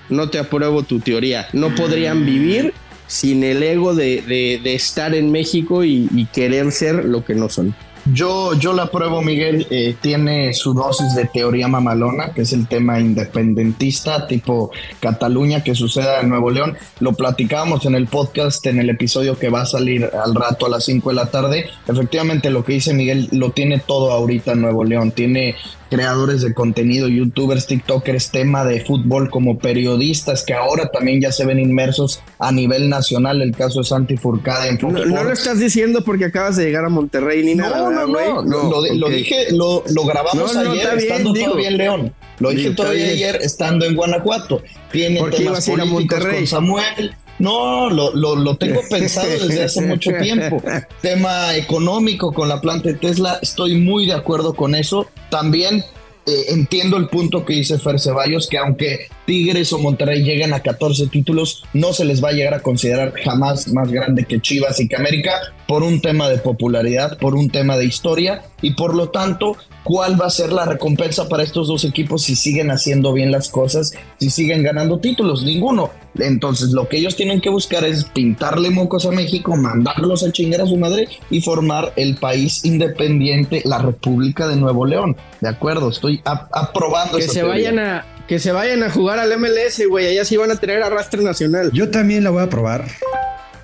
no 0.08 0.30
te 0.30 0.38
apruebo 0.38 0.82
tu 0.82 1.00
teoría. 1.00 1.46
No 1.52 1.74
podrían 1.74 2.24
vivir 2.24 2.72
sin 3.06 3.44
el 3.44 3.62
ego 3.62 3.94
de, 3.94 4.22
de- 4.22 4.60
de 4.62 4.74
estar 4.74 5.14
en 5.14 5.30
México 5.30 5.84
y, 5.84 6.08
y 6.14 6.26
querer 6.26 6.72
ser 6.72 7.04
lo 7.04 7.24
que 7.24 7.34
no 7.34 7.48
son. 7.50 7.74
Yo, 8.04 8.54
yo 8.54 8.72
la 8.72 8.90
pruebo, 8.90 9.22
Miguel. 9.22 9.66
eh, 9.70 9.94
tiene 10.00 10.52
su 10.54 10.74
dosis 10.74 11.14
de 11.14 11.26
teoría 11.26 11.68
mamalona, 11.68 12.32
que 12.34 12.42
es 12.42 12.52
el 12.52 12.66
tema 12.66 12.98
independentista, 12.98 14.26
tipo 14.26 14.72
Cataluña, 14.98 15.62
que 15.62 15.76
suceda 15.76 16.20
en 16.20 16.28
Nuevo 16.28 16.50
León. 16.50 16.76
Lo 16.98 17.12
platicábamos 17.12 17.86
en 17.86 17.94
el 17.94 18.08
podcast, 18.08 18.66
en 18.66 18.80
el 18.80 18.90
episodio 18.90 19.38
que 19.38 19.50
va 19.50 19.62
a 19.62 19.66
salir 19.66 20.10
al 20.24 20.34
rato 20.34 20.66
a 20.66 20.68
las 20.68 20.84
5 20.84 21.10
de 21.10 21.14
la 21.14 21.26
tarde. 21.26 21.66
Efectivamente, 21.86 22.50
lo 22.50 22.64
que 22.64 22.72
dice 22.72 22.92
Miguel 22.92 23.28
lo 23.30 23.50
tiene 23.50 23.78
todo 23.78 24.10
ahorita 24.10 24.52
en 24.52 24.62
Nuevo 24.62 24.82
León. 24.82 25.12
Tiene 25.12 25.54
creadores 25.96 26.40
de 26.40 26.54
contenido, 26.54 27.06
youtubers, 27.06 27.66
tiktokers, 27.66 28.30
tema 28.30 28.64
de 28.64 28.80
fútbol 28.80 29.28
como 29.28 29.58
periodistas 29.58 30.42
que 30.42 30.54
ahora 30.54 30.90
también 30.90 31.20
ya 31.20 31.30
se 31.32 31.44
ven 31.44 31.60
inmersos 31.60 32.20
a 32.38 32.50
nivel 32.50 32.88
nacional. 32.88 33.42
El 33.42 33.54
caso 33.54 33.80
de 33.80 33.84
Santi 33.84 34.16
Furcade 34.16 34.70
en 34.70 34.78
Fox 34.78 34.94
No, 34.94 35.04
no 35.04 35.24
lo 35.24 35.32
estás 35.32 35.58
diciendo 35.58 36.02
porque 36.02 36.24
acabas 36.24 36.56
de 36.56 36.64
llegar 36.64 36.86
a 36.86 36.88
Monterrey 36.88 37.44
ni 37.44 37.54
nada, 37.54 37.76
No, 37.78 37.88
¿verdad, 37.90 38.06
no, 38.06 38.42
no, 38.42 38.70
lo, 38.70 38.82
di- 38.82 38.98
lo 38.98 39.08
dije, 39.10 39.48
lo, 39.52 39.84
lo 39.94 40.04
grabamos 40.06 40.54
No, 40.54 40.64
no, 40.64 40.70
ayer 40.72 40.86
bien, 40.86 40.98
estando 40.98 41.32
digo. 41.34 41.46
todavía 41.50 41.68
en 41.68 41.76
León. 41.76 42.14
Lo 42.38 42.50
dije 42.50 42.70
todavía 42.70 43.04
bien. 43.04 43.10
ayer 43.16 43.38
estando 43.42 43.84
en 43.84 43.94
Guanajuato. 43.94 44.62
Tiene 44.90 45.20
¿Por 45.20 45.30
qué 45.30 45.36
temas 45.44 45.68
a 45.68 45.72
a 45.72 45.76
políticos 45.76 45.92
Monterrey? 45.92 46.36
con 46.38 46.46
Samuel. 46.46 47.14
No, 47.42 47.90
lo, 47.90 48.14
lo, 48.14 48.36
lo 48.36 48.56
tengo 48.56 48.82
pensado 48.90 49.28
desde 49.28 49.64
hace 49.64 49.80
mucho 49.80 50.12
tiempo. 50.22 50.62
Tema 51.00 51.56
económico 51.56 52.32
con 52.32 52.48
la 52.48 52.60
planta 52.60 52.90
de 52.90 52.94
Tesla, 52.94 53.40
estoy 53.42 53.74
muy 53.74 54.06
de 54.06 54.12
acuerdo 54.12 54.54
con 54.54 54.76
eso. 54.76 55.08
También 55.28 55.84
eh, 56.24 56.44
entiendo 56.50 56.96
el 56.96 57.08
punto 57.08 57.44
que 57.44 57.54
dice 57.54 57.80
Fer 57.80 57.98
Ceballos, 57.98 58.48
que 58.48 58.58
aunque 58.58 59.08
Tigres 59.26 59.72
o 59.72 59.78
Monterrey 59.78 60.22
lleguen 60.22 60.52
a 60.52 60.60
14 60.60 61.06
títulos, 61.08 61.64
no 61.72 61.92
se 61.92 62.04
les 62.04 62.22
va 62.22 62.30
a 62.30 62.32
llegar 62.32 62.54
a 62.54 62.60
considerar 62.62 63.12
jamás 63.22 63.68
más 63.72 63.90
grande 63.90 64.24
que 64.24 64.40
Chivas 64.40 64.80
y 64.80 64.88
que 64.88 64.96
América 64.96 65.32
por 65.68 65.82
un 65.82 66.00
tema 66.00 66.28
de 66.28 66.38
popularidad, 66.38 67.16
por 67.18 67.34
un 67.34 67.48
tema 67.48 67.76
de 67.76 67.84
historia 67.86 68.42
y 68.60 68.72
por 68.74 68.94
lo 68.94 69.08
tanto, 69.10 69.56
¿cuál 69.84 70.20
va 70.20 70.26
a 70.26 70.30
ser 70.30 70.52
la 70.52 70.64
recompensa 70.64 71.28
para 71.28 71.42
estos 71.44 71.68
dos 71.68 71.84
equipos 71.84 72.22
si 72.22 72.36
siguen 72.36 72.70
haciendo 72.70 73.12
bien 73.12 73.30
las 73.32 73.48
cosas, 73.48 73.92
si 74.18 74.30
siguen 74.30 74.62
ganando 74.62 74.98
títulos? 74.98 75.42
Ninguno. 75.44 75.90
Entonces, 76.18 76.72
lo 76.72 76.88
que 76.88 76.98
ellos 76.98 77.16
tienen 77.16 77.40
que 77.40 77.48
buscar 77.48 77.84
es 77.84 78.04
pintarle 78.04 78.68
mocos 78.68 79.06
a 79.06 79.10
México, 79.12 79.56
mandarlos 79.56 80.22
a 80.22 80.30
chingar 80.30 80.60
a 80.60 80.66
su 80.66 80.76
madre 80.76 81.08
y 81.30 81.40
formar 81.40 81.92
el 81.96 82.16
país 82.16 82.64
independiente, 82.66 83.62
la 83.64 83.78
República 83.78 84.46
de 84.46 84.56
Nuevo 84.56 84.84
León. 84.84 85.16
De 85.40 85.48
acuerdo, 85.48 85.88
estoy 85.88 86.20
ap- 86.26 86.50
aprobando 86.52 87.16
Que 87.16 87.24
esa 87.24 87.32
se 87.32 87.40
teoría. 87.40 87.70
vayan 87.70 87.78
a 87.78 88.04
que 88.32 88.38
se 88.38 88.50
vayan 88.50 88.82
a 88.82 88.88
jugar 88.90 89.18
al 89.18 89.38
MLS, 89.38 89.86
güey. 89.90 90.06
Allá 90.06 90.24
sí 90.24 90.38
van 90.38 90.50
a 90.50 90.56
tener 90.56 90.82
arrastre 90.82 91.22
nacional. 91.22 91.70
Yo 91.74 91.90
también 91.90 92.24
la 92.24 92.30
voy 92.30 92.42
a 92.42 92.48
probar. 92.48 92.86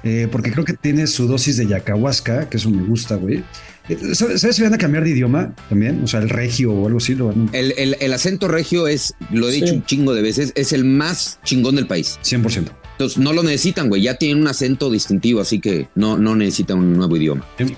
eh, 0.04 0.28
porque 0.30 0.52
creo 0.52 0.62
que 0.66 0.74
tiene 0.74 1.06
su 1.06 1.26
dosis 1.26 1.56
de 1.56 1.66
yacahuasca, 1.66 2.50
que 2.50 2.58
eso 2.58 2.68
me 2.68 2.82
gusta, 2.86 3.14
güey. 3.16 3.42
Eh, 3.88 3.96
¿Sabes 4.12 4.42
sabes 4.42 4.56
si 4.56 4.62
van 4.62 4.74
a 4.74 4.78
cambiar 4.78 5.04
de 5.04 5.10
idioma 5.10 5.54
también? 5.70 6.04
O 6.04 6.06
sea, 6.06 6.20
el 6.20 6.28
regio 6.28 6.70
o 6.74 6.86
algo 6.86 6.98
así. 6.98 7.14
Lo 7.14 7.28
van 7.28 7.48
El, 7.54 7.72
el- 7.78 7.96
el 7.98 8.12
acento 8.12 8.46
regio 8.46 8.88
es, 8.88 9.14
lo 9.32 9.48
he 9.48 9.52
dicho 9.52 9.68
Sí. 9.68 9.76
un 9.76 9.84
chingo 9.86 10.12
de 10.12 10.20
veces, 10.20 10.52
es 10.54 10.74
el 10.74 10.84
más 10.84 11.40
chingón 11.44 11.74
del 11.76 11.86
país. 11.86 12.18
100%. 12.22 12.70
Entonces 12.92 13.16
no 13.16 13.32
lo 13.32 13.42
necesitan, 13.42 13.88
güey. 13.88 14.02
Ya 14.02 14.16
tienen 14.16 14.42
un 14.42 14.48
acento 14.48 14.90
distintivo, 14.90 15.40
así 15.40 15.60
que 15.60 15.88
no, 15.94 16.18
no 16.18 16.36
necesitan 16.36 16.76
un 16.78 16.92
nuevo 16.92 17.16
idioma. 17.16 17.46
Sí. 17.56 17.74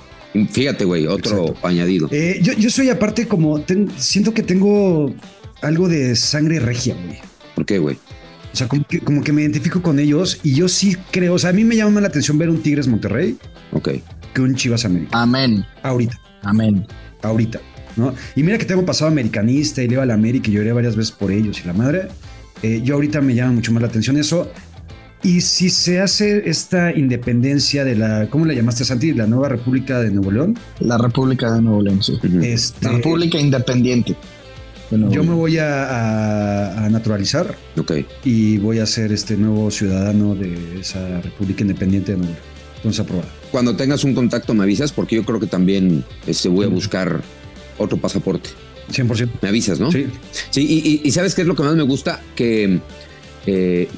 Fíjate, 0.50 0.84
güey, 0.84 1.06
otro 1.06 1.46
Exacto. 1.50 1.68
añadido. 1.68 2.08
Eh, 2.10 2.40
yo, 2.42 2.52
yo 2.54 2.68
soy 2.68 2.88
aparte 2.90 3.28
como, 3.28 3.60
ten- 3.60 3.88
siento 3.96 4.34
que 4.34 4.42
tengo 4.42 5.14
algo 5.62 5.88
de 5.88 6.16
sangre 6.16 6.60
regia, 6.60 6.94
güey. 6.94 7.18
¿Por 7.54 7.66
qué, 7.66 7.78
güey? 7.78 7.96
O 8.52 8.56
sea, 8.56 8.66
como 8.68 8.84
que, 8.84 9.00
como 9.00 9.22
que 9.22 9.32
me 9.32 9.42
identifico 9.42 9.80
con 9.80 9.98
ellos 9.98 10.40
y 10.42 10.54
yo 10.54 10.68
sí 10.68 10.96
creo, 11.12 11.34
o 11.34 11.38
sea, 11.38 11.50
a 11.50 11.52
mí 11.52 11.64
me 11.64 11.76
llama 11.76 11.92
más 11.92 12.02
la 12.02 12.08
atención 12.08 12.36
ver 12.36 12.50
un 12.50 12.60
Tigres 12.62 12.88
Monterrey 12.88 13.36
Ok. 13.72 13.90
que 14.34 14.40
un 14.40 14.54
Chivas 14.56 14.84
América. 14.84 15.10
Amén, 15.22 15.64
Ahorita, 15.84 16.18
amén. 16.42 16.84
ahorita, 17.22 17.60
¿no? 17.96 18.12
Y 18.34 18.42
mira 18.42 18.58
que 18.58 18.64
tengo 18.64 18.84
pasado 18.84 19.08
americanista 19.10 19.82
y 19.82 19.86
le 19.88 19.94
iba 19.94 20.02
a 20.02 20.06
la 20.06 20.14
América 20.14 20.50
y 20.50 20.54
lloré 20.54 20.72
varias 20.72 20.96
veces 20.96 21.12
por 21.12 21.30
ellos 21.30 21.60
y 21.62 21.66
la 21.68 21.72
madre. 21.74 22.08
Eh, 22.62 22.80
yo 22.82 22.94
ahorita 22.96 23.20
me 23.20 23.34
llama 23.36 23.52
mucho 23.52 23.70
más 23.72 23.82
la 23.82 23.88
atención 23.88 24.16
eso. 24.16 24.50
Y 25.22 25.42
si 25.42 25.68
se 25.70 26.00
hace 26.00 26.48
esta 26.48 26.96
independencia 26.96 27.84
de 27.84 27.94
la, 27.94 28.28
¿cómo 28.30 28.46
la 28.46 28.54
llamaste, 28.54 28.84
Santi? 28.86 29.12
La 29.12 29.26
nueva 29.26 29.50
República 29.50 30.00
de 30.00 30.10
Nuevo 30.10 30.30
León. 30.30 30.58
La 30.80 30.96
República 30.96 31.52
de 31.52 31.60
Nuevo 31.62 31.82
León, 31.82 32.02
sí. 32.02 32.18
Este, 32.42 32.86
La 32.86 32.92
República 32.92 33.38
Independiente. 33.38 34.16
Nuevo 34.98 35.14
yo 35.14 35.22
me 35.24 35.34
voy 35.34 35.58
a, 35.58 35.84
a- 35.84 36.86
a 36.86 36.88
naturalizar 36.90 37.56
Ok. 37.78 37.92
y 38.24 38.58
voy 38.58 38.78
a 38.80 38.86
ser 38.86 39.12
este 39.12 39.36
nuevo 39.36 39.70
ciudadano 39.70 40.34
de 40.34 40.80
esa 40.80 41.20
República 41.20 41.62
Independiente 41.62 42.12
de 42.12 42.18
Nuevo 42.18 42.32
León. 42.32 42.44
Entonces, 42.76 43.00
aprobada. 43.00 43.28
Cuando 43.52 43.76
tengas 43.76 44.04
un 44.04 44.14
contacto 44.14 44.54
me 44.54 44.62
avisas 44.64 44.90
porque 44.92 45.16
yo 45.16 45.24
creo 45.24 45.38
que 45.38 45.46
también 45.46 46.04
este, 46.26 46.48
voy 46.48 46.64
a 46.66 46.68
buscar 46.68 47.20
otro 47.78 47.98
pasaporte. 47.98 48.50
100%. 48.90 49.30
Me 49.42 49.48
avisas, 49.48 49.78
¿no? 49.78 49.92
Sí. 49.92 50.06
Sí, 50.50 50.62
y, 50.66 50.88
y- 50.88 51.00
y 51.04 51.10
¿sabes 51.12 51.34
qué 51.34 51.42
es 51.42 51.46
lo 51.46 51.54
que 51.54 51.62
más 51.62 51.74
me 51.76 51.82
gusta? 51.82 52.20
Que 52.34 52.80
eh, 53.46 53.88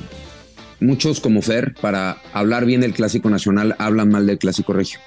muchos 0.80 1.20
como 1.20 1.40
Fer, 1.42 1.74
para 1.80 2.18
hablar 2.32 2.66
bien 2.66 2.80
del 2.80 2.92
clásico 2.92 3.30
nacional, 3.30 3.74
hablan 3.78 4.08
mal 4.10 4.26
del 4.26 4.38
clásico 4.38 4.72
regio. 4.72 4.98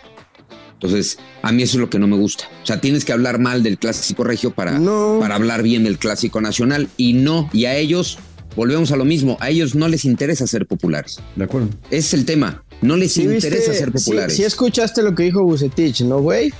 Entonces, 0.75 1.17
a 1.41 1.51
mí 1.51 1.63
eso 1.63 1.77
es 1.77 1.81
lo 1.81 1.89
que 1.89 1.99
no 1.99 2.07
me 2.07 2.17
gusta. 2.17 2.45
O 2.63 2.65
sea, 2.65 2.79
tienes 2.81 3.05
que 3.05 3.13
hablar 3.13 3.39
mal 3.39 3.63
del 3.63 3.77
clásico 3.77 4.23
regio 4.23 4.51
para, 4.51 4.77
No. 4.77 5.17
para 5.19 5.35
hablar 5.35 5.63
bien 5.63 5.83
del 5.83 5.97
clásico 5.97 6.41
nacional. 6.41 6.87
Y 6.97 7.13
no, 7.13 7.49
y 7.53 7.65
a 7.65 7.75
ellos, 7.75 8.19
volvemos 8.55 8.91
a 8.91 8.97
lo 8.97 9.05
mismo, 9.05 9.37
a 9.39 9.49
ellos 9.49 9.73
no 9.75 9.87
les 9.87 10.05
interesa 10.05 10.45
ser 10.47 10.65
populares. 10.67 11.19
De 11.35 11.45
acuerdo. 11.45 11.69
Ese 11.89 11.99
es 11.99 12.13
el 12.13 12.25
tema. 12.25 12.61
No 12.81 12.97
les 12.97 13.13
¿Sí 13.13 13.23
interesa 13.23 13.71
viste- 13.71 13.73
ser 13.79 13.91
populares. 13.93 14.35
Sí, 14.35 14.43
escuchaste 14.43 15.01
lo 15.01 15.15
que 15.15 15.23
dijo 15.23 15.41
Bucetich, 15.43 16.01
¿no, 16.01 16.19
güey? 16.19 16.51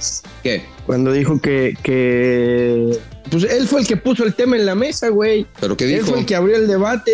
¿Qué? 0.44 0.64
Cuando 0.86 1.12
dijo 1.12 1.40
que, 1.42 1.74
que... 1.84 2.98
Pues 3.30 3.44
él 3.44 3.68
fue 3.68 3.82
el 3.82 3.88
que 3.88 3.98
puso 3.98 4.24
el 4.24 4.34
tema 4.34 4.56
en 4.56 4.66
la 4.66 4.76
mesa, 4.76 5.10
güey. 5.10 5.46
¿Pero 5.60 5.76
qué 5.76 5.86
Él 5.86 5.96
dijo? 6.00 6.08
fue 6.12 6.20
el 6.20 6.26
que 6.26 6.36
abrió 6.36 6.56
el 6.56 6.68
debate 6.68 7.12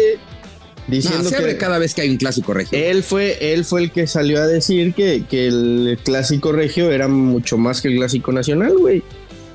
diciendo 0.88 1.24
no, 1.24 1.30
se 1.30 1.36
que... 1.36 1.42
abre 1.42 1.58
cada 1.58 1.78
vez 1.78 1.94
que 1.94 2.02
hay 2.02 2.10
un 2.10 2.18
clásico 2.18 2.54
regio. 2.54 2.78
Él 2.78 3.04
fue, 3.04 3.54
él 3.54 3.64
fue 3.66 3.82
el 3.84 3.92
que 3.92 4.08
salió 4.08 4.42
a 4.42 4.48
decir 4.48 4.94
que, 4.94 5.24
que 5.30 5.48
el 5.48 5.98
clásico 6.04 6.52
regio 6.52 6.92
era 6.92 7.08
mucho 7.08 7.58
más 7.58 7.82
que 7.82 7.88
el 7.90 7.96
clásico 7.98 8.32
nacional, 8.32 8.74
güey. 8.78 9.04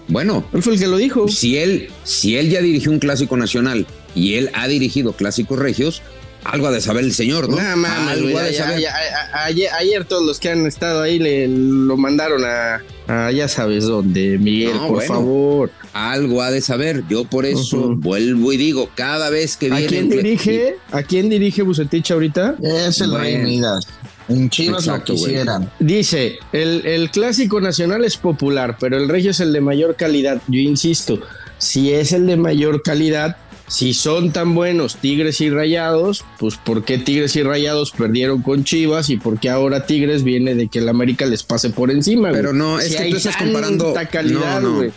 Bueno, 0.08 0.44
Él 0.52 0.62
fue 0.62 0.74
el 0.74 0.78
que 0.78 0.86
lo 0.86 0.96
dijo. 0.98 1.26
si 1.28 1.58
él, 1.58 1.88
si 2.04 2.36
él 2.36 2.48
ya 2.48 2.60
dirigió 2.60 2.92
un 2.92 3.00
clásico 3.00 3.36
nacional 3.36 3.86
y 4.14 4.34
él 4.34 4.50
ha 4.54 4.68
dirigido 4.68 5.12
clásicos 5.14 5.58
regios, 5.58 6.00
algo 6.44 6.68
ha 6.68 6.70
de 6.70 6.80
saber 6.80 7.02
el 7.04 7.12
señor, 7.12 7.48
¿no? 7.48 7.56
No 7.60 7.76
mames, 7.76 8.12
algo 8.12 8.30
güey, 8.30 8.36
ha 8.36 8.42
de 8.44 8.52
ya- 8.52 8.64
saber. 8.64 8.80
ya- 8.80 8.94
a- 8.94 9.36
a- 9.40 9.44
ayer, 9.46 9.68
ayer 9.72 10.04
todos 10.04 10.24
los 10.24 10.38
que 10.38 10.50
han 10.50 10.64
estado 10.64 11.02
ahí 11.02 11.18
le 11.18 11.48
lo 11.48 11.96
mandaron 11.96 12.44
a, 12.44 12.84
a 13.08 13.30
ya 13.30 13.48
sabes 13.48 13.84
dónde, 13.84 14.38
Miguel, 14.38 14.74
No, 14.74 14.80
por 14.88 14.96
bueno. 14.96 15.08
favor. 15.14 15.70
Algo 15.92 16.42
ha 16.42 16.50
de 16.50 16.60
saber. 16.60 17.04
Yo 17.08 17.24
por 17.24 17.46
eso 17.46 17.94
vuelvo 17.96 18.52
y 18.52 18.56
digo, 18.56 18.88
cada 18.94 19.30
vez 19.30 19.56
que 19.56 19.66
¿A 19.66 19.76
viene. 19.76 19.86
quién 19.86 20.04
un 20.06 20.10
cla- 20.10 20.16
dirige? 20.22 20.76
¿A 20.92 21.02
quién 21.02 21.28
dirige 21.28 21.62
Bucetich 21.62 22.10
ahorita? 22.10 22.56
Es 22.62 23.00
el 23.00 23.12
Rey. 23.14 23.38
Midas. 23.38 23.86
En 24.28 24.50
Chivas 24.50 24.84
Exacto, 24.86 25.12
lo 25.12 25.18
güey. 25.20 25.30
quisieran. 25.30 25.70
Dice, 25.78 26.38
el, 26.52 26.84
el 26.84 27.10
clásico 27.10 27.60
nacional 27.60 28.04
es 28.04 28.16
popular, 28.16 28.76
pero 28.80 28.96
el 28.96 29.08
regio 29.08 29.30
es 29.30 29.38
el 29.40 29.52
de 29.52 29.60
mayor 29.60 29.94
calidad. 29.94 30.42
Yo 30.48 30.58
insisto, 30.58 31.20
si 31.58 31.92
es 31.92 32.12
el 32.12 32.26
de 32.26 32.36
mayor 32.36 32.82
calidad, 32.82 33.36
si 33.68 33.94
son 33.94 34.30
tan 34.32 34.54
buenos 34.54 34.96
Tigres 34.96 35.40
y 35.40 35.50
Rayados, 35.50 36.24
pues 36.38 36.56
¿por 36.56 36.84
qué 36.84 36.98
Tigres 36.98 37.34
y 37.36 37.42
Rayados 37.42 37.90
perdieron 37.90 38.42
con 38.42 38.64
Chivas 38.64 39.10
y 39.10 39.16
por 39.16 39.40
qué 39.40 39.50
ahora 39.50 39.86
Tigres 39.86 40.22
viene 40.22 40.54
de 40.54 40.68
que 40.68 40.78
el 40.78 40.88
América 40.88 41.26
les 41.26 41.42
pase 41.42 41.70
por 41.70 41.90
encima? 41.90 42.28
güey? 42.30 42.40
Pero 42.40 42.52
no, 42.52 42.78
es 42.78 42.92
Si 42.92 42.96
que 42.96 43.10
tú 43.10 43.16
estás 43.16 43.36
comparando. 43.36 43.94
calidad, 44.10 44.60
no, 44.60 44.70
no. 44.70 44.76
güey. 44.76 44.92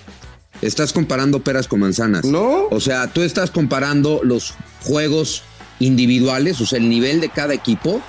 Estás 0.61 0.93
comparando 0.93 1.39
peras 1.39 1.67
con 1.67 1.80
manzanas. 1.80 2.26
¿No? 2.26 2.67
O 2.70 2.80
sea, 2.80 3.07
tú 3.07 3.22
estás 3.22 3.49
comparando 3.49 4.20
los 4.24 4.53
juegos 4.82 5.41
individuales, 5.80 6.59
o 6.61 6.65
sea, 6.65 6.80
el 6.80 6.89
nivel 6.89 7.22
de 7.22 7.30
cada 7.30 7.53
equipo, 7.53 8.01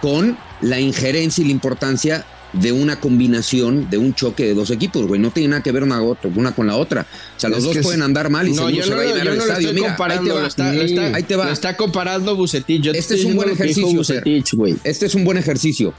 con 0.00 0.36
la 0.60 0.80
injerencia 0.80 1.42
y 1.42 1.46
la 1.46 1.52
importancia 1.52 2.26
de 2.52 2.72
una 2.72 3.00
combinación, 3.00 3.88
de 3.88 3.98
un 3.98 4.14
choque 4.14 4.44
de 4.44 4.54
dos 4.54 4.70
equipos, 4.70 5.06
güey. 5.06 5.20
No 5.20 5.30
tiene 5.30 5.48
nada 5.50 5.62
que 5.62 5.72
ver 5.72 5.82
una, 5.82 6.00
una 6.02 6.54
con 6.54 6.66
la 6.66 6.76
otra. 6.76 7.06
O 7.36 7.40
sea, 7.40 7.48
los 7.50 7.60
Es 7.60 7.64
dos 7.64 7.78
pueden 7.78 8.00
sí. 8.00 8.04
andar 8.04 8.28
mal 8.30 8.46
y 8.48 8.52
No, 8.52 8.68
yo 8.68 8.82
se 8.82 8.90
no, 8.90 8.96
va 8.96 9.02
a 9.02 9.06
llenar 9.06 9.26
el 9.28 9.36
no 9.36 9.42
estadio. 9.42 9.72
Mira, 9.72 9.96
ahí 9.98 10.18
te 10.18 10.30
va. 10.32 10.40
lo 10.40 10.46
está, 10.46 10.72
lo 10.72 10.82
está- 10.82 11.14
Ahí 11.16 11.22
te 11.22 11.36
va. 11.36 11.46
lo 11.46 11.52
está 11.52 11.76
comparando 11.76 12.36
Bucetich. 12.36 12.82
Yo 12.82 12.92
te 12.92 12.98
Este 12.98 13.14
es 13.14 13.24
un 13.24 13.36
buen 13.36 13.50
ejercicio. 13.50 13.86
Bucetich, 13.94 14.52
güey. 14.54 14.76
Este 14.84 15.06
es 15.06 15.14
un 15.14 15.24
buen 15.24 15.38
ejercicio. 15.38 15.94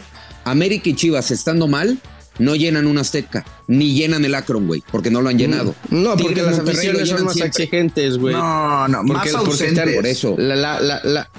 América 0.46 0.90
y 0.90 0.94
Chivas 0.96 1.32
estando 1.32 1.68
mal, 1.68 1.98
no 2.40 2.56
llenan 2.56 2.88
un 2.88 2.98
Azteca, 2.98 3.46
ni 3.68 3.94
llenan 3.94 4.26
el 4.26 4.36
Akron, 4.36 4.68
güey, 4.68 4.84
porque 4.92 5.10
no 5.10 5.22
lo 5.22 5.30
han 5.30 5.38
llenado. 5.38 5.74
No, 5.90 6.12
porque 6.18 6.36
Tigres, 6.36 6.46
las 6.46 6.60
aficiones 6.60 7.10
son 7.10 7.24
más 7.26 7.34
siempre. 7.36 7.64
exigentes, 7.64 8.18
güey. 8.18 8.36
No, 8.36 8.88
no, 8.88 8.98
Porque- 9.08 9.14
más 9.32 9.44
porque 9.44 9.52
están 9.52 9.70
ausentes. 9.80 9.96
por 9.96 10.06
eso. 10.08 10.36
La, 10.38 10.56
la, 10.56 10.80
la, 10.82 11.02
la- 11.04 11.30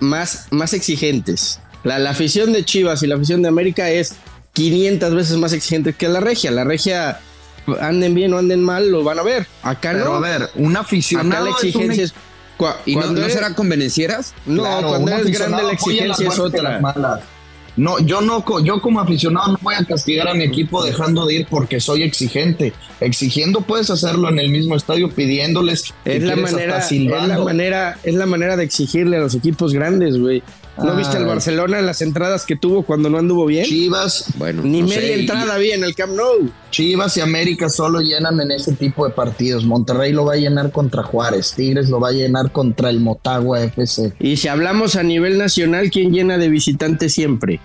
más, 0.00 0.46
más 0.50 0.72
exigentes. 0.74 1.60
La, 1.84 1.98
la 1.98 2.10
afición 2.10 2.52
de 2.52 2.64
Chivas 2.64 3.02
y 3.02 3.06
la 3.06 3.14
afición 3.14 3.42
de 3.42 3.48
América 3.48 3.90
es 3.90 4.14
500 4.52 5.14
veces 5.14 5.36
más 5.36 5.52
exigente 5.52 5.92
que 5.92 6.08
la 6.08 6.20
regia. 6.20 6.50
La 6.50 6.64
regia, 6.64 7.20
anden 7.80 8.14
bien 8.14 8.32
o 8.34 8.38
anden 8.38 8.62
mal, 8.62 8.90
lo 8.90 9.04
van 9.04 9.18
a 9.18 9.22
ver. 9.22 9.46
Acá 9.62 9.90
Pero 9.92 10.04
no. 10.06 10.14
a 10.14 10.20
ver, 10.20 10.48
un 10.56 10.72
Acá 10.72 10.80
aficionado 10.80 11.44
la 11.44 11.50
es 11.50 11.56
un 11.62 11.66
exigencia 11.68 12.04
es. 12.04 12.14
¿Y 12.84 12.94
no, 12.94 13.00
cuando 13.02 13.22
no 13.22 13.28
serán 13.30 13.54
convenencieras? 13.54 14.34
No, 14.44 14.62
Claro, 14.62 14.88
cuando 14.88 15.12
eres 15.12 15.30
grande 15.30 15.62
la 15.62 15.72
exigencia 15.72 16.28
es 16.28 16.38
otra. 16.38 16.80
No, 17.76 17.98
yo 18.00 18.20
no, 18.20 18.44
co- 18.44 18.60
yo 18.62 18.82
como 18.82 19.00
aficionado 19.00 19.52
no 19.52 19.58
voy 19.62 19.74
a 19.76 19.84
castigar 19.84 20.28
a 20.28 20.34
mi 20.34 20.42
equipo 20.44 20.84
dejando 20.84 21.24
de 21.24 21.36
ir 21.36 21.46
porque 21.48 21.80
soy 21.80 22.02
exigente. 22.02 22.74
Exigiendo 23.00 23.62
puedes 23.62 23.88
hacerlo 23.88 24.28
en 24.28 24.38
el 24.40 24.50
mismo 24.50 24.76
estadio 24.76 25.08
pidiéndoles. 25.08 25.94
Es 26.04 26.22
la 26.22 26.36
manera, 26.36 26.78
es 26.80 26.92
la 27.28 27.38
manera, 27.38 27.98
es 28.02 28.14
la 28.14 28.26
manera 28.26 28.56
de 28.56 28.64
exigirle 28.64 29.16
a 29.16 29.20
los 29.20 29.34
equipos 29.34 29.72
grandes, 29.72 30.18
güey. 30.18 30.42
¿No 30.78 30.92
Ah. 30.92 30.94
viste 30.94 31.18
el 31.18 31.26
Barcelona 31.26 31.78
en 31.78 31.86
las 31.86 32.00
entradas 32.00 32.46
que 32.46 32.56
tuvo 32.56 32.84
cuando 32.84 33.10
no 33.10 33.18
anduvo 33.18 33.44
bien? 33.46 33.64
Chivas, 33.66 34.26
Bueno, 34.36 34.62
Ni 34.62 34.80
no 34.80 34.86
media 34.88 35.00
sé, 35.02 35.16
y- 35.16 35.20
entrada 35.20 35.58
bien 35.58 35.84
el 35.84 35.94
Camp 35.94 36.12
Nou. 36.14 36.50
Chivas 36.70 37.16
y 37.16 37.20
América 37.20 37.68
solo 37.68 38.00
llenan 38.00 38.40
en 38.40 38.50
ese 38.52 38.72
tipo 38.72 39.06
de 39.06 39.12
partidos. 39.12 39.64
Monterrey 39.66 40.12
lo 40.12 40.24
va 40.24 40.34
a 40.34 40.36
llenar 40.36 40.70
contra 40.72 41.02
Juárez, 41.02 41.52
Tigres 41.54 41.90
lo 41.90 42.00
va 42.00 42.08
a 42.08 42.12
llenar 42.12 42.50
contra 42.52 42.88
el 42.88 43.00
Motagua 43.00 43.62
FC. 43.62 44.12
Y 44.20 44.36
si 44.36 44.48
hablamos 44.48 44.96
a 44.96 45.02
nivel 45.02 45.36
nacional, 45.38 45.90
¿quién 45.90 46.12
llena 46.12 46.38
de 46.38 46.48
visitantes 46.48 47.12
siempre? 47.12 47.60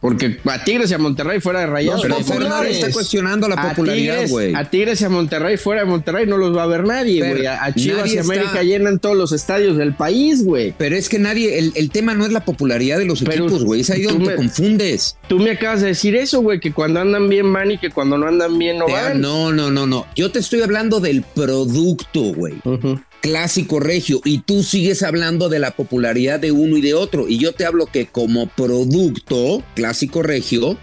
Porque 0.00 0.38
a 0.44 0.62
Tigres 0.62 0.90
y 0.90 0.94
a 0.94 0.98
Monterrey 0.98 1.40
fuera 1.40 1.60
de 1.60 1.66
Rayados. 1.66 2.02
Pero 2.02 2.14
no 2.14 2.18
hay 2.18 2.24
Fernando 2.24 2.48
populares. 2.56 2.78
está 2.78 2.92
cuestionando 2.92 3.48
la 3.48 3.70
popularidad, 3.70 4.28
güey. 4.28 4.54
a 4.54 4.68
Tigres 4.70 5.00
y 5.00 5.04
a 5.04 5.08
Monterrey 5.08 5.56
fuera 5.56 5.80
de 5.82 5.86
Monterrey 5.88 6.26
no 6.26 6.36
los 6.36 6.56
va 6.56 6.64
a 6.64 6.66
ver 6.66 6.84
nadie, 6.84 7.26
güey. 7.28 7.46
A, 7.46 7.64
a 7.64 7.74
Chivas 7.74 8.00
nadie 8.02 8.14
y 8.14 8.18
América 8.18 8.46
está- 8.48 8.62
llenan 8.62 8.98
todos 8.98 9.16
los 9.16 9.32
estadios 9.32 9.76
del 9.76 9.94
país, 9.94 10.44
güey. 10.44 10.74
Pero 10.76 10.96
es 10.96 11.08
que 11.08 11.18
nadie, 11.18 11.58
el, 11.58 11.72
el 11.76 11.90
tema 11.90 12.14
no 12.14 12.24
es 12.26 12.32
la 12.32 12.44
popularidad 12.44 12.98
de 12.98 13.06
los 13.06 13.22
Pero 13.22 13.44
equipos, 13.46 13.64
güey. 13.64 13.80
Es 13.80 13.90
ahí 13.90 14.02
donde 14.02 14.24
me- 14.26 14.30
te 14.32 14.36
confundes. 14.36 15.16
Tú 15.28 15.38
me 15.38 15.50
acabas 15.52 15.80
de 15.80 15.88
decir 15.88 16.14
eso, 16.14 16.40
güey, 16.40 16.60
que 16.60 16.72
cuando 16.72 17.00
andan 17.00 17.28
bien 17.28 17.52
van 17.52 17.70
y 17.72 17.78
que 17.78 17.90
cuando 17.90 18.16
no 18.18 18.26
andan 18.28 18.58
bien 18.58 18.78
no 18.78 18.84
Te- 18.86 18.92
van. 18.92 19.20
no, 19.20 19.52
no, 19.52 19.70
no, 19.70 19.86
no. 19.86 20.06
Yo 20.14 20.30
te 20.30 20.38
estoy 20.40 20.60
hablando 20.62 21.00
del 21.00 21.22
producto, 21.22 22.20
güey. 22.34 22.54
Ujú. 22.64 23.00
Clásico 23.20 23.80
regio. 23.80 24.20
Y 24.24 24.38
tú 24.40 24.62
sigues 24.62 25.02
hablando 25.02 25.48
de 25.48 25.58
la 25.58 25.72
popularidad 25.72 26.38
de 26.38 26.52
uno 26.52 26.76
y 26.76 26.80
de 26.80 26.94
otro. 26.94 27.26
Y 27.28 27.38
yo 27.38 27.52
te 27.52 27.64
hablo 27.66 27.86
que 27.86 28.06
como 28.06 28.46
producto, 28.48 29.62
clásico 29.74 30.22
regio, 30.22 30.78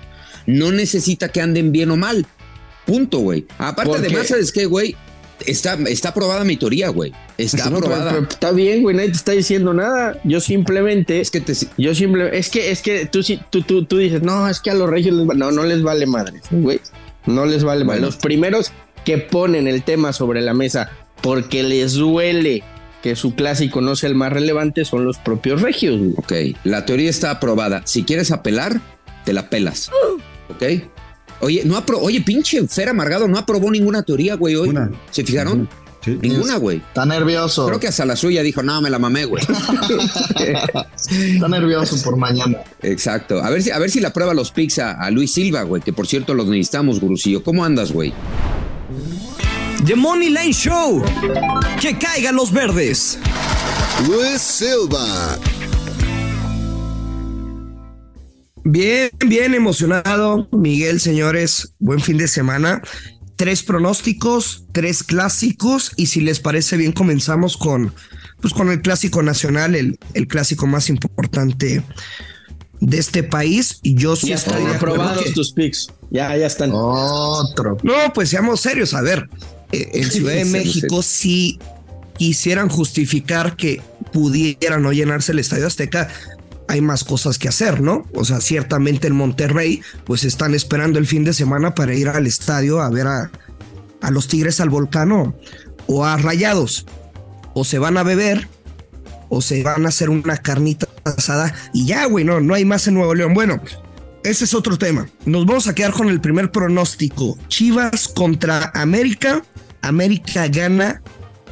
no 0.45 0.71
necesita 0.71 1.29
que 1.29 1.41
anden 1.41 1.71
bien 1.71 1.91
o 1.91 1.95
mal. 1.97 2.25
Punto, 2.85 3.19
güey. 3.19 3.45
Aparte, 3.57 3.97
además, 3.97 4.27
¿sabes 4.27 4.51
qué, 4.51 4.65
güey? 4.65 4.95
Está, 5.45 5.73
está 5.87 6.09
aprobada 6.09 6.43
mi 6.43 6.57
teoría, 6.57 6.89
güey. 6.89 7.13
Está 7.37 7.69
No, 7.69 7.79
pero- 7.79 7.93
aprobada. 7.95 8.11
pero 8.11 8.23
está 8.29 8.51
bien, 8.51 8.81
güey, 8.81 8.95
nadie 8.95 9.09
te 9.09 9.17
está 9.17 9.31
diciendo 9.31 9.73
nada. 9.73 10.19
Yo 10.23 10.39
simplemente 10.41 11.21
es 11.21 11.31
que 11.31 11.39
te, 11.41 11.53
Yo 11.77 11.95
simplemente, 11.95 12.37
es 12.37 12.49
que, 12.49 12.71
es 12.71 12.81
que 12.81 13.05
tú, 13.05 13.23
sí- 13.23 13.39
tú, 13.49 13.61
tú, 13.61 13.85
tú 13.85 13.97
dices, 13.97 14.21
no, 14.21 14.47
es 14.49 14.59
que 14.59 14.69
a 14.69 14.73
los 14.73 14.89
regios 14.89 15.15
les 15.15 15.27
va-". 15.29 15.33
no, 15.33 15.51
no 15.51 15.63
les 15.63 15.81
vale 15.81 16.05
madre, 16.05 16.41
güey. 16.51 16.79
No 17.25 17.45
les 17.45 17.63
vale 17.63 17.83
madre. 17.85 18.01
Los 18.01 18.17
primeros 18.17 18.71
que 19.05 19.17
ponen 19.17 19.67
el 19.67 19.83
tema 19.83 20.11
sobre 20.13 20.41
la 20.41 20.53
mesa 20.53 20.91
porque 21.23 21.63
les 21.63 21.93
duele 21.93 22.63
que 23.01 23.15
su 23.15 23.33
clásico 23.33 23.81
no 23.81 23.95
sea 23.95 24.09
el 24.09 24.15
más 24.15 24.31
relevante 24.31 24.85
son 24.85 25.05
los 25.05 25.17
propios 25.17 25.61
regios, 25.61 25.97
güey. 25.97 26.13
Ok, 26.17 26.57
la 26.63 26.85
teoría 26.85 27.09
está 27.09 27.31
aprobada. 27.31 27.81
Si 27.85 28.03
quieres 28.03 28.31
apelar, 28.31 28.79
te 29.25 29.33
la 29.33 29.49
pelas. 29.49 29.89
¿Ok? 30.49 30.83
Oye, 31.39 31.63
no 31.65 31.75
apro 31.75 31.99
Oye, 31.99 32.21
pinche 32.21 32.65
Fer 32.67 32.89
Amargado 32.89 33.27
no 33.27 33.37
aprobó 33.37 33.71
ninguna 33.71 34.03
teoría, 34.03 34.35
güey, 34.35 34.55
hoy. 34.55 34.69
Una. 34.69 34.91
¿Se 35.11 35.23
fijaron? 35.23 35.67
Sí. 36.01 36.19
Ninguna, 36.21 36.57
güey. 36.57 36.77
Está 36.77 37.05
nervioso. 37.05 37.65
Creo 37.65 37.79
que 37.79 37.87
hasta 37.87 38.05
la 38.05 38.17
suya 38.17 38.43
dijo, 38.43 38.61
no, 38.61 38.81
me 38.81 38.89
la 38.89 38.99
mamé, 38.99 39.23
güey. 39.23 39.41
Está 41.09 41.47
nervioso 41.47 41.95
por 42.03 42.17
mañana. 42.17 42.57
Exacto. 42.81 43.41
A 43.41 43.49
ver 43.49 43.63
si, 43.63 43.71
a 43.71 43.79
ver 43.79 43.89
si 43.89 44.01
la 44.01 44.11
prueba 44.11 44.33
los 44.33 44.51
pics 44.51 44.79
a, 44.79 44.91
a 44.91 45.09
Luis 45.11 45.33
Silva, 45.33 45.63
güey, 45.63 45.81
que 45.81 45.93
por 45.93 46.05
cierto 46.05 46.33
los 46.33 46.47
necesitamos, 46.47 46.99
gurusillo. 46.99 47.41
¿Cómo 47.41 47.63
andas, 47.63 47.93
güey? 47.93 48.13
The 49.85 49.95
Money 49.95 50.29
Line 50.29 50.53
Show. 50.53 51.03
Que 51.81 51.97
caigan 51.97 52.35
los 52.35 52.51
verdes. 52.51 53.17
Luis 54.07 54.41
Silva, 54.41 55.37
Bien, 58.65 59.09
bien 59.27 59.53
emocionado, 59.53 60.47
Miguel, 60.53 61.01
señores. 61.01 61.73
Buen 61.79 61.99
fin 61.99 62.17
de 62.17 62.29
semana. 62.29 62.81
Tres 63.35 63.61
pronósticos, 63.61 64.65
tres 64.71 65.03
clásicos 65.03 65.91
y 65.97 66.05
si 66.05 66.21
les 66.21 66.39
parece 66.39 66.77
bien 66.77 66.93
comenzamos 66.93 67.57
con, 67.57 67.93
pues 68.41 68.53
con 68.53 68.69
el 68.71 68.81
clásico 68.81 69.21
nacional, 69.21 69.75
el, 69.75 69.99
el 70.13 70.27
clásico 70.27 70.65
más 70.65 70.89
importante 70.89 71.83
de 72.79 72.97
este 72.97 73.23
país. 73.23 73.79
Y 73.83 73.95
yo 73.95 74.15
sí 74.15 74.27
Ya 74.29 74.35
estoy 74.35 74.61
están 74.61 74.75
aprobados 74.77 75.23
que- 75.25 75.31
tus 75.33 75.51
picks. 75.51 75.87
Ya, 76.09 76.35
ya 76.37 76.45
están. 76.47 76.71
Otro. 76.73 77.77
No, 77.83 78.13
pues 78.13 78.29
seamos 78.29 78.61
serios. 78.61 78.93
A 78.93 79.01
ver, 79.01 79.27
en 79.73 80.11
Ciudad 80.11 80.33
de 80.33 80.45
México, 80.45 81.01
si 81.01 81.59
quisieran 82.17 82.69
justificar 82.69 83.55
que 83.55 83.81
pudiera 84.11 84.77
no 84.77 84.93
llenarse 84.93 85.31
el 85.31 85.39
Estadio 85.39 85.67
Azteca, 85.67 86.09
hay 86.67 86.81
más 86.81 87.03
cosas 87.03 87.37
que 87.37 87.49
hacer, 87.49 87.81
¿no? 87.81 88.05
O 88.13 88.23
sea, 88.25 88.39
ciertamente 88.39 89.07
en 89.07 89.15
Monterrey, 89.15 89.81
pues 90.05 90.23
están 90.23 90.53
esperando 90.53 90.99
el 90.99 91.07
fin 91.07 91.23
de 91.23 91.33
semana 91.33 91.75
para 91.75 91.93
ir 91.93 92.07
al 92.07 92.25
estadio 92.25 92.81
a 92.81 92.89
ver 92.89 93.07
a, 93.07 93.31
a 94.01 94.11
los 94.11 94.27
Tigres 94.27 94.59
al 94.59 94.69
Volcano 94.69 95.35
o 95.87 96.05
a 96.05 96.17
Rayados. 96.17 96.85
O 97.53 97.63
se 97.63 97.79
van 97.79 97.97
a 97.97 98.03
beber 98.03 98.47
o 99.29 99.41
se 99.41 99.63
van 99.63 99.85
a 99.85 99.89
hacer 99.89 100.09
una 100.09 100.37
carnita 100.37 100.87
asada 101.03 101.53
y 101.73 101.85
ya, 101.85 102.05
güey, 102.05 102.23
no, 102.23 102.39
no 102.39 102.53
hay 102.53 102.65
más 102.65 102.87
en 102.87 102.95
Nuevo 102.95 103.13
León. 103.13 103.33
Bueno, 103.33 103.61
ese 104.23 104.45
es 104.45 104.53
otro 104.53 104.77
tema. 104.77 105.07
Nos 105.25 105.45
vamos 105.45 105.67
a 105.67 105.75
quedar 105.75 105.91
con 105.91 106.07
el 106.07 106.21
primer 106.21 106.51
pronóstico. 106.51 107.37
Chivas 107.49 108.07
contra 108.07 108.71
América. 108.73 109.43
América 109.83 110.47
gana 110.47 111.01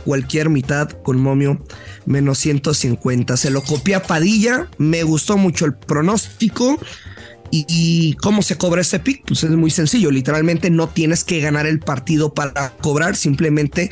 cualquier 0.06 0.50
mitad 0.50 0.90
con 0.90 1.20
momio 1.20 1.64
menos 2.06 2.40
150. 2.40 3.38
Se 3.38 3.50
lo 3.50 3.64
copié 3.64 3.96
a 3.96 4.04
Padilla. 4.04 4.68
Me 4.78 5.04
gustó 5.04 5.38
mucho 5.38 5.66
el 5.66 5.76
pronóstico. 5.76 6.80
¿Y, 7.54 8.14
cómo 8.22 8.44
se 8.44 8.58
cobra 8.58 8.80
este 8.80 9.00
pick? 9.00 9.26
Pues 9.28 9.44
es 9.44 9.52
muy 9.52 9.72
sencillo. 9.72 10.10
Literalmente 10.10 10.70
no 10.70 10.88
tienes 10.88 11.26
que 11.26 11.42
ganar 11.42 11.68
el 11.68 11.80
partido 11.80 12.34
para 12.34 12.72
cobrar. 12.78 13.16
Simplemente 13.18 13.92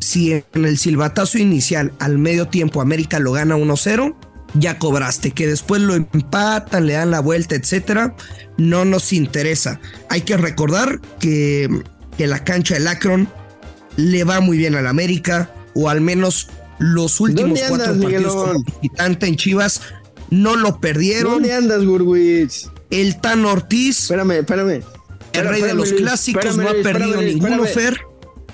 si 0.00 0.32
en 0.32 0.64
el 0.64 0.78
silbatazo 0.78 1.38
inicial 1.38 1.92
al 2.00 2.18
medio 2.18 2.48
tiempo 2.48 2.80
América 2.80 3.20
lo 3.20 3.32
gana 3.32 3.56
1-0, 3.56 4.16
ya 4.54 4.80
cobraste. 4.80 5.30
Que 5.30 5.46
después 5.46 5.80
lo 5.80 5.94
empatan, 5.94 6.86
le 6.88 6.94
dan 6.94 7.12
la 7.12 7.20
vuelta, 7.20 7.54
etcétera. 7.54 8.16
No 8.58 8.84
nos 8.84 9.12
interesa. 9.12 9.80
Hay 10.10 10.22
que 10.22 10.36
recordar 10.36 11.00
que, 11.20 11.68
que 12.18 12.26
la 12.26 12.42
cancha 12.42 12.74
del 12.74 12.88
Akron 12.88 13.28
le 13.96 14.24
va 14.24 14.40
muy 14.40 14.56
bien 14.58 14.74
al 14.74 14.86
América, 14.86 15.50
o 15.74 15.88
al 15.88 16.00
menos 16.00 16.48
los 16.78 17.20
últimos 17.20 17.60
¿Dónde 17.60 17.64
cuatro 17.68 17.92
andas, 17.92 18.04
partidos 18.10 18.34
como 18.34 18.64
visitante 18.80 19.26
en 19.26 19.36
Chivas 19.36 19.80
no 20.30 20.56
lo 20.56 20.80
perdieron. 20.80 21.34
¿Dónde 21.34 21.52
andas, 21.52 21.84
Gurwitz? 21.84 22.68
El 22.90 23.20
Tan 23.20 23.44
Ortiz, 23.44 24.00
Espérame, 24.02 24.32
espérame. 24.40 24.82
el 25.34 25.48
rey 25.48 25.62
de 25.62 25.74
los 25.74 25.90
Luis. 25.90 26.02
clásicos, 26.02 26.44
Espérame, 26.44 26.64
no 26.64 26.80
ha 26.80 26.82
perdido 26.82 27.22
ninguno. 27.22 27.64
Fer. 27.64 28.00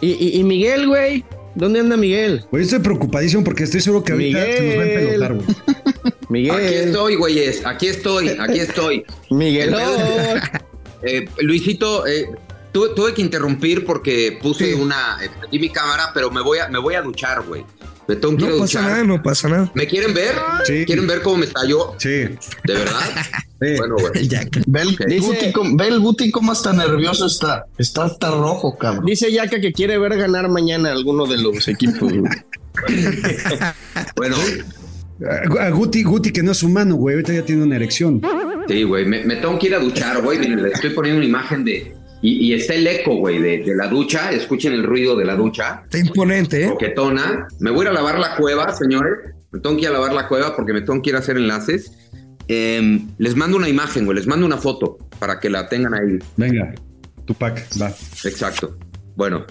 ¿Y, 0.01 0.11
y, 0.13 0.41
y 0.41 0.45
Miguel, 0.45 0.87
güey? 0.87 1.25
¿Dónde 1.55 1.81
anda 1.81 1.97
Miguel? 1.97 2.45
Güey, 2.53 2.63
estoy 2.63 2.79
preocupadísimo 2.81 3.43
porque 3.43 3.65
estoy 3.65 3.81
seguro 3.81 4.05
que 4.05 4.13
ahorita 4.13 4.39
se 4.41 4.49
nos 4.49 4.79
va 4.79 4.83
a 4.83 4.85
Miguel. 4.85 5.01
empelotar, 5.01 5.35
güey. 5.35 5.47
Miguel. 6.29 6.55
Aquí 6.57 6.75
estoy, 6.75 7.15
güeyes. 7.17 7.67
Aquí 7.67 7.87
estoy, 7.89 8.29
aquí 8.39 8.59
estoy. 8.61 9.05
Miguel. 9.31 9.75
Eh, 11.03 11.29
Luisito, 11.41 12.07
eh, 12.07 12.27
tuve, 12.73 12.91
tuve 12.95 13.15
que 13.15 13.23
interrumpir 13.23 13.85
porque 13.85 14.39
puse 14.43 14.75
Sí. 14.75 14.81
una. 14.81 15.19
prendí 15.41 15.59
mi 15.59 15.71
cámara, 15.71 16.11
pero 16.15 16.31
me 16.31 16.41
voy 16.43 16.59
a, 16.59 16.69
me 16.69 16.79
voy 16.79 16.95
a 16.95 17.03
duchar, 17.03 17.43
güey. 17.43 17.65
Me 18.07 18.17
tengo 18.17 18.37
que 18.39 18.45
ir 18.45 18.49
a 18.49 18.53
No 18.55 18.59
pasa 18.61 18.79
duchar. 18.81 18.91
nada, 18.93 19.05
no 19.05 19.23
pasa 19.23 19.49
nada. 19.51 19.71
¿Me 19.75 19.87
quieren 19.87 20.15
ver? 20.15 20.35
Sí. 20.65 20.85
¿Quieren 20.87 21.07
ver 21.07 21.21
cómo 21.21 21.37
me 21.39 21.45
estalló? 21.45 21.95
Sí. 21.99 22.09
¿De 22.09 22.39
verdad? 22.67 23.01
sí. 23.61 23.75
Bueno, 23.77 23.97
güey. 23.99 24.29
Ve 24.67 24.81
el, 24.81 24.97
Dice- 24.97 25.21
Guti, 25.53 25.53
ve 25.77 25.89
el 25.89 26.01
Guti 26.01 26.31
cómo 26.31 26.53
hasta 26.53 26.73
nervioso 26.73 27.27
está. 27.27 27.67
Está 27.77 28.05
hasta 28.05 28.31
rojo, 28.31 28.79
cabrón. 28.79 29.05
Dice 29.05 29.31
Yaka 29.31 29.61
que 29.61 29.73
quiere 29.73 29.99
ver 29.99 30.17
ganar 30.17 30.49
mañana 30.49 30.91
alguno 30.91 31.27
de 31.27 31.37
los 31.39 31.69
equipos. 31.69 32.11
Bueno, 34.17 34.37
A 35.61 35.71
Guti, 35.71 36.03
Guti, 36.05 36.31
que 36.33 36.43
no 36.43 36.53
es 36.53 36.63
humano, 36.63 36.95
güey. 36.97 37.15
Ahorita 37.17 37.33
ya 37.33 37.45
tiene 37.45 37.65
una 37.65 37.77
erección. 37.77 38.23
sí, 38.69 38.83
güey. 38.85 39.05
Me, 39.05 39.25
me 39.25 39.37
tengo 39.37 39.59
que 39.59 39.67
ir 39.67 39.75
a 39.75 39.79
duchar, 39.81 40.23
güey. 40.23 40.39
Le 40.39 40.69
estoy 40.71 40.91
poniendo 40.91 41.19
una 41.19 41.27
imagen 41.29 41.65
de. 41.65 41.95
Y, 42.21 42.49
y 42.49 42.53
está 42.55 42.75
el 42.75 42.87
eco, 42.87 43.17
güey, 43.17 43.39
de, 43.41 43.59
de 43.59 43.77
la 43.77 43.87
ducha. 43.89 44.33
Escuchen 44.33 44.73
el 44.73 44.85
ruido 44.85 45.17
de 45.17 45.25
la 45.25 45.37
ducha. 45.37 45.83
Está 45.85 45.99
imponente, 45.99 46.65
¿eh? 46.65 46.69
Coquetona. 46.71 47.47
Me 47.61 47.71
voy 47.71 47.81
a 47.81 47.83
ir 47.85 47.89
a 47.89 47.93
lavar 47.93 48.19
la 48.19 48.37
cueva, 48.37 48.73
señores. 48.75 49.13
Me 49.53 49.61
tengo 49.61 49.77
que 49.77 49.83
ir 49.83 49.89
a 49.89 49.93
lavar 49.93 50.13
la 50.13 50.27
cueva 50.29 50.55
porque 50.57 50.73
me 50.73 50.81
tengo 50.83 51.01
que 51.01 51.11
ir 51.11 51.17
a 51.17 51.21
hacer 51.21 51.37
enlaces. 51.37 51.93
Em, 52.49 53.09
les 53.19 53.37
mando 53.37 53.57
una 53.57 53.69
imagen, 53.69 54.05
güey. 54.05 54.17
Les 54.17 54.27
mando 54.27 54.45
una 54.47 54.57
foto 54.59 54.99
para 55.19 55.39
que 55.39 55.49
la 55.51 55.69
tengan 55.69 55.95
ahí. 55.95 56.19
Venga, 56.37 56.75
Tupac, 57.25 57.67
va. 57.81 57.89
Exacto. 58.25 58.77
Bueno, 59.17 59.45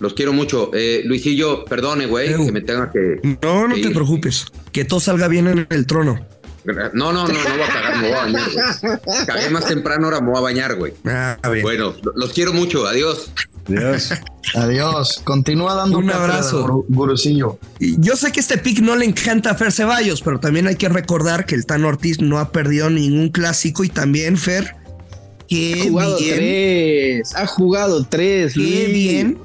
los 0.00 0.14
quiero 0.14 0.32
mucho. 0.32 0.70
Eh, 0.74 1.02
Luisillo, 1.04 1.64
perdone, 1.66 2.06
güey, 2.06 2.34
que 2.44 2.52
me 2.52 2.62
tenga 2.62 2.90
que. 2.90 3.20
No, 3.42 3.68
no 3.68 3.74
que 3.74 3.82
te 3.82 3.88
ir. 3.88 3.94
preocupes. 3.94 4.46
Que 4.72 4.84
todo 4.84 4.98
salga 5.00 5.28
bien 5.28 5.46
en 5.46 5.66
el 5.70 5.86
trono. 5.86 6.26
No, 6.94 7.12
no, 7.12 7.26
no, 7.26 7.32
no 7.32 7.34
voy 7.50 7.62
a 7.62 7.66
cagar, 7.72 7.96
me 7.96 8.08
voy 8.08 8.12
a 8.12 8.20
bañar, 8.22 8.50
güey. 8.82 8.98
Cagué 9.26 9.50
más 9.50 9.66
temprano, 9.66 10.06
ahora 10.06 10.20
me 10.20 10.28
voy 10.30 10.38
a 10.38 10.40
bañar, 10.40 10.74
güey. 10.76 10.92
Ah, 11.06 11.36
bien. 11.50 11.62
Bueno, 11.62 11.94
los 12.14 12.32
quiero 12.32 12.52
mucho. 12.52 12.86
Adiós. 12.86 13.30
Dios. 13.66 14.12
Adiós. 14.54 15.20
Continúa 15.24 15.74
dando 15.74 15.98
Un 15.98 16.10
abrazo. 16.10 16.62
guru- 16.62 16.86
Gurusillo. 16.88 17.58
Yo 17.80 18.16
sé 18.16 18.32
que 18.32 18.40
este 18.40 18.56
pick 18.58 18.80
no 18.80 18.96
le 18.96 19.04
encanta 19.04 19.50
a 19.50 19.54
Fer 19.54 19.72
Ceballos, 19.72 20.22
pero 20.22 20.40
también 20.40 20.66
hay 20.66 20.76
que 20.76 20.88
recordar 20.88 21.44
que 21.44 21.54
el 21.54 21.66
Tan 21.66 21.84
Ortiz 21.84 22.20
no 22.20 22.38
ha 22.38 22.50
perdido 22.50 22.88
ningún 22.88 23.28
clásico 23.28 23.84
y 23.84 23.90
también 23.90 24.38
Fer, 24.38 24.74
qué 25.48 25.82
Ha 25.82 25.88
jugado 25.90 26.18
bien, 26.18 26.36
tres. 26.36 27.34
Ha 27.36 27.46
jugado 27.46 28.06
tres. 28.08 28.54
qué 28.54 28.60
Luis. 28.60 28.92
bien, 28.92 29.38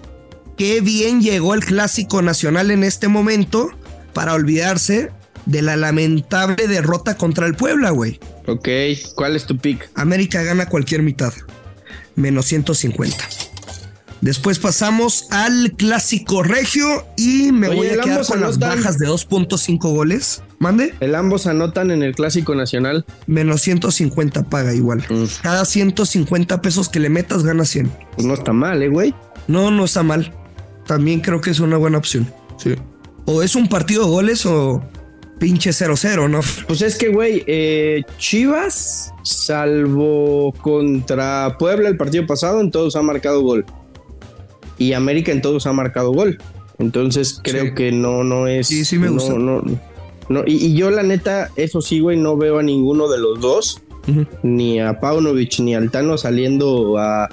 qué 0.57 0.80
bien 0.80 1.21
llegó 1.21 1.53
el 1.53 1.65
clásico 1.65 2.21
nacional 2.21 2.71
en 2.71 2.86
este 2.86 3.09
momento 3.09 3.71
para 4.13 4.34
olvidarse 4.34 5.11
de 5.46 5.62
la 5.62 5.76
lamentable 5.76 6.68
derrota 6.68 7.18
contra 7.18 7.46
el 7.48 7.56
Puebla, 7.56 7.91
güey. 7.91 8.20
Ok, 8.48 8.68
¿cuál 9.16 9.36
es 9.36 9.46
tu 9.46 9.58
pick? 9.58 9.89
América 9.96 10.44
gana 10.44 10.68
cualquier 10.68 11.02
mitad, 11.02 11.34
menos 12.16 12.46
150. 12.46 13.18
Después 14.22 14.58
pasamos 14.58 15.28
al 15.32 15.74
clásico 15.74 16.44
regio 16.44 17.06
y 17.18 17.52
me 17.52 17.68
Oye, 17.68 17.78
voy 17.78 17.88
a 17.89 18.02
quedar 18.02 18.26
con 18.26 18.39
las 18.39 18.58
bajas 18.58 18.98
de 18.98 19.06
2.5 19.06 19.80
goles. 19.94 20.41
Mande, 20.60 20.94
El 21.02 21.14
ambos 21.16 21.46
anotan 21.46 21.91
en 21.91 22.04
el 22.04 22.16
Clásico 22.16 22.56
Nacional. 22.56 23.04
menos 23.28 23.60
150 23.62 24.44
paga 24.44 24.74
igual. 24.74 25.06
Cada 25.41 25.66
150 25.66 26.62
pesos 26.62 26.88
que 26.88 27.02
le 27.02 27.10
metas 27.10 27.44
gana 27.44 27.66
100. 27.66 27.91
Pues 28.16 28.26
no 28.26 28.34
está 28.34 28.54
mal, 28.54 28.82
¿eh, 28.82 28.88
güey? 28.88 29.14
No, 29.50 29.72
no 29.72 29.84
está 29.84 30.04
mal. 30.04 30.34
También 30.88 31.20
creo 31.20 31.41
que 31.41 31.50
es 31.50 31.60
una 31.60 31.76
buena 31.76 31.98
opción. 31.98 32.32
Sí. 32.58 32.76
O 33.26 33.44
es 33.44 33.56
un 33.56 33.68
partido 33.68 34.06
de 34.06 34.10
goles 34.10 34.46
o 34.46 34.82
pinche 35.40 35.72
0-0, 35.72 36.30
¿no? 36.30 36.40
Pues 36.68 36.82
es 36.82 36.98
que, 36.98 37.10
güey, 37.10 37.44
eh, 37.48 38.04
Chivas, 38.18 39.14
salvo 39.24 40.54
contra 40.62 41.56
Puebla 41.60 41.90
el 41.90 41.98
partido 41.98 42.26
pasado, 42.26 42.62
en 42.62 42.72
todos 42.72 42.96
ha 42.96 43.02
marcado 43.02 43.42
gol. 43.42 43.66
Y 44.78 44.94
América 44.94 45.32
en 45.32 45.42
todos 45.42 45.68
ha 45.68 45.74
marcado 45.74 46.12
gol. 46.12 46.38
Entonces 46.80 47.40
creo 47.44 47.66
Sí. 47.66 47.74
que 47.76 47.92
no, 47.92 48.24
no 48.24 48.48
es. 48.48 48.68
Sí, 48.68 48.84
sí 48.86 48.98
me 48.98 49.10
gusta. 49.10 49.34
No, 49.34 49.62
no. 50.30 50.44
Y, 50.46 50.54
y 50.66 50.74
yo, 50.76 50.90
la 50.90 51.04
neta, 51.04 51.52
eso 51.56 51.82
sí, 51.82 52.00
güey, 52.00 52.18
no 52.18 52.36
veo 52.38 52.60
a 52.60 52.64
ninguno 52.64 53.08
de 53.10 53.20
los 53.20 53.40
dos, 53.40 53.82
ni 54.42 54.80
a 54.82 55.00
Paunovic 55.00 55.60
ni 55.60 55.76
a 55.76 55.78
Altano 55.78 56.18
saliendo 56.18 56.98
a, 56.98 57.30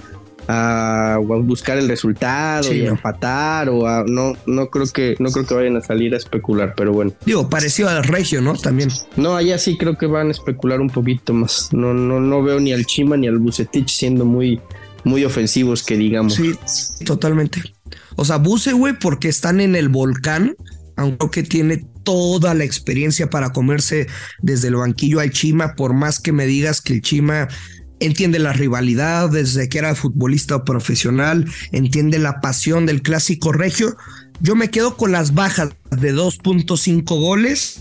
a 0.49 1.18
buscar 1.22 1.78
el 1.78 1.88
resultado 1.88 2.64
Sí, 2.64 2.76
y 2.76 2.86
a 2.86 2.91
empatar 2.91 3.68
o 3.68 3.86
a 3.86 4.05
no 4.07 4.32
no 4.47 4.68
creo 4.68 4.86
que 4.86 5.14
no 5.18 5.30
creo 5.30 5.47
que 5.47 5.55
vayan 5.55 5.76
a 5.76 5.80
salir 5.80 6.14
a 6.14 6.16
especular 6.16 6.74
pero 6.76 6.93
bueno 6.93 7.12
Digo, 7.24 7.49
parecido 7.49 7.88
al 7.88 8.05
regio, 8.05 8.41
¿no? 8.41 8.55
También. 8.55 8.91
no, 9.16 9.36
allá 9.36 9.59
sí 9.59 9.76
creo 9.78 9.97
que 9.97 10.07
van 10.07 10.28
a 10.28 10.30
especular 10.30 10.80
un 10.80 10.91
poquito 10.91 11.32
más. 11.32 11.68
No, 11.72 11.95
no, 11.95 12.20
no 12.20 12.43
veo 12.43 12.61
ni 12.61 12.72
al 12.72 12.86
Chima 12.86 13.16
ni 13.16 13.28
al 13.28 13.38
Bucetich 13.38 13.88
siendo 13.88 14.24
muy, 14.24 14.61
muy 15.05 15.24
ofensivos, 15.24 15.82
que 15.84 15.97
digamos. 15.97 16.34
Sí, 16.34 16.55
totalmente. 17.05 17.62
O 18.16 18.24
sea, 18.24 18.36
Buse, 18.36 18.72
güey, 18.72 18.95
porque 18.99 19.28
están 19.28 19.61
en 19.61 19.76
el 19.76 19.88
volcán, 19.88 20.55
aunque 20.97 21.43
tiene 21.43 21.84
toda 22.03 22.55
la 22.55 22.64
experiencia 22.64 23.30
para 23.30 23.51
comerse 23.53 24.07
desde 24.41 24.68
el 24.68 24.76
banquillo 24.76 25.20
al 25.20 25.30
Chima, 25.30 25.74
por 25.74 25.95
más 25.95 26.20
que 26.20 26.32
me 26.32 26.47
digas 26.47 26.80
que 26.80 26.95
el 26.95 27.03
Chima 27.03 27.49
entiende 28.01 28.39
la 28.39 28.53
rivalidad 28.53 29.31
desde 29.31 29.69
que 29.69 29.79
era 29.79 29.95
futbolista 29.95 30.65
profesional, 30.65 31.47
entiende 31.73 32.19
la 32.19 32.41
pasión 32.41 32.87
del 32.87 33.03
clásico 33.03 33.53
regio. 33.53 33.97
Yo 34.41 34.57
me 34.57 34.71
quedo 34.71 34.97
con 34.97 35.13
las 35.13 35.35
bajas 35.35 35.71
de 35.91 36.15
2.5 36.15 37.05
goles 37.21 37.81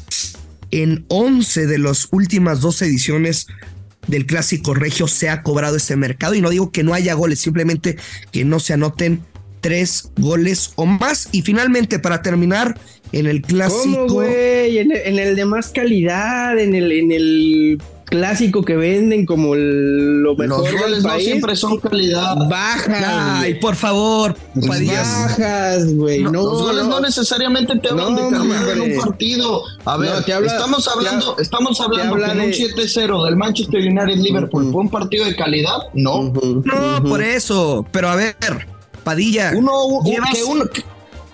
en 0.71 1.05
11 1.07 1.67
de 1.67 1.79
las 1.79 2.09
últimas 2.11 2.61
dos 2.61 2.81
ediciones 2.81 3.47
del 4.07 4.25
clásico 4.25 4.73
regio 4.73 5.07
se 5.07 5.29
ha 5.29 5.43
cobrado 5.43 5.75
este 5.77 5.95
mercado 5.95 6.33
y 6.33 6.41
no 6.41 6.49
digo 6.49 6.71
que 6.71 6.83
no 6.83 6.93
haya 6.93 7.13
goles, 7.13 7.39
simplemente 7.39 7.97
que 8.31 8.43
no 8.43 8.59
se 8.59 8.73
anoten 8.73 9.21
tres 9.61 10.11
goles 10.17 10.73
o 10.75 10.85
más. 10.85 11.29
Y 11.31 11.41
finalmente, 11.41 11.99
para 11.99 12.21
terminar, 12.21 12.79
en 13.11 13.27
el 13.27 13.41
¿Cómo, 13.41 13.53
clásico. 13.53 14.07
güey? 14.07 14.79
En 14.79 14.91
el, 14.91 14.97
en 14.97 15.19
el 15.19 15.35
de 15.35 15.45
más 15.45 15.69
calidad, 15.69 16.57
en 16.59 16.75
el, 16.75 16.91
en 16.91 17.11
el 17.11 17.81
clásico 18.09 18.63
que 18.63 18.75
venden 18.75 19.25
como 19.25 19.53
el- 19.55 20.21
lo 20.21 20.35
mejor 20.35 20.57
Los 20.59 20.63
del 20.71 20.77
goles 20.79 21.03
no 21.03 21.09
país. 21.09 21.25
siempre 21.25 21.55
son 21.55 21.79
calidad. 21.79 22.35
bajas. 22.49 23.03
Ay, 23.07 23.55
por 23.55 23.75
favor, 23.75 24.35
Padilla. 24.67 25.01
bajas, 25.03 25.93
güey. 25.95 26.23
No, 26.23 26.31
los 26.31 26.61
goles 26.63 26.83
no, 26.85 26.89
no. 26.89 26.99
necesariamente 27.01 27.77
te 27.77 27.89
hablan 27.89 28.15
No, 28.15 28.21
de 28.31 28.37
calidad 28.37 28.71
en 28.73 28.81
un 28.81 28.97
partido. 28.99 29.61
A 29.85 29.97
ver, 29.97 30.11
No, 30.11 30.21
te 30.23 30.33
habla- 30.33 30.51
estamos 30.51 30.87
hablando, 30.87 31.31
habla- 31.31 31.41
estamos 31.41 31.81
hablando 31.81 32.13
habla 32.15 32.33
en 32.33 32.39
un 32.41 32.45
de- 32.47 32.53
7-0 32.53 33.23
del 33.25 33.35
Manchester 33.35 33.79
United 33.81 34.17
Liverpool 34.21 34.71
fue 34.71 34.81
un 34.81 34.89
partido 34.89 35.25
de 35.25 35.35
calidad. 35.35 35.77
No. 35.93 36.33
No, 36.63 37.03
por 37.07 37.21
eso. 37.21 37.85
Pero 37.91 38.09
a 38.09 38.15
ver, 38.15 38.35
Padilla. 39.03 39.53
Uno, 39.55 40.03
Llevas- 40.03 40.31
que 40.33 40.43
uno, 40.43 40.65
que- 40.69 40.83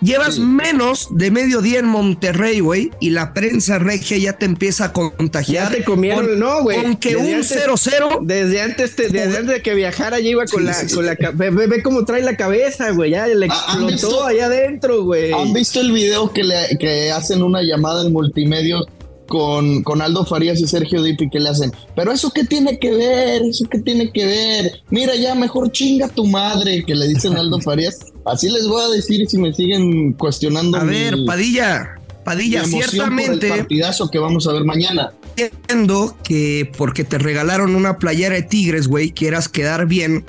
Llevas 0.05 0.35
Sí. 0.35 0.41
menos 0.41 1.07
de 1.09 1.31
mediodía 1.31 1.79
en 1.79 1.85
Monterrey, 1.87 2.59
güey, 2.59 2.91
y 2.99 3.09
la 3.09 3.33
prensa 3.33 3.79
regia 3.79 4.17
ya 4.17 4.33
te 4.33 4.45
empieza 4.45 4.85
a 4.85 4.87
Ya 4.87 4.93
contagiar. 4.93 5.71
te 5.71 5.83
comieron, 5.83 6.25
con- 6.27 6.39
no, 6.39 6.61
güey. 6.61 6.81
Con 6.81 6.95
que 6.97 7.15
Desde 7.15 7.21
un 7.27 7.33
antes- 7.35 7.47
0-0 7.49 8.19
Desde 8.21 8.61
antes, 8.61 8.95
te- 8.95 9.03
desde 9.09 9.23
antes 9.37 9.47
de 9.47 9.61
que 9.63 9.73
viajara, 9.73 10.19
ya 10.19 10.29
iba 10.29 10.45
con 10.45 10.59
Sí, 10.61 10.65
la, 10.67 10.73
sí, 10.73 10.89
sí. 10.89 10.95
con 10.95 11.05
la, 11.07 11.15
ve, 11.33 11.49
ve- 11.49 11.67
ve 11.67 11.81
cómo 11.81 12.05
trae 12.05 12.21
la 12.21 12.37
cabeza, 12.37 12.91
güey, 12.91 13.11
ya 13.11 13.25
le 13.27 13.47
Ah, 13.49 13.63
¿han 13.69 13.83
explotó 13.89 14.07
visto? 14.09 14.25
allá 14.25 14.45
adentro, 14.45 15.03
güey. 15.03 15.31
¿Han 15.31 15.53
visto 15.53 15.81
el 15.81 15.91
video 15.91 16.31
que, 16.31 16.43
le, 16.43 16.77
que 16.79 17.11
hacen 17.11 17.41
una 17.41 17.61
llamada 17.63 18.05
en 18.05 18.13
multimedios 18.13 18.85
con, 19.27 19.83
con 19.83 20.01
Aldo 20.01 20.25
Farías 20.25 20.59
y 20.61 20.67
Sergio 20.67 21.01
Dipi 21.03 21.29
que 21.29 21.39
le 21.39 21.49
hacen? 21.49 21.71
Pero 21.95 22.11
eso 22.11 22.31
qué 22.31 22.43
tiene 22.43 22.77
que 22.79 22.91
ver, 22.91 23.41
eso 23.43 23.65
qué 23.69 23.79
tiene 23.79 24.11
que 24.11 24.25
ver. 24.25 24.81
Mira 24.89 25.15
ya, 25.15 25.35
mejor 25.35 25.71
chinga 25.71 26.07
tu 26.09 26.25
madre, 26.25 26.83
que 26.85 26.95
le 26.95 27.07
dicen 27.07 27.35
Aldo 27.35 27.59
Farías. 27.61 27.99
Así 28.25 28.49
les 28.49 28.67
voy 28.67 28.83
a 28.83 28.87
decir 28.89 29.25
si 29.29 29.37
me 29.37 29.53
siguen 29.53 30.13
cuestionando 30.13 30.77
A 30.77 30.83
mi- 30.83 30.91
ver, 30.93 31.15
Padilla, 31.25 31.95
mi 31.99 32.23
Padilla, 32.23 32.61
por 32.61 32.69
ciertamente, 32.69 33.47
el 33.47 33.57
partidazo 33.59 34.09
que 34.09 34.17
vamos 34.19 34.47
a 34.47 34.53
ver 34.53 34.63
mañana. 34.63 35.11
entiendo 35.37 36.15
que 36.23 36.71
porque 36.77 37.03
te 37.03 37.17
regalaron 37.19 37.75
una 37.75 37.99
playera 37.99 38.35
de 38.35 38.41
Tigres, 38.43 38.87
güey, 38.87 39.11
quieras 39.11 39.47
quedar 39.49 39.85
bien. 39.85 40.25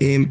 eh, 0.00 0.28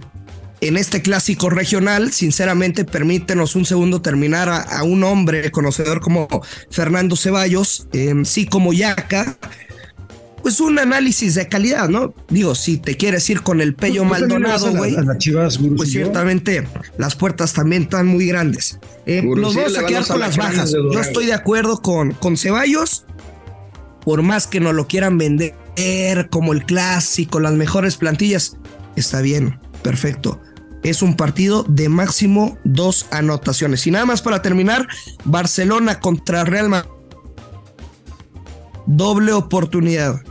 en 0.62 0.78
este 0.78 1.02
clásico 1.02 1.50
regional, 1.50 2.12
sinceramente, 2.12 2.84
permítenos 2.84 3.56
un 3.56 3.66
segundo 3.66 4.02
terminar 4.02 4.50
a, 4.50 4.62
a 4.62 4.84
un 4.84 5.04
hombre 5.04 5.52
conocedor 5.52 6.02
como 6.02 6.28
Fernando 6.72 7.16
Ceballos, 7.16 7.88
eh, 7.94 8.14
sí 8.24 8.48
como 8.48 8.74
Yaca, 8.74 9.38
pues 10.42 10.60
un 10.60 10.80
análisis 10.80 11.36
de 11.36 11.48
calidad, 11.48 11.90
¿no? 11.90 12.14
Digo, 12.30 12.56
si 12.56 12.78
te 12.78 12.96
quieres 12.96 13.30
ir 13.30 13.42
con 13.42 13.60
el 13.60 13.76
Pello 13.76 14.04
¿Tú 14.04 14.10
también 14.10 14.44
le 14.44 14.50
vas 14.50 14.62
Maldonado, 14.64 14.78
güey, 14.78 15.76
pues 15.76 15.92
ciertamente 15.92 16.68
las 16.98 17.16
puertas 17.16 17.54
también 17.54 17.84
están 17.84 18.08
muy 18.08 18.28
grandes. 18.28 18.80
Eh, 19.06 19.22
Gurusillo 19.22 19.62
nos 19.62 19.74
vamos 19.74 19.78
a 19.78 19.86
quedar 19.86 20.02
los 20.02 20.08
con 20.10 20.20
las 20.20 20.38
bajas. 20.38 20.72
Yo 20.72 21.00
estoy 21.00 21.26
de 21.26 21.34
acuerdo 21.34 21.82
con, 21.82 22.14
con 22.14 22.38
Ceballos, 22.38 23.06
por 24.04 24.22
más 24.22 24.48
que 24.48 24.60
nos 24.60 24.74
lo 24.74 24.88
quieran 24.88 25.18
vender 25.18 25.54
como 26.30 26.54
el 26.54 26.66
clásico, 26.66 27.40
las 27.40 27.54
mejores 27.54 27.98
plantillas, 27.98 28.58
está 28.96 29.22
bien, 29.22 29.60
perfecto. 29.84 30.42
Es 30.84 31.02
un 31.02 31.16
partido 31.16 31.64
de 31.68 31.90
máximo 31.90 32.58
dos 32.64 33.08
anotaciones. 33.12 33.86
Y 33.88 33.92
nada 33.92 34.06
más 34.06 34.22
para 34.22 34.42
terminar, 34.42 34.88
Barcelona 35.26 36.00
contra 36.00 36.44
Real 36.44 36.70
Madrid. 36.70 36.90
Doble 38.86 39.34
oportunidad. 39.34 40.22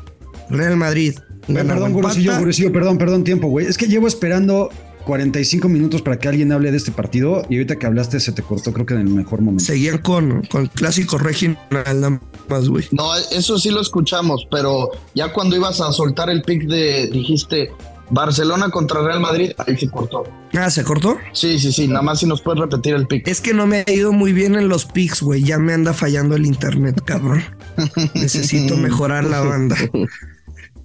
Real 0.48 0.76
Madrid. 0.76 1.14
Gana 1.48 1.74
Perdón, 1.74 1.90
empata. 1.90 2.08
Gurusillo, 2.08 2.38
Gurusillo, 2.38 2.72
perdón, 2.72 2.98
perdón, 2.98 3.24
tiempo, 3.24 3.48
güey. 3.48 3.66
Es 3.66 3.76
que 3.76 3.86
llevo 3.86 4.08
esperando 4.08 4.70
45 5.06 5.68
minutos 5.68 6.02
para 6.02 6.18
que 6.18 6.28
alguien 6.28 6.50
hable 6.52 6.70
de 6.72 6.76
este 6.76 6.90
partido 6.90 7.42
y 7.48 7.54
ahorita 7.54 7.76
que 7.76 7.86
hablaste 7.86 8.18
se 8.18 8.32
te 8.32 8.42
cortó, 8.42 8.72
creo 8.72 8.84
que 8.84 8.94
en 8.94 9.00
el 9.00 9.08
mejor 9.08 9.40
momento. 9.40 9.64
Seguían 9.64 9.98
con, 9.98 10.42
con 10.50 10.66
clásico 10.66 11.16
regional 11.16 11.60
nada 11.72 12.20
más, 12.48 12.68
güey. 12.68 12.84
No, 12.90 13.14
eso 13.16 13.58
sí 13.58 13.70
lo 13.70 13.80
escuchamos, 13.80 14.46
pero 14.50 14.90
ya 15.14 15.32
cuando 15.32 15.56
ibas 15.56 15.80
a 15.80 15.92
soltar 15.92 16.28
el 16.28 16.42
pick 16.42 16.66
de, 16.66 17.08
dijiste 17.12 17.70
Barcelona 18.10 18.70
contra 18.70 19.02
Real 19.02 19.20
Madrid, 19.20 19.52
ahí 19.66 19.76
se 19.76 19.88
cortó. 19.90 20.24
Ah, 20.54 20.70
¿se 20.70 20.84
cortó? 20.84 21.18
Sí, 21.32 21.58
sí, 21.58 21.72
sí, 21.72 21.88
nada 21.88 22.02
más 22.02 22.20
si 22.20 22.26
nos 22.26 22.40
puedes 22.40 22.60
repetir 22.60 22.94
el 22.94 23.06
pick. 23.06 23.26
Es 23.28 23.40
que 23.40 23.52
no 23.54 23.66
me 23.66 23.84
ha 23.86 23.90
ido 23.90 24.12
muy 24.12 24.32
bien 24.32 24.54
en 24.54 24.68
los 24.68 24.84
picks, 24.86 25.22
güey. 25.22 25.42
Ya 25.42 25.58
me 25.58 25.72
anda 25.72 25.92
fallando 25.92 26.36
el 26.36 26.46
internet, 26.46 27.00
cabrón. 27.04 27.42
Necesito 28.14 28.76
mejorar 28.76 29.24
la 29.24 29.40
banda. 29.40 29.76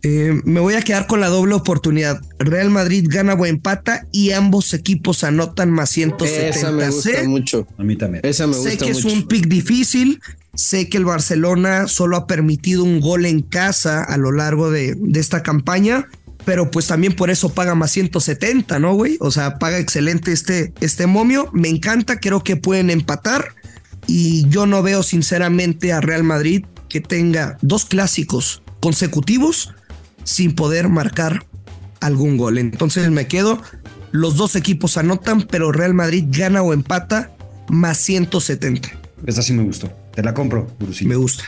Eh, 0.03 0.41
me 0.45 0.59
voy 0.59 0.74
a 0.74 0.82
quedar 0.82 1.05
con 1.05 1.22
la 1.22 1.28
doble 1.30 1.53
oportunidad. 1.53 2.19
Real 2.39 2.72
Madrid 2.72 3.05
gana 3.07 3.36
o 3.36 3.45
empata 3.45 4.07
y 4.11 4.32
ambos 4.32 4.74
equipos 4.74 5.24
anotan 5.24 5.69
más 5.69 5.91
170. 5.91 6.49
Esa 6.57 6.72
me 6.72 6.88
gusta 6.89 7.09
Sé- 7.11 7.28
mucho. 7.28 7.67
A 7.78 7.84
mí 7.84 7.95
también. 7.95 8.26
Esa 8.26 8.47
me 8.47 8.53
sé 8.55 8.59
gusta 8.72 8.86
que 8.86 8.93
mucho. 8.93 9.07
es 9.07 9.13
un 9.13 9.28
pick 9.28 9.45
difícil. 9.47 10.19
Sé 10.55 10.89
que 10.89 10.97
el 10.97 11.05
Barcelona 11.05 11.88
solo 11.88 12.17
ha 12.17 12.28
permitido 12.28 12.84
un 12.84 12.99
gol 12.99 13.26
en 13.26 13.41
casa 13.41 14.03
a 14.03 14.17
lo 14.17 14.32
largo 14.32 14.69
de, 14.72 14.95
de 14.97 15.19
esta 15.19 15.43
campaña, 15.43 16.07
pero 16.45 16.71
pues 16.71 16.87
también 16.87 17.13
por 17.13 17.29
eso 17.29 17.49
paga 17.49 17.75
más 17.75 17.91
170, 17.91 18.79
¿no, 18.79 18.95
güey? 18.95 19.17
O 19.19 19.31
sea, 19.31 19.59
paga 19.59 19.79
excelente 19.79 20.31
este, 20.31 20.73
este 20.81 21.07
momio. 21.07 21.49
Me 21.53 21.69
encanta, 21.69 22.19
creo 22.19 22.43
que 22.43 22.55
pueden 22.55 22.89
empatar. 22.89 23.55
Y 24.07 24.47
yo 24.49 24.65
no 24.65 24.81
veo 24.81 25.03
sinceramente 25.03 25.93
a 25.93 26.01
Real 26.01 26.23
Madrid 26.23 26.65
que 26.89 27.01
tenga 27.01 27.57
dos 27.61 27.85
clásicos 27.85 28.63
consecutivos 28.79 29.73
sin 30.23 30.55
poder 30.55 30.89
marcar 30.89 31.45
algún 31.99 32.37
gol. 32.37 32.57
Entonces 32.57 33.09
me 33.09 33.27
quedo. 33.27 33.61
Los 34.11 34.35
dos 34.35 34.55
equipos 34.55 34.97
anotan, 34.97 35.43
pero 35.43 35.71
Real 35.71 35.93
Madrid 35.93 36.25
gana 36.27 36.61
o 36.61 36.73
empata 36.73 37.31
más 37.69 37.97
170. 37.99 38.89
Esta 39.25 39.41
sí 39.41 39.53
me 39.53 39.63
gustó. 39.63 39.89
Te 40.13 40.21
la 40.21 40.33
compro, 40.33 40.67
Gurusillo. 40.79 41.09
Me 41.09 41.15
gusta. 41.15 41.43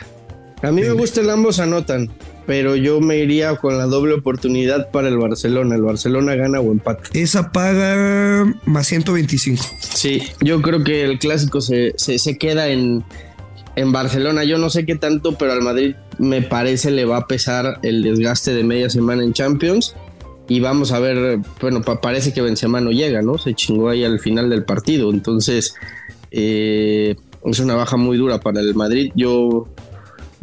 A 0.62 0.70
mí 0.70 0.80
me 0.80 0.92
gusta 0.92 1.20
el 1.20 1.28
ambos 1.28 1.58
anotan, 1.60 2.10
pero 2.46 2.76
yo 2.76 3.00
me 3.00 3.18
iría 3.18 3.56
con 3.56 3.78
la 3.78 3.84
doble 3.86 4.14
oportunidad 4.14 4.90
para 4.90 5.08
el 5.08 5.16
Barcelona. 5.18 5.74
El 5.74 5.82
Barcelona 5.82 6.34
gana 6.34 6.60
o 6.60 6.72
empata. 6.72 7.02
Esa 7.14 7.52
paga 7.52 8.44
más 8.66 8.86
125. 8.86 9.62
Sí, 9.78 10.22
yo 10.40 10.60
creo 10.62 10.84
que 10.84 11.04
el 11.04 11.18
clásico 11.18 11.60
se, 11.60 11.94
se, 11.96 12.18
se 12.18 12.36
queda 12.38 12.68
en, 12.68 13.02
en 13.76 13.92
Barcelona. 13.92 14.44
Yo 14.44 14.58
no 14.58 14.68
sé 14.70 14.84
qué 14.84 14.94
tanto, 14.96 15.36
pero 15.38 15.52
al 15.52 15.62
Madrid 15.62 15.94
me 16.18 16.42
parece 16.42 16.90
le 16.90 17.04
va 17.04 17.16
a 17.18 17.26
pesar 17.26 17.78
el 17.82 18.02
desgaste 18.02 18.52
de 18.54 18.62
media 18.64 18.90
semana 18.90 19.24
en 19.24 19.32
Champions. 19.32 19.94
Y 20.46 20.60
vamos 20.60 20.92
a 20.92 20.98
ver, 20.98 21.38
bueno, 21.62 21.80
pa- 21.80 22.02
parece 22.02 22.34
que 22.34 22.42
Benzema 22.42 22.78
no 22.78 22.90
llega, 22.90 23.22
¿no? 23.22 23.38
Se 23.38 23.54
chingó 23.54 23.88
ahí 23.88 24.04
al 24.04 24.20
final 24.20 24.50
del 24.50 24.64
partido. 24.64 25.10
Entonces, 25.10 25.74
eh, 26.30 27.16
es 27.46 27.60
una 27.60 27.74
baja 27.74 27.96
muy 27.96 28.16
dura 28.18 28.40
para 28.40 28.60
el 28.60 28.74
Madrid. 28.74 29.10
Yo 29.14 29.66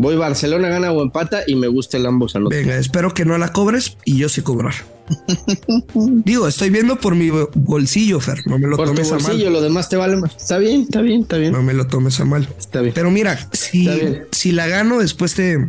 voy 0.01 0.15
Barcelona, 0.15 0.69
gana 0.69 0.91
o 0.91 1.01
empata 1.01 1.41
y 1.47 1.55
me 1.55 1.67
gusta 1.67 1.97
el 1.97 2.05
ambos 2.05 2.35
anotan. 2.35 2.59
Venga, 2.59 2.77
espero 2.77 3.13
que 3.13 3.23
no 3.25 3.37
la 3.37 3.51
cobres 3.53 3.97
y 4.05 4.17
yo 4.17 4.29
sí 4.29 4.41
cobrar. 4.41 4.73
Digo, 5.93 6.47
estoy 6.47 6.69
viendo 6.69 6.97
por 6.97 7.15
mi 7.15 7.29
bo- 7.29 7.49
bolsillo, 7.53 8.19
Fer. 8.19 8.39
No 8.47 8.57
me 8.57 8.67
lo 8.67 8.77
Por 8.77 8.87
tu 8.89 8.93
tomes 8.95 9.09
a 9.11 9.15
bolsillo, 9.15 9.45
mal. 9.45 9.53
lo 9.53 9.61
demás 9.61 9.89
te 9.89 9.97
vale 9.97 10.15
más. 10.17 10.35
Está 10.35 10.57
bien, 10.57 10.81
está 10.81 11.01
bien, 11.01 11.21
está 11.21 11.37
bien. 11.37 11.51
No 11.51 11.61
me 11.61 11.73
lo 11.73 11.87
tomes 11.87 12.19
a 12.19 12.25
mal. 12.25 12.47
Está 12.57 12.81
bien. 12.81 12.93
Pero 12.93 13.11
mira, 13.11 13.37
si, 13.51 14.51
la 14.51 14.67
gano, 14.67 14.99
después 14.99 15.33
te, 15.33 15.67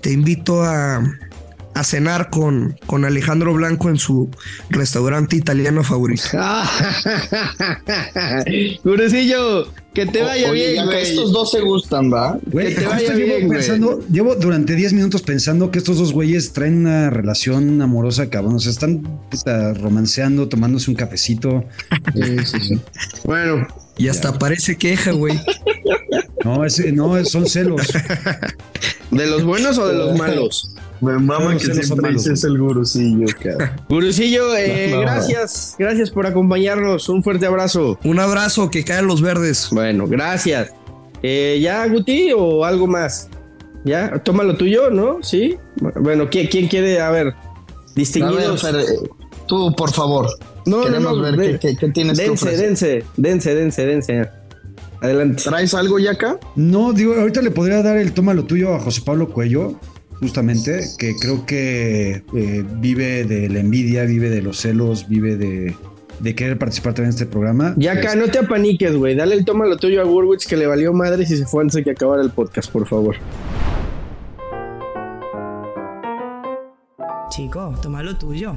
te 0.00 0.12
invito 0.12 0.62
a, 0.62 1.02
a 1.74 1.84
cenar 1.84 2.30
con, 2.30 2.76
con 2.86 3.04
Alejandro 3.04 3.52
Blanco 3.52 3.88
en 3.88 3.98
su 3.98 4.30
restaurante 4.70 5.36
italiano 5.36 5.82
favorito. 5.82 6.22
Gurusillo, 8.84 9.66
que 9.92 10.06
te 10.06 10.22
vaya 10.22 10.50
Oye, 10.50 10.72
bien, 10.72 10.86
güey. 10.86 11.02
estos 11.02 11.32
dos 11.32 11.50
se 11.50 11.60
gustan, 11.60 12.12
¿va? 12.12 12.38
Güey, 12.46 12.74
Que 12.74 12.80
te 12.80 12.86
vaya 12.86 13.14
llevo 13.14 13.36
bien, 13.36 13.46
güey. 13.46 13.58
pensando, 13.58 14.00
llevo 14.10 14.34
durante 14.36 14.74
10 14.74 14.92
minutos 14.92 15.22
pensando 15.22 15.70
que 15.70 15.78
estos 15.78 15.98
dos 15.98 16.12
güeyes 16.12 16.52
traen 16.52 16.78
una 16.78 17.10
relación 17.10 17.80
amorosa, 17.82 18.30
cabrón. 18.30 18.56
O 18.56 18.60
sea, 18.60 18.72
están 18.72 19.02
romanceando, 19.80 20.48
tomándose 20.48 20.90
un 20.90 20.96
cafecito. 20.96 21.64
Bueno, 23.24 23.66
Y 23.96 24.08
hasta 24.08 24.38
parece 24.38 24.76
queja, 24.76 25.12
güey. 25.12 25.38
No, 26.44 26.64
ese, 26.64 26.92
no, 26.92 27.22
son 27.24 27.46
celos. 27.46 27.86
¿de 29.10 29.26
los 29.26 29.44
buenos 29.44 29.78
o 29.78 29.86
de 29.88 29.94
los 29.94 30.18
malos? 30.18 30.73
Me 31.00 31.12
mama 31.18 31.52
No, 31.54 31.58
que 31.58 31.74
siempre 31.82 32.12
dices 32.12 32.44
el 32.44 32.58
gurusillo, 32.58 33.26
cabrón. 33.42 33.70
Gurusillo, 33.88 34.56
eh, 34.56 34.88
No. 34.92 35.00
gracias, 35.00 35.74
gracias 35.78 36.10
por 36.10 36.26
acompañarnos. 36.26 37.08
Un 37.08 37.22
fuerte 37.22 37.46
abrazo. 37.46 37.98
Un 38.04 38.18
abrazo, 38.20 38.70
que 38.70 38.84
caen 38.84 39.06
los 39.06 39.20
verdes. 39.20 39.68
Bueno, 39.72 40.06
gracias. 40.06 40.72
Eh, 41.22 41.58
¿Ya, 41.62 41.86
Guti, 41.86 42.30
o 42.36 42.64
algo 42.64 42.86
más? 42.86 43.28
¿Ya? 43.84 44.18
Toma 44.22 44.44
lo 44.44 44.56
tuyo, 44.56 44.90
¿no? 44.90 45.18
¿Sí? 45.22 45.56
Bueno, 46.00 46.28
¿quién, 46.30 46.46
quién 46.48 46.68
quiere? 46.68 47.00
A 47.00 47.10
ver, 47.10 47.28
A 47.28 47.30
ver, 47.30 47.34
distinguidos. 47.94 48.62
Fer, 48.62 48.76
eh, 48.76 48.84
tú, 49.46 49.74
por 49.76 49.92
favor. 49.92 50.28
no, 50.66 50.78
no, 50.78 50.84
queremos 50.84 51.16
no, 51.16 51.22
ver 51.22 51.36
de- 51.36 51.52
qué, 51.52 51.58
qué- 51.58 51.76
qué 51.76 51.88
tienes 51.90 52.18
que 52.18 52.24
dense, 52.28 52.44
ofrecer. 52.46 52.66
dense, 52.68 53.04
dense, 53.16 53.54
dense, 53.54 53.86
dense. 53.86 54.28
Adelante. 55.00 55.42
¿Traes 55.42 55.74
algo 55.74 55.98
ya 55.98 56.12
acá? 56.12 56.38
No, 56.56 56.92
digo, 56.94 57.12
ahorita 57.14 57.42
le 57.42 57.50
podría 57.50 57.82
dar 57.82 57.98
el 57.98 58.12
toma 58.12 58.32
lo 58.32 58.44
tuyo 58.44 58.74
a 58.74 58.80
José 58.80 59.02
Pablo 59.04 59.28
Cuello, 59.30 59.78
justamente, 60.24 60.80
que 60.98 61.14
creo 61.20 61.44
que 61.44 62.22
eh, 62.34 62.64
vive 62.78 63.24
de 63.24 63.50
la 63.50 63.60
envidia, 63.60 64.04
vive 64.04 64.30
de 64.30 64.40
los 64.40 64.56
celos, 64.56 65.06
vive 65.06 65.36
de, 65.36 65.74
de 66.18 66.34
querer 66.34 66.58
participar 66.58 66.94
también 66.94 67.10
en 67.10 67.14
este 67.14 67.26
programa. 67.26 67.74
Ya 67.76 67.92
acá, 67.92 68.16
no 68.16 68.28
te 68.28 68.38
apaniques, 68.38 68.96
güey. 68.96 69.14
Dale 69.14 69.34
el 69.34 69.44
toma 69.44 69.66
lo 69.66 69.76
tuyo 69.76 70.00
a 70.00 70.04
Gurwitz 70.04 70.46
que 70.46 70.56
le 70.56 70.66
valió 70.66 70.94
madre 70.94 71.26
si 71.26 71.36
se 71.36 71.44
fue 71.44 71.62
antes 71.62 71.74
de 71.74 71.84
que 71.84 71.90
acabara 71.90 72.22
el 72.22 72.30
podcast, 72.30 72.72
por 72.72 72.86
favor. 72.86 73.16
Chico, 77.28 77.74
toma 77.82 78.02
lo 78.02 78.16
tuyo. 78.16 78.56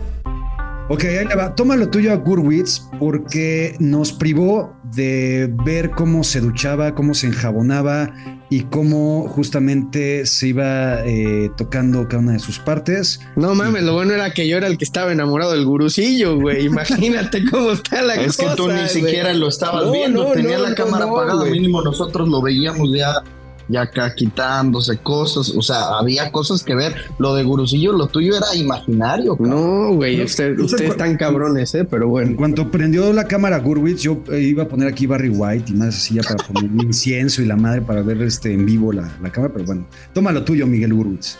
Ok, 0.89 1.03
ahí 1.03 1.25
le 1.25 1.35
va. 1.35 1.53
Toma 1.53 1.75
lo 1.75 1.89
tuyo 1.89 2.13
a 2.13 2.15
Gurwitz 2.15 2.81
porque 2.97 3.75
nos 3.79 4.13
privó 4.13 4.73
de 4.95 5.53
ver 5.65 5.91
cómo 5.91 6.23
se 6.23 6.39
duchaba, 6.39 6.95
cómo 6.95 7.13
se 7.13 7.27
enjabonaba 7.27 8.13
y 8.49 8.61
cómo 8.61 9.27
justamente 9.27 10.25
se 10.25 10.47
iba 10.47 11.05
eh, 11.05 11.49
tocando 11.57 12.07
cada 12.07 12.19
una 12.23 12.31
de 12.33 12.39
sus 12.39 12.59
partes. 12.59 13.19
No 13.35 13.53
mames, 13.53 13.83
lo 13.83 13.95
bueno 13.95 14.13
era 14.13 14.31
que 14.33 14.47
yo 14.47 14.55
era 14.55 14.67
el 14.67 14.77
que 14.77 14.85
estaba 14.85 15.11
enamorado 15.11 15.51
del 15.51 15.65
gurusillo, 15.65 16.39
güey. 16.39 16.65
Imagínate 16.67 17.43
cómo 17.51 17.71
está 17.71 18.01
la 18.01 18.15
Es 18.15 18.37
que 18.37 18.43
cosa. 18.43 18.55
tú 18.55 18.67
ni 18.69 18.75
güey. 18.75 18.87
siquiera 18.87 19.33
lo 19.33 19.49
estabas 19.49 19.87
No, 19.87 19.91
viendo, 19.91 20.23
no, 20.23 20.31
tenía 20.31 20.57
no, 20.57 20.63
la 20.63 20.69
no, 20.69 20.75
cámara 20.75 21.05
no, 21.05 21.17
apagada, 21.17 21.39
güey. 21.41 21.51
mínimo 21.51 21.81
nosotros 21.81 22.29
lo 22.29 22.41
veíamos 22.41 22.89
ya, 22.95 23.21
ya 23.69 23.81
acá 23.81 24.13
quitándose 24.15 24.97
cosas, 24.97 25.49
o 25.55 25.61
sea, 25.61 25.97
había 25.99 26.31
cosas 26.31 26.63
que 26.63 26.75
ver. 26.75 26.95
Lo 27.19 27.35
de 27.35 27.43
Gurusillo, 27.43 27.91
lo 27.93 28.07
tuyo 28.07 28.35
era 28.37 28.55
imaginario. 28.55 29.35
cabrón. 29.35 29.49
No, 29.89 29.93
güey, 29.95 30.23
usted- 30.23 30.51
Usted- 30.51 30.63
ustedes 30.63 30.91
están 30.91 31.17
cabrones, 31.17 31.73
¿eh? 31.75 31.85
Pero 31.85 32.05
En 32.05 32.09
bueno. 32.11 32.35
cuanto 32.37 32.69
prendió 32.71 33.11
la 33.13 33.25
cámara 33.27 33.59
Gurwitz, 33.59 34.01
yo 34.01 34.19
eh, 34.31 34.39
iba 34.41 34.63
a 34.63 34.67
poner 34.67 34.87
aquí 34.87 35.05
Barry 35.07 35.29
White 35.29 35.71
y 35.71 35.75
más 35.75 35.89
así 35.95 36.15
ya 36.15 36.21
para 36.23 36.37
poner 36.45 36.69
incienso 36.85 37.41
y 37.41 37.45
la 37.45 37.55
madre 37.55 37.81
para 37.81 38.01
ver 38.01 38.21
este 38.21 38.53
en 38.53 38.65
vivo 38.65 38.91
la, 38.93 39.11
la 39.21 39.31
cámara, 39.31 39.53
pero 39.53 39.65
bueno, 39.65 39.87
toma 40.13 40.31
lo 40.31 40.43
tuyo, 40.43 40.65
Miguel 40.67 40.93
Gurwitz. 40.93 41.37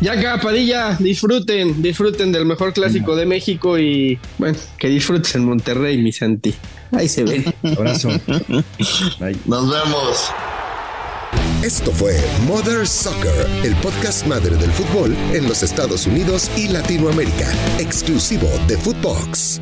Ya 0.00 0.12
acá, 0.12 0.38
Padilla, 0.40 0.96
disfruten, 1.00 1.80
disfruten 1.82 2.30
del 2.30 2.44
mejor 2.44 2.72
clásico 2.72 3.16
de 3.16 3.24
México 3.24 3.78
y 3.78 4.18
bueno, 4.38 4.58
que 4.78 4.88
disfrutes 4.88 5.34
en 5.34 5.44
Monterrey, 5.44 5.96
mi 5.98 6.12
Santi. 6.12 6.54
Ahí 6.92 7.08
se 7.08 7.24
ven. 7.24 7.44
Abrazo. 7.62 8.10
Nos 9.46 9.70
vemos. 9.70 10.30
Esto 11.62 11.90
fue 11.90 12.14
Mother 12.46 12.86
Soccer, 12.86 13.46
el 13.64 13.74
podcast 13.76 14.26
madre 14.26 14.56
del 14.56 14.70
fútbol 14.70 15.16
en 15.32 15.48
los 15.48 15.62
Estados 15.62 16.06
Unidos 16.06 16.50
y 16.56 16.68
Latinoamérica, 16.68 17.50
exclusivo 17.78 18.48
de 18.68 18.76
Footbox. 18.76 19.60